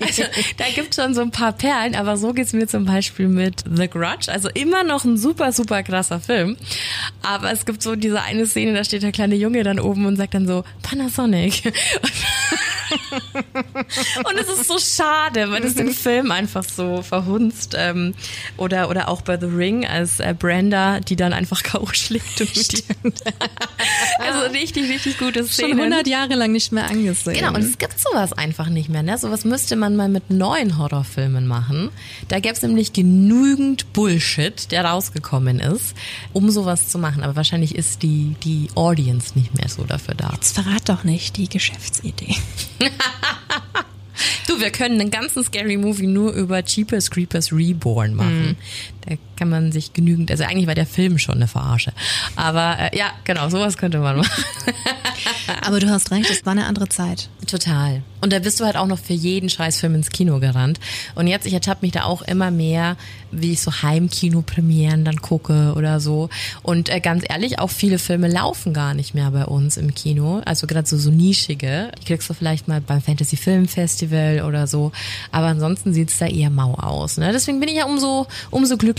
also, 0.00 0.22
da 0.56 0.64
gibt 0.74 0.94
schon 0.94 1.14
so 1.14 1.20
ein 1.22 1.30
paar 1.30 1.52
Perlen, 1.52 1.94
aber 1.94 2.16
so 2.16 2.32
geht's 2.32 2.52
mir 2.52 2.66
zum 2.66 2.84
Beispiel 2.84 3.28
mit 3.28 3.64
The 3.72 3.88
Grudge. 3.88 4.30
Also 4.30 4.48
immer 4.50 4.84
noch 4.84 5.04
ein 5.04 5.16
super, 5.16 5.52
super 5.52 5.82
krasser 5.82 6.20
Film. 6.20 6.56
Aber 7.22 7.52
es 7.52 7.64
gibt 7.64 7.82
so 7.82 7.96
diese 7.96 8.22
eine 8.22 8.46
Szene, 8.46 8.72
da 8.74 8.84
steht 8.90 9.04
der 9.04 9.12
kleine 9.12 9.36
Junge 9.36 9.62
dann 9.62 9.78
oben 9.78 10.04
und 10.04 10.16
sagt 10.16 10.34
dann 10.34 10.48
so, 10.48 10.64
Panasonic. 10.82 11.72
Und 14.24 14.36
es 14.38 14.48
ist 14.48 14.66
so 14.66 14.78
schade, 14.78 15.50
weil 15.50 15.64
es 15.64 15.74
den 15.74 15.92
Film 15.92 16.30
einfach 16.30 16.64
so 16.64 17.02
verhunzt. 17.02 17.74
Ähm, 17.78 18.14
oder, 18.56 18.88
oder 18.88 19.08
auch 19.08 19.22
bei 19.22 19.38
The 19.38 19.46
Ring, 19.46 19.86
als 19.86 20.20
äh, 20.20 20.34
Brenda, 20.36 21.00
die 21.00 21.16
dann 21.16 21.32
einfach 21.32 21.62
K.O. 21.62 21.86
schlägt. 21.92 22.24
Also 24.18 24.52
richtig, 24.52 24.90
richtig 24.90 25.18
gute 25.18 25.40
Schon 25.40 25.48
Szenen. 25.48 25.80
100 25.80 26.06
Jahre 26.06 26.34
lang 26.34 26.52
nicht 26.52 26.72
mehr 26.72 26.84
angesehen. 26.88 27.36
Genau, 27.36 27.54
und 27.54 27.62
es 27.62 27.78
gibt 27.78 27.98
sowas 27.98 28.32
einfach 28.32 28.68
nicht 28.68 28.88
mehr. 28.88 29.02
Ne? 29.02 29.16
Sowas 29.16 29.44
müsste 29.44 29.76
man 29.76 29.96
mal 29.96 30.08
mit 30.08 30.30
neuen 30.30 30.78
Horrorfilmen 30.78 31.46
machen. 31.46 31.90
Da 32.28 32.40
gäbe 32.40 32.54
es 32.54 32.62
nämlich 32.62 32.92
genügend 32.92 33.92
Bullshit, 33.92 34.70
der 34.70 34.84
rausgekommen 34.84 35.60
ist, 35.60 35.94
um 36.32 36.50
sowas 36.50 36.88
zu 36.88 36.98
machen. 36.98 37.22
Aber 37.22 37.36
wahrscheinlich 37.36 37.74
ist 37.74 38.02
die, 38.02 38.34
die 38.44 38.68
Audience 38.80 39.38
nicht 39.38 39.54
mehr 39.54 39.68
so 39.68 39.84
dafür 39.84 40.14
da. 40.14 40.30
Jetzt 40.32 40.54
verrat 40.54 40.88
doch 40.88 41.04
nicht 41.04 41.36
die 41.36 41.48
Geschäftsidee. 41.48 42.34
Du, 44.46 44.60
wir 44.60 44.70
können 44.70 45.00
einen 45.00 45.10
ganzen 45.10 45.44
Scary 45.44 45.76
Movie 45.76 46.06
nur 46.06 46.32
über 46.32 46.62
Jeepers 46.62 47.10
Creepers 47.10 47.52
Reborn 47.52 48.14
machen. 48.14 48.56
Da 49.06 49.14
kann 49.36 49.48
man 49.48 49.72
sich 49.72 49.92
genügend, 49.92 50.30
also 50.30 50.44
eigentlich 50.44 50.66
war 50.66 50.74
der 50.74 50.86
Film 50.86 51.18
schon 51.18 51.36
eine 51.36 51.48
Verarsche. 51.48 51.92
Aber 52.36 52.76
äh, 52.78 52.96
ja, 52.96 53.12
genau, 53.24 53.48
sowas 53.48 53.78
könnte 53.78 53.98
man 53.98 54.18
machen. 54.18 54.44
Aber 55.62 55.80
du 55.80 55.88
hast 55.88 56.10
recht, 56.10 56.30
es 56.30 56.44
war 56.44 56.52
eine 56.52 56.66
andere 56.66 56.88
Zeit. 56.88 57.28
Total. 57.46 58.02
Und 58.20 58.32
da 58.32 58.38
bist 58.38 58.60
du 58.60 58.64
halt 58.64 58.76
auch 58.76 58.86
noch 58.86 58.98
für 58.98 59.14
jeden 59.14 59.48
Scheißfilm 59.48 59.94
ins 59.94 60.10
Kino 60.10 60.40
gerannt. 60.40 60.78
Und 61.14 61.26
jetzt, 61.26 61.46
ich 61.46 61.54
ertappe 61.54 61.80
mich 61.82 61.92
da 61.92 62.04
auch 62.04 62.22
immer 62.22 62.50
mehr, 62.50 62.96
wie 63.30 63.52
ich 63.52 63.60
so 63.60 63.72
Heimkino-Premieren 63.72 65.04
dann 65.04 65.22
gucke 65.22 65.74
oder 65.76 66.00
so. 66.00 66.28
Und 66.62 66.88
äh, 66.88 67.00
ganz 67.00 67.24
ehrlich, 67.28 67.58
auch 67.58 67.70
viele 67.70 67.98
Filme 67.98 68.28
laufen 68.28 68.74
gar 68.74 68.94
nicht 68.94 69.14
mehr 69.14 69.30
bei 69.30 69.44
uns 69.46 69.76
im 69.76 69.94
Kino. 69.94 70.42
Also 70.44 70.66
gerade 70.66 70.86
so, 70.86 70.98
so 70.98 71.10
nischige. 71.10 71.90
Die 72.00 72.04
kriegst 72.04 72.28
du 72.28 72.34
vielleicht 72.34 72.68
mal 72.68 72.80
beim 72.80 73.00
Fantasy 73.00 73.36
Film 73.36 73.68
Festival 73.68 74.42
oder 74.46 74.66
so. 74.66 74.92
Aber 75.32 75.46
ansonsten 75.46 75.94
sieht's 75.94 76.18
da 76.18 76.26
eher 76.26 76.50
mau 76.50 76.74
aus. 76.74 77.16
Ne? 77.16 77.32
Deswegen 77.32 77.60
bin 77.60 77.68
ich 77.68 77.76
ja 77.76 77.86
umso, 77.86 78.26
umso 78.50 78.76
glücklicher, 78.76 78.89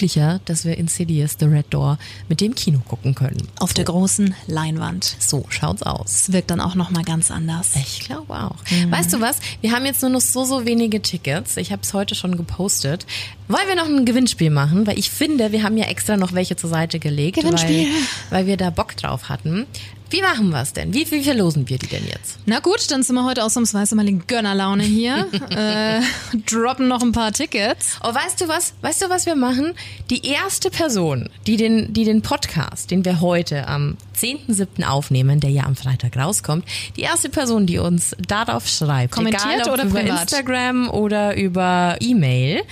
dass 0.45 0.65
wir 0.65 0.77
Insidious 0.77 1.37
The 1.39 1.45
Red 1.45 1.67
Door 1.69 1.97
mit 2.29 2.41
dem 2.41 2.55
Kino 2.55 2.79
gucken 2.87 3.15
können. 3.15 3.47
Auf 3.59 3.73
der 3.73 3.85
großen 3.85 4.35
Leinwand. 4.47 5.15
So 5.19 5.45
schaut's 5.49 5.83
aus. 5.83 6.21
Es 6.21 6.33
wirkt 6.33 6.51
dann 6.51 6.59
auch 6.59 6.75
nochmal 6.75 7.03
ganz 7.03 7.31
anders. 7.31 7.71
Ich 7.75 8.01
glaube 8.01 8.33
auch. 8.33 8.57
Weißt 8.89 9.13
du 9.13 9.21
was? 9.21 9.39
Wir 9.61 9.71
haben 9.71 9.85
jetzt 9.85 10.01
nur 10.01 10.11
noch 10.11 10.21
so, 10.21 10.43
so 10.45 10.65
wenige 10.65 11.01
Tickets. 11.01 11.57
Ich 11.57 11.71
habe 11.71 11.81
es 11.81 11.93
heute 11.93 12.15
schon 12.15 12.37
gepostet. 12.37 13.05
Wollen 13.47 13.67
wir 13.67 13.75
noch 13.75 13.85
ein 13.85 14.05
Gewinnspiel 14.05 14.49
machen? 14.49 14.87
Weil 14.87 14.97
ich 14.97 15.09
finde, 15.09 15.51
wir 15.51 15.63
haben 15.63 15.77
ja 15.77 15.85
extra 15.85 16.17
noch 16.17 16.33
welche 16.33 16.55
zur 16.55 16.69
Seite 16.69 16.99
gelegt, 16.99 17.37
Gewinnspiel. 17.37 17.87
Weil, 18.29 18.39
weil 18.39 18.47
wir 18.47 18.57
da 18.57 18.69
Bock 18.69 18.95
drauf 18.95 19.29
hatten. 19.29 19.67
Wie 20.11 20.21
machen 20.21 20.49
wir 20.49 20.61
es 20.61 20.73
denn? 20.73 20.93
Wie, 20.93 21.09
wie 21.09 21.23
verlosen 21.23 21.69
wir 21.69 21.77
die 21.77 21.87
denn 21.87 22.05
jetzt? 22.05 22.37
Na 22.45 22.59
gut, 22.59 22.91
dann 22.91 23.01
sind 23.01 23.15
wir 23.15 23.23
heute 23.23 23.45
ausnahmsweise 23.45 23.95
mal 23.95 24.05
in 24.09 24.27
Gönnerlaune 24.27 24.83
hier. 24.83 25.25
äh, 25.49 26.01
droppen 26.49 26.89
noch 26.89 27.01
ein 27.01 27.13
paar 27.13 27.31
Tickets. 27.31 27.97
Oh, 28.03 28.13
weißt 28.13 28.41
du 28.41 28.49
was? 28.49 28.73
Weißt 28.81 29.01
du, 29.01 29.09
was 29.09 29.25
wir 29.25 29.37
machen? 29.37 29.73
Die 30.09 30.25
erste 30.27 30.69
Person, 30.69 31.29
die 31.47 31.55
den, 31.55 31.93
die 31.93 32.03
den 32.03 32.21
Podcast, 32.21 32.91
den 32.91 33.05
wir 33.05 33.21
heute 33.21 33.69
am 33.69 33.95
10.7. 34.17 34.83
aufnehmen, 34.83 35.39
der 35.39 35.49
ja 35.49 35.63
am 35.63 35.77
Freitag 35.77 36.17
rauskommt, 36.17 36.65
die 36.97 37.01
erste 37.01 37.29
Person, 37.29 37.65
die 37.65 37.77
uns 37.77 38.13
darauf 38.27 38.67
schreibt, 38.67 39.13
Kommentiert 39.13 39.61
egal 39.61 39.71
oder 39.71 39.83
über 39.85 39.99
privat? 40.01 40.21
Instagram 40.23 40.89
oder 40.89 41.37
über 41.37 41.95
E-Mail, 42.01 42.63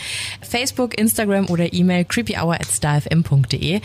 Facebook, 0.42 0.98
Instagram 0.98 1.48
oder 1.48 1.72
E-Mail 1.72 2.04
creepyhour@stylefm.de, 2.04 3.80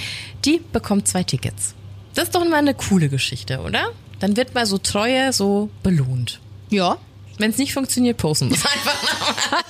die 0.44 0.60
bekommt 0.72 1.06
zwei 1.06 1.22
Tickets. 1.22 1.76
Das 2.14 2.24
ist 2.24 2.34
doch 2.34 2.44
mal 2.44 2.56
eine 2.56 2.74
coole 2.74 3.08
Geschichte, 3.08 3.60
oder? 3.60 3.86
Dann 4.20 4.36
wird 4.36 4.54
mal 4.54 4.66
so 4.66 4.78
Treue 4.78 5.32
so 5.32 5.70
belohnt. 5.82 6.40
Ja. 6.70 6.98
Wenn 7.38 7.50
es 7.50 7.58
nicht 7.58 7.74
funktioniert, 7.74 8.16
posten 8.16 8.48
wir 8.50 8.56
es 8.56 8.64
einfach. 8.64 8.94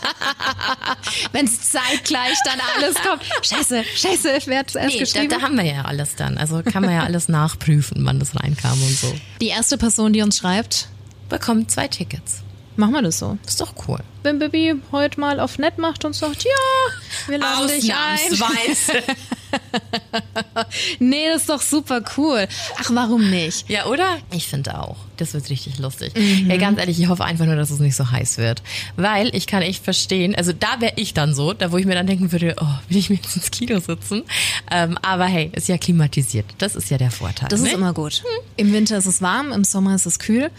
Wenn 1.33 1.47
es 1.47 1.71
zeitgleich 1.71 2.37
dann 2.45 2.59
alles 2.77 2.95
kommt. 2.97 3.23
Scheiße, 3.43 3.83
scheiße, 3.97 4.41
wer 4.47 4.59
hat's 4.59 4.75
erst 4.75 4.89
Nee, 4.89 4.95
da, 4.99 5.05
geschrieben? 5.05 5.29
da 5.31 5.41
haben 5.41 5.57
wir 5.57 5.65
ja 5.65 5.83
alles 5.87 6.15
dann. 6.17 6.37
Also 6.37 6.63
kann 6.63 6.83
man 6.85 6.93
ja 6.93 7.05
alles 7.05 7.29
nachprüfen, 7.29 8.05
wann 8.05 8.19
das 8.19 8.37
reinkam 8.37 8.81
und 8.83 8.97
so. 8.99 9.15
Die 9.41 9.47
erste 9.49 9.79
Person, 9.79 10.13
die 10.13 10.21
uns 10.23 10.37
schreibt, 10.39 10.89
Bekommt 11.31 11.71
zwei 11.71 11.89
Tickets. 11.89 12.43
machen 12.77 12.93
wir 12.93 13.01
das 13.03 13.19
so. 13.19 13.39
Ist 13.47 13.61
doch 13.63 13.73
cool. 13.89 13.99
Wenn 14.23 14.39
Bibi 14.39 14.75
heute 14.93 15.19
mal 15.19 15.41
auf 15.41 15.57
nett 15.59 15.79
macht 15.79 16.05
und 16.05 16.15
sagt, 16.15 16.45
ja, 16.45 16.51
wir 17.29 17.39
laden 17.39 17.69
dich 17.69 17.93
ein. 17.95 18.19
Ausnahmsweise. 18.33 19.03
Nee, 20.99 21.29
das 21.33 21.43
ist 21.43 21.51
doch 21.51 21.61
super 21.61 22.03
cool. 22.17 22.47
Ach, 22.79 22.91
warum 22.93 23.31
nicht? 23.31 23.69
ja, 23.69 23.87
oder? 23.87 24.19
Ich 24.33 24.47
finde 24.49 24.79
auch. 24.79 24.97
Das 25.17 25.35
wird 25.35 25.49
richtig 25.51 25.79
lustig. 25.79 26.13
Ja, 26.47 26.57
ganz 26.57 26.79
ehrlich, 26.79 27.01
ich 27.01 27.09
hoffe 27.09 27.25
einfach 27.25 27.47
nur, 27.47 27.57
dass 27.57 27.71
es 27.71 27.79
nicht 27.79 27.97
so 27.97 28.11
heiß 28.11 28.39
wird. 28.39 28.63
Weil 28.97 29.35
ich 29.35 29.47
kann 29.47 29.63
echt 29.63 29.85
verstehen, 29.85 30.35
also 30.35 30.53
da 30.53 30.81
wäre 30.81 30.95
ich 30.97 31.15
dann 31.15 31.35
so, 31.35 31.53
da 31.53 31.73
wo 31.73 31.79
ich 31.79 31.87
mir 31.87 31.95
dann 31.95 32.07
denken 32.07 32.33
würde, 32.33 32.57
oh, 32.61 32.67
will 32.89 32.99
ich 32.99 33.11
mir 33.11 33.17
jetzt 33.17 33.37
ins 33.37 33.51
Kino 33.51 33.79
sitzen? 33.79 34.25
Ähm, 34.71 34.99
aber 35.03 35.27
hey, 35.27 35.51
ist 35.55 35.69
ja 35.69 35.79
klimatisiert. 35.79 36.47
Das 36.59 36.75
ist 36.75 36.91
ja 36.91 36.99
der 36.99 37.11
Vorteil. 37.11 37.49
Das 37.49 37.61
ne? 37.61 37.69
ist 37.69 37.75
immer 37.75 37.93
gut. 37.93 38.23
Im 38.57 38.73
Winter 38.73 38.99
ist 38.99 39.07
es 39.07 39.23
warm, 39.23 39.53
im 39.53 39.65
Sommer 39.65 39.95
ist 39.95 40.07
es 40.07 40.19
kühl. 40.19 40.51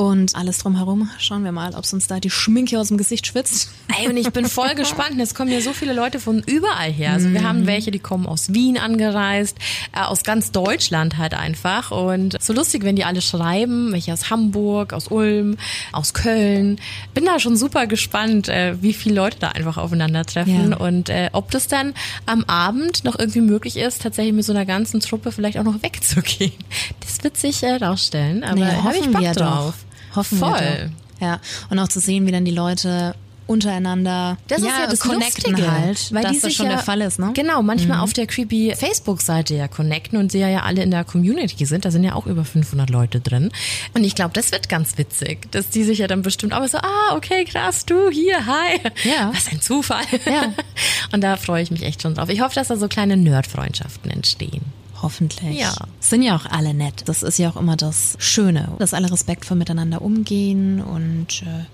Und 0.00 0.34
alles 0.34 0.56
drumherum, 0.58 1.10
schauen 1.18 1.44
wir 1.44 1.52
mal, 1.52 1.74
ob 1.74 1.84
es 1.84 1.92
uns 1.92 2.06
da 2.06 2.20
die 2.20 2.30
Schminke 2.30 2.78
aus 2.80 2.88
dem 2.88 2.96
Gesicht 2.96 3.26
schwitzt. 3.26 3.68
Ey, 4.00 4.08
und 4.08 4.16
ich 4.16 4.30
bin 4.30 4.46
voll 4.46 4.74
gespannt. 4.74 5.20
Es 5.20 5.34
kommen 5.34 5.50
ja 5.50 5.60
so 5.60 5.74
viele 5.74 5.92
Leute 5.92 6.18
von 6.20 6.38
überall 6.46 6.90
her. 6.90 7.12
Also 7.12 7.30
wir 7.30 7.44
haben 7.44 7.66
welche, 7.66 7.90
die 7.90 7.98
kommen 7.98 8.24
aus 8.26 8.54
Wien 8.54 8.78
angereist, 8.78 9.58
äh, 9.94 10.00
aus 10.00 10.22
ganz 10.22 10.52
Deutschland 10.52 11.18
halt 11.18 11.34
einfach. 11.34 11.90
Und 11.90 12.42
so 12.42 12.54
lustig, 12.54 12.82
wenn 12.82 12.96
die 12.96 13.04
alle 13.04 13.20
schreiben, 13.20 13.92
welche 13.92 14.14
aus 14.14 14.30
Hamburg, 14.30 14.94
aus 14.94 15.08
Ulm, 15.08 15.58
aus 15.92 16.14
Köln. 16.14 16.80
Bin 17.12 17.26
da 17.26 17.38
schon 17.38 17.58
super 17.58 17.86
gespannt, 17.86 18.48
äh, 18.48 18.80
wie 18.82 18.94
viele 18.94 19.16
Leute 19.16 19.36
da 19.38 19.48
einfach 19.48 19.76
aufeinandertreffen 19.76 20.70
Ja. 20.70 20.76
und 20.78 21.10
äh, 21.10 21.28
ob 21.34 21.50
das 21.50 21.68
dann 21.68 21.92
am 22.24 22.44
Abend 22.44 23.04
noch 23.04 23.18
irgendwie 23.18 23.42
möglich 23.42 23.76
ist, 23.76 24.00
tatsächlich 24.00 24.32
mit 24.34 24.46
so 24.46 24.52
einer 24.54 24.64
ganzen 24.64 25.00
Truppe 25.00 25.30
vielleicht 25.30 25.58
auch 25.58 25.64
noch 25.64 25.82
wegzugehen. 25.82 26.52
Das 27.00 27.22
wird 27.22 27.36
sich 27.36 27.62
äh, 27.62 27.74
rausstellen, 27.74 28.44
aber 28.44 28.60
Naja, 28.60 28.82
hab 28.84 28.94
ich 28.94 29.10
Bock 29.10 29.20
wir 29.20 29.32
drauf. 29.32 29.74
doch. 29.82 29.89
Hoffen 30.14 30.38
Voll. 30.38 30.58
wir. 30.58 30.90
Ja, 31.20 31.40
und 31.68 31.78
auch 31.78 31.88
zu 31.88 32.00
sehen, 32.00 32.26
wie 32.26 32.32
dann 32.32 32.44
die 32.44 32.50
Leute 32.50 33.14
untereinander 33.50 34.38
Das 34.46 34.62
ja, 34.62 34.68
ist 34.68 34.78
ja 34.78 34.86
das 34.86 35.00
connecten 35.00 35.50
Lustige, 35.50 35.72
halt, 35.72 36.14
weil 36.14 36.22
dass 36.22 36.32
die 36.32 36.40
das 36.40 36.54
schon 36.54 36.66
ja, 36.66 36.72
der 36.72 36.80
Fall 36.80 37.00
ist, 37.00 37.18
ne? 37.18 37.32
Genau, 37.34 37.62
manchmal 37.62 37.98
auf 37.98 38.12
der 38.12 38.28
creepy 38.28 38.74
Facebook-Seite 38.76 39.56
ja 39.56 39.66
connecten 39.66 40.18
und 40.18 40.30
sie 40.30 40.38
ja, 40.38 40.48
ja 40.48 40.62
alle 40.62 40.84
in 40.84 40.92
der 40.92 41.02
Community 41.02 41.66
sind. 41.66 41.84
Da 41.84 41.90
sind 41.90 42.04
ja 42.04 42.14
auch 42.14 42.26
über 42.26 42.44
500 42.44 42.88
Leute 42.88 43.20
drin. 43.20 43.50
Und 43.92 44.04
ich 44.04 44.14
glaube, 44.14 44.30
das 44.34 44.52
wird 44.52 44.68
ganz 44.68 44.98
witzig, 44.98 45.50
dass 45.50 45.68
die 45.68 45.82
sich 45.82 45.98
ja 45.98 46.06
dann 46.06 46.22
bestimmt 46.22 46.54
auch 46.54 46.64
so, 46.68 46.78
ah, 46.78 47.16
okay, 47.16 47.44
krass, 47.44 47.84
du 47.84 48.08
hier, 48.10 48.46
hi. 48.46 48.78
Ja. 49.02 49.32
Was 49.34 49.48
ein 49.48 49.60
Zufall. 49.60 50.04
Ja. 50.26 50.52
Und 51.12 51.22
da 51.22 51.36
freue 51.36 51.62
ich 51.62 51.72
mich 51.72 51.82
echt 51.82 52.02
schon 52.02 52.14
drauf. 52.14 52.28
Ich 52.28 52.40
hoffe, 52.40 52.54
dass 52.54 52.68
da 52.68 52.76
so 52.76 52.86
kleine 52.86 53.16
Nerd-Freundschaften 53.16 54.12
entstehen. 54.12 54.62
Hoffentlich. 55.02 55.58
Ja. 55.58 55.74
Sind 56.00 56.22
ja 56.22 56.36
auch 56.36 56.46
alle 56.46 56.74
nett. 56.74 57.02
Das 57.06 57.22
ist 57.22 57.38
ja 57.38 57.50
auch 57.50 57.56
immer 57.56 57.76
das 57.76 58.16
Schöne, 58.18 58.72
dass 58.78 58.94
alle 58.94 59.10
respektvoll 59.10 59.56
miteinander 59.56 60.02
umgehen 60.02 60.82
und 60.82 61.42
äh, 61.42 61.64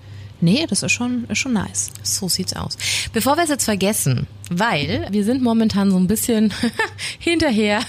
nee, 0.41 0.65
das 0.67 0.83
ist 0.83 0.91
schon, 0.91 1.25
ist 1.25 1.39
schon 1.39 1.53
nice. 1.53 1.91
So 2.03 2.29
sieht's 2.29 2.53
aus. 2.53 2.77
Bevor 3.13 3.35
wir 3.35 3.43
es 3.43 3.49
jetzt 3.49 3.65
vergessen, 3.65 4.27
weil 4.49 5.07
wir 5.11 5.23
sind 5.23 5.41
momentan 5.41 5.91
so 5.91 5.97
ein 5.97 6.07
bisschen 6.07 6.53
hinterher 7.19 7.81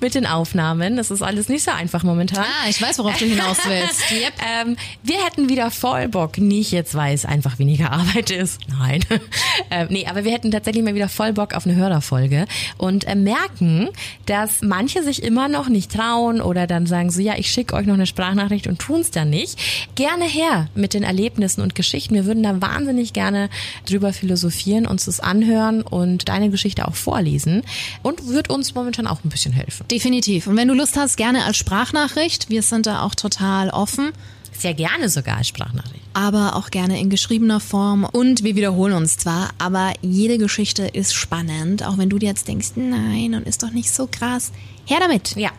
mit 0.00 0.14
den 0.14 0.26
Aufnahmen. 0.26 0.96
Das 0.96 1.10
ist 1.10 1.22
alles 1.22 1.48
nicht 1.48 1.62
so 1.62 1.70
einfach 1.70 2.02
momentan. 2.02 2.44
Ah, 2.44 2.68
ich 2.68 2.80
weiß, 2.80 2.98
worauf 2.98 3.18
du 3.18 3.26
hinaus 3.26 3.58
willst. 3.66 4.04
Yep. 4.16 4.32
Ähm, 4.40 4.76
wir 5.02 5.22
hätten 5.24 5.48
wieder 5.48 5.70
voll 5.70 6.08
Bock, 6.08 6.38
nicht 6.38 6.72
jetzt, 6.72 6.94
weil 6.94 7.14
es 7.14 7.24
einfach 7.24 7.58
weniger 7.58 7.92
Arbeit 7.92 8.30
ist. 8.30 8.60
Nein. 8.68 9.04
ähm, 9.70 9.88
nee, 9.90 10.06
aber 10.06 10.24
wir 10.24 10.32
hätten 10.32 10.50
tatsächlich 10.50 10.82
mal 10.82 10.94
wieder 10.94 11.08
voll 11.08 11.32
Bock 11.32 11.54
auf 11.54 11.66
eine 11.66 11.74
Hörerfolge 11.74 12.46
und 12.78 13.06
äh, 13.06 13.14
merken, 13.14 13.90
dass 14.24 14.62
manche 14.62 15.02
sich 15.02 15.22
immer 15.22 15.48
noch 15.48 15.68
nicht 15.68 15.92
trauen 15.92 16.40
oder 16.40 16.66
dann 16.66 16.86
sagen 16.86 17.10
so, 17.10 17.20
ja, 17.20 17.34
ich 17.36 17.50
schicke 17.50 17.74
euch 17.74 17.86
noch 17.86 17.94
eine 17.94 18.06
Sprachnachricht 18.06 18.68
und 18.68 18.78
tun's 18.78 19.10
dann 19.10 19.28
nicht. 19.28 19.58
Gerne 19.96 20.24
her 20.24 20.68
mit 20.74 20.94
den 20.94 21.02
Erlebnissen 21.02 21.60
und 21.60 21.74
Geschichten. 21.74 22.14
Wir 22.14 22.24
würden 22.24 22.42
da 22.42 22.60
wahnsinnig 22.62 23.12
gerne 23.12 23.50
drüber 23.86 24.12
philosophieren, 24.12 24.86
uns 24.86 25.04
das 25.04 25.20
anhören 25.20 25.82
und 25.82 26.05
deine 26.06 26.50
Geschichte 26.50 26.86
auch 26.88 26.94
vorlesen 26.94 27.62
und 28.02 28.28
wird 28.28 28.50
uns 28.50 28.74
momentan 28.74 29.06
auch 29.06 29.24
ein 29.24 29.28
bisschen 29.30 29.52
helfen. 29.52 29.86
Definitiv. 29.88 30.46
Und 30.46 30.56
wenn 30.56 30.68
du 30.68 30.74
Lust 30.74 30.96
hast, 30.96 31.16
gerne 31.16 31.44
als 31.44 31.56
Sprachnachricht. 31.56 32.48
Wir 32.48 32.62
sind 32.62 32.86
da 32.86 33.02
auch 33.02 33.14
total 33.14 33.70
offen. 33.70 34.12
Sehr 34.58 34.74
gerne 34.74 35.08
sogar 35.10 35.36
als 35.38 35.48
Sprachnachricht. 35.48 36.02
aber 36.14 36.56
auch 36.56 36.70
gerne 36.70 36.98
in 36.98 37.10
geschriebener 37.10 37.60
Form. 37.60 38.04
Und 38.10 38.42
wir 38.42 38.56
wiederholen 38.56 38.94
uns 38.94 39.18
zwar, 39.18 39.50
aber 39.58 39.92
jede 40.00 40.38
Geschichte 40.38 40.86
ist 40.86 41.14
spannend, 41.14 41.84
auch 41.84 41.98
wenn 41.98 42.08
du 42.08 42.18
dir 42.18 42.30
jetzt 42.30 42.48
denkst, 42.48 42.70
nein, 42.76 43.34
und 43.34 43.46
ist 43.46 43.62
doch 43.62 43.70
nicht 43.70 43.90
so 43.90 44.08
krass. 44.10 44.50
Her 44.86 44.98
damit. 44.98 45.36
Ja. 45.36 45.50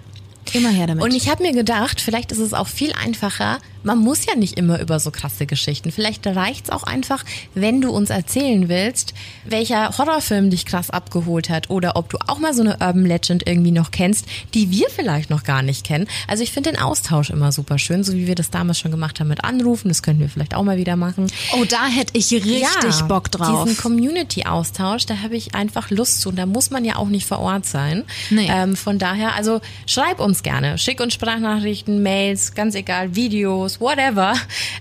Immer 0.53 0.69
her 0.69 0.87
damit. 0.87 1.03
Und 1.03 1.13
ich 1.13 1.29
habe 1.29 1.43
mir 1.43 1.51
gedacht, 1.51 2.01
vielleicht 2.01 2.31
ist 2.31 2.39
es 2.39 2.53
auch 2.53 2.67
viel 2.67 2.91
einfacher. 2.93 3.59
Man 3.87 3.99
muss 3.99 4.25
ja 4.25 4.35
nicht 4.35 4.57
immer 4.57 4.81
über 4.81 4.99
so 4.99 5.11
krasse 5.11 5.45
Geschichten. 5.45 5.93
Vielleicht 5.93 6.27
reicht's 6.27 6.69
auch 6.69 6.83
einfach, 6.83 7.23
wenn 7.55 7.79
du 7.79 7.89
uns 7.89 8.09
erzählen 8.09 8.67
willst, 8.67 9.13
welcher 9.45 9.97
Horrorfilm 9.97 10.49
dich 10.49 10.65
krass 10.65 10.89
abgeholt 10.89 11.49
hat 11.49 11.69
oder 11.69 11.95
ob 11.95 12.09
du 12.09 12.17
auch 12.27 12.37
mal 12.39 12.53
so 12.53 12.63
eine 12.63 12.79
Urban 12.81 13.05
Legend 13.05 13.47
irgendwie 13.47 13.71
noch 13.71 13.91
kennst, 13.91 14.25
die 14.53 14.71
wir 14.71 14.89
vielleicht 14.89 15.29
noch 15.29 15.45
gar 15.45 15.61
nicht 15.61 15.85
kennen. 15.85 16.05
Also 16.27 16.43
ich 16.43 16.51
finde 16.51 16.71
den 16.71 16.81
Austausch 16.81 17.29
immer 17.29 17.53
super 17.53 17.79
schön, 17.79 18.03
so 18.03 18.11
wie 18.11 18.27
wir 18.27 18.35
das 18.35 18.49
damals 18.49 18.77
schon 18.77 18.91
gemacht 18.91 19.21
haben 19.21 19.29
mit 19.29 19.45
Anrufen. 19.45 19.87
Das 19.87 20.03
könnten 20.03 20.19
wir 20.19 20.27
vielleicht 20.27 20.53
auch 20.53 20.63
mal 20.63 20.77
wieder 20.77 20.97
machen. 20.97 21.27
oh, 21.53 21.63
da 21.63 21.85
hätte 21.85 22.17
ich 22.17 22.29
richtig 22.33 23.01
Bock 23.07 23.31
drauf. 23.31 23.63
Diesen 23.63 23.81
Community-Austausch, 23.81 25.05
da 25.05 25.21
habe 25.21 25.37
ich 25.37 25.55
einfach 25.55 25.91
Lust 25.91 26.19
zu. 26.19 26.27
Und 26.27 26.35
da 26.35 26.45
muss 26.45 26.71
man 26.71 26.83
ja 26.83 26.97
auch 26.97 27.07
nicht 27.07 27.25
vor 27.25 27.39
Ort 27.39 27.65
sein. 27.65 28.03
Nee. 28.31 28.49
Ähm, 28.51 28.75
von 28.75 28.99
daher, 28.99 29.35
also 29.35 29.61
schreib 29.85 30.19
uns 30.19 30.43
gerne. 30.43 30.77
Schick 30.77 30.99
uns 30.99 31.13
Sprachnachrichten, 31.13 32.03
Mails, 32.03 32.53
ganz 32.53 32.75
egal, 32.75 33.15
Videos, 33.15 33.76
whatever. 33.79 34.33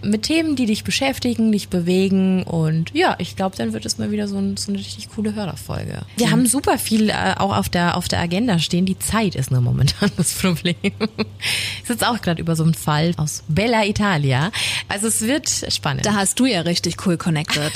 Mit 0.02 0.24
Themen, 0.24 0.56
die 0.56 0.66
dich 0.66 0.84
beschäftigen, 0.84 1.52
dich 1.52 1.68
bewegen. 1.68 2.42
Und 2.42 2.92
ja, 2.94 3.16
ich 3.18 3.36
glaube, 3.36 3.56
dann 3.56 3.72
wird 3.72 3.86
es 3.86 3.98
mal 3.98 4.10
wieder 4.10 4.28
so, 4.28 4.38
ein, 4.38 4.56
so 4.56 4.70
eine 4.70 4.78
richtig 4.78 5.08
coole 5.10 5.34
Hörerfolge. 5.34 6.02
Wir 6.16 6.30
haben 6.30 6.46
super 6.46 6.78
viel 6.78 7.10
äh, 7.10 7.34
auch 7.36 7.56
auf 7.56 7.68
der, 7.68 7.96
auf 7.96 8.08
der 8.08 8.20
Agenda 8.20 8.58
stehen. 8.58 8.86
Die 8.86 8.98
Zeit 8.98 9.34
ist 9.34 9.50
nur 9.50 9.60
momentan 9.60 10.10
das 10.16 10.34
Problem. 10.34 10.76
Ich 10.82 11.88
sitze 11.88 12.08
auch 12.08 12.20
gerade 12.20 12.40
über 12.40 12.56
so 12.56 12.64
einen 12.64 12.74
Fall 12.74 13.12
aus 13.16 13.42
Bella 13.48 13.84
Italia. 13.84 14.50
Also 14.88 15.08
es 15.08 15.22
wird 15.22 15.48
spannend. 15.48 16.06
da 16.06 16.14
hast 16.14 16.38
du 16.38 16.46
ja 16.46 16.60
richtig 16.62 17.06
cool 17.06 17.16
connected. 17.16 17.72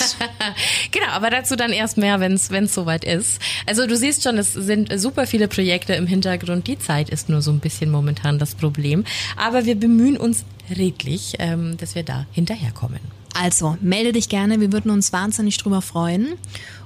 genau, 0.91 1.09
aber 1.09 1.31
dazu 1.31 1.57
dann 1.57 1.73
erst 1.73 1.97
mehr, 1.97 2.21
wenn 2.21 2.35
es 2.35 2.75
soweit 2.75 3.05
ist. 3.05 3.41
Also 3.67 3.87
du 3.87 3.97
siehst 3.97 4.23
schon, 4.23 4.39
es 4.39 4.53
sind 4.53 4.99
super 5.01 5.27
viele 5.27 5.49
Projekte 5.49 5.95
im 5.95 6.07
Hintergrund. 6.07 6.67
Die 6.67 6.79
Zeit 6.79 7.11
ist 7.11 7.29
nur 7.29 7.43
so 7.43 7.51
ein 7.51 7.61
bisschen 7.61 7.91
momentan 7.91 8.39
das 8.39 8.55
Problem. 8.55 9.05
Aber 9.37 9.65
wir 9.65 9.75
bemühen 9.75 10.17
uns 10.17 10.45
redlich, 10.77 11.35
ähm, 11.39 11.77
dass 11.77 11.95
wir 11.95 12.03
da 12.03 12.27
hinterherkommen. 12.33 13.01
Also, 13.35 13.77
melde 13.81 14.13
dich 14.13 14.29
gerne, 14.29 14.61
wir 14.61 14.73
würden 14.73 14.91
uns 14.91 15.13
wahnsinnig 15.13 15.57
drüber 15.59 15.83
freuen. 15.83 16.35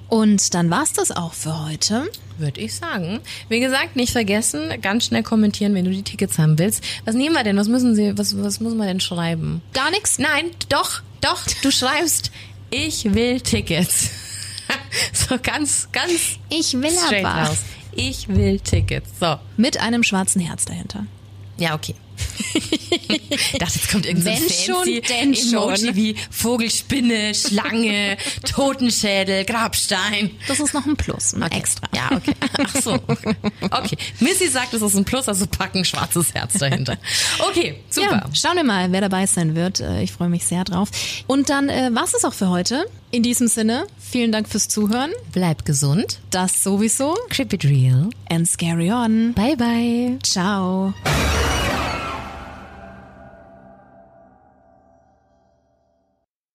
Und 0.09 0.55
dann 0.55 0.71
war's 0.71 0.93
das 0.93 1.11
auch 1.11 1.33
für 1.33 1.65
heute. 1.67 2.11
Würde 2.37 2.61
ich 2.61 2.75
sagen. 2.75 3.21
Wie 3.49 3.61
gesagt, 3.61 3.97
nicht 3.97 4.13
vergessen, 4.13 4.81
ganz 4.83 5.07
schnell 5.07 5.23
kommentieren, 5.23 5.75
wenn 5.75 5.85
du 5.85 5.91
die 5.91 6.03
Tickets 6.03 6.39
haben 6.39 6.59
willst. 6.59 6.85
Was 7.05 7.15
nehmen 7.15 7.35
wir 7.35 7.43
denn? 7.45 7.57
Was 7.57 7.69
müssen 7.69 7.95
sie, 7.95 8.17
was, 8.19 8.37
was 8.43 8.61
muss 8.61 8.75
man 8.75 8.87
denn 8.87 9.01
schreiben? 9.01 9.63
Gar 9.73 9.91
nichts? 9.91 10.19
Nein, 10.19 10.51
doch, 10.69 11.01
doch, 11.21 11.43
du 11.63 11.71
schreibst, 11.71 12.31
ich 12.71 13.15
will 13.15 13.41
Tickets. 13.41 14.11
so 15.13 15.37
ganz, 15.43 15.89
ganz 15.93 16.39
Ich 16.51 16.75
will 16.75 16.93
aber. 17.09 17.49
raus. 17.49 17.59
Ich 17.93 18.29
will 18.29 18.59
Tickets. 18.61 19.09
So. 19.21 19.37
Mit 19.57 19.81
einem 19.81 20.03
schwarzen 20.03 20.41
Herz 20.41 20.65
dahinter. 20.65 21.07
Ja, 21.57 21.75
okay. 21.75 21.95
Ich 22.55 23.53
dachte, 23.59 23.75
jetzt 23.79 23.91
kommt 23.91 24.07
irgendein 24.07 24.35
Wenn 24.35 24.43
fancy 24.43 24.65
schon, 24.65 24.89
Emoji 25.59 25.87
schon. 25.87 25.97
wie 25.97 26.17
Vogelspinne, 26.31 27.35
Schlange, 27.35 28.17
Totenschädel, 28.51 29.45
Grabstein. 29.45 30.31
Das 30.49 30.61
ist 30.61 30.75
noch 30.75 30.87
ein 30.87 30.97
Plus, 30.97 31.35
ein 31.35 31.43
Okay. 31.43 31.59
extra. 31.59 31.87
Ja, 31.95 32.11
okay. 32.17 32.33
Ach 32.59 32.83
so. 32.83 32.95
Okay. 33.07 33.37
okay. 33.71 33.97
Missy 34.21 34.49
sagt, 34.49 34.75
es 34.75 34.83
ist 34.83 34.95
ein 34.97 35.05
Plus, 35.05 35.29
also 35.29 35.47
packen 35.47 35.85
schwarzes 35.85 36.35
Herz 36.35 36.55
dahinter. 36.55 36.97
Okay, 37.49 37.81
super. 37.91 38.11
Ja, 38.11 38.31
schauen 38.35 38.57
wir 38.57 38.65
mal, 38.65 38.91
wer 38.93 39.01
dabei 39.01 39.27
sein 39.27 39.55
wird. 39.55 39.81
Äh, 39.81 40.03
Ich 40.03 40.13
freue 40.13 40.29
mich 40.29 40.45
sehr 40.45 40.65
drauf. 40.65 40.89
Und 41.27 41.51
dann 41.51 41.69
äh, 41.69 41.91
war's 41.93 42.15
es 42.15 42.25
auch 42.25 42.35
für 42.35 42.49
heute. 42.51 42.87
In 43.11 43.23
diesem 43.23 43.47
Sinne, 43.47 43.87
vielen 43.99 44.33
Dank 44.33 44.49
fürs 44.49 44.67
Zuhören. 44.69 45.11
Bleib 45.33 45.65
gesund. 45.65 46.19
Das 46.31 46.63
sowieso. 46.65 47.17
Keep 47.31 47.53
it 47.53 47.65
real. 47.65 48.11
And 48.29 48.49
scary 48.49 48.91
on. 48.91 49.35
Bye, 49.35 49.57
bye. 49.57 50.19
Ciao. 50.23 50.93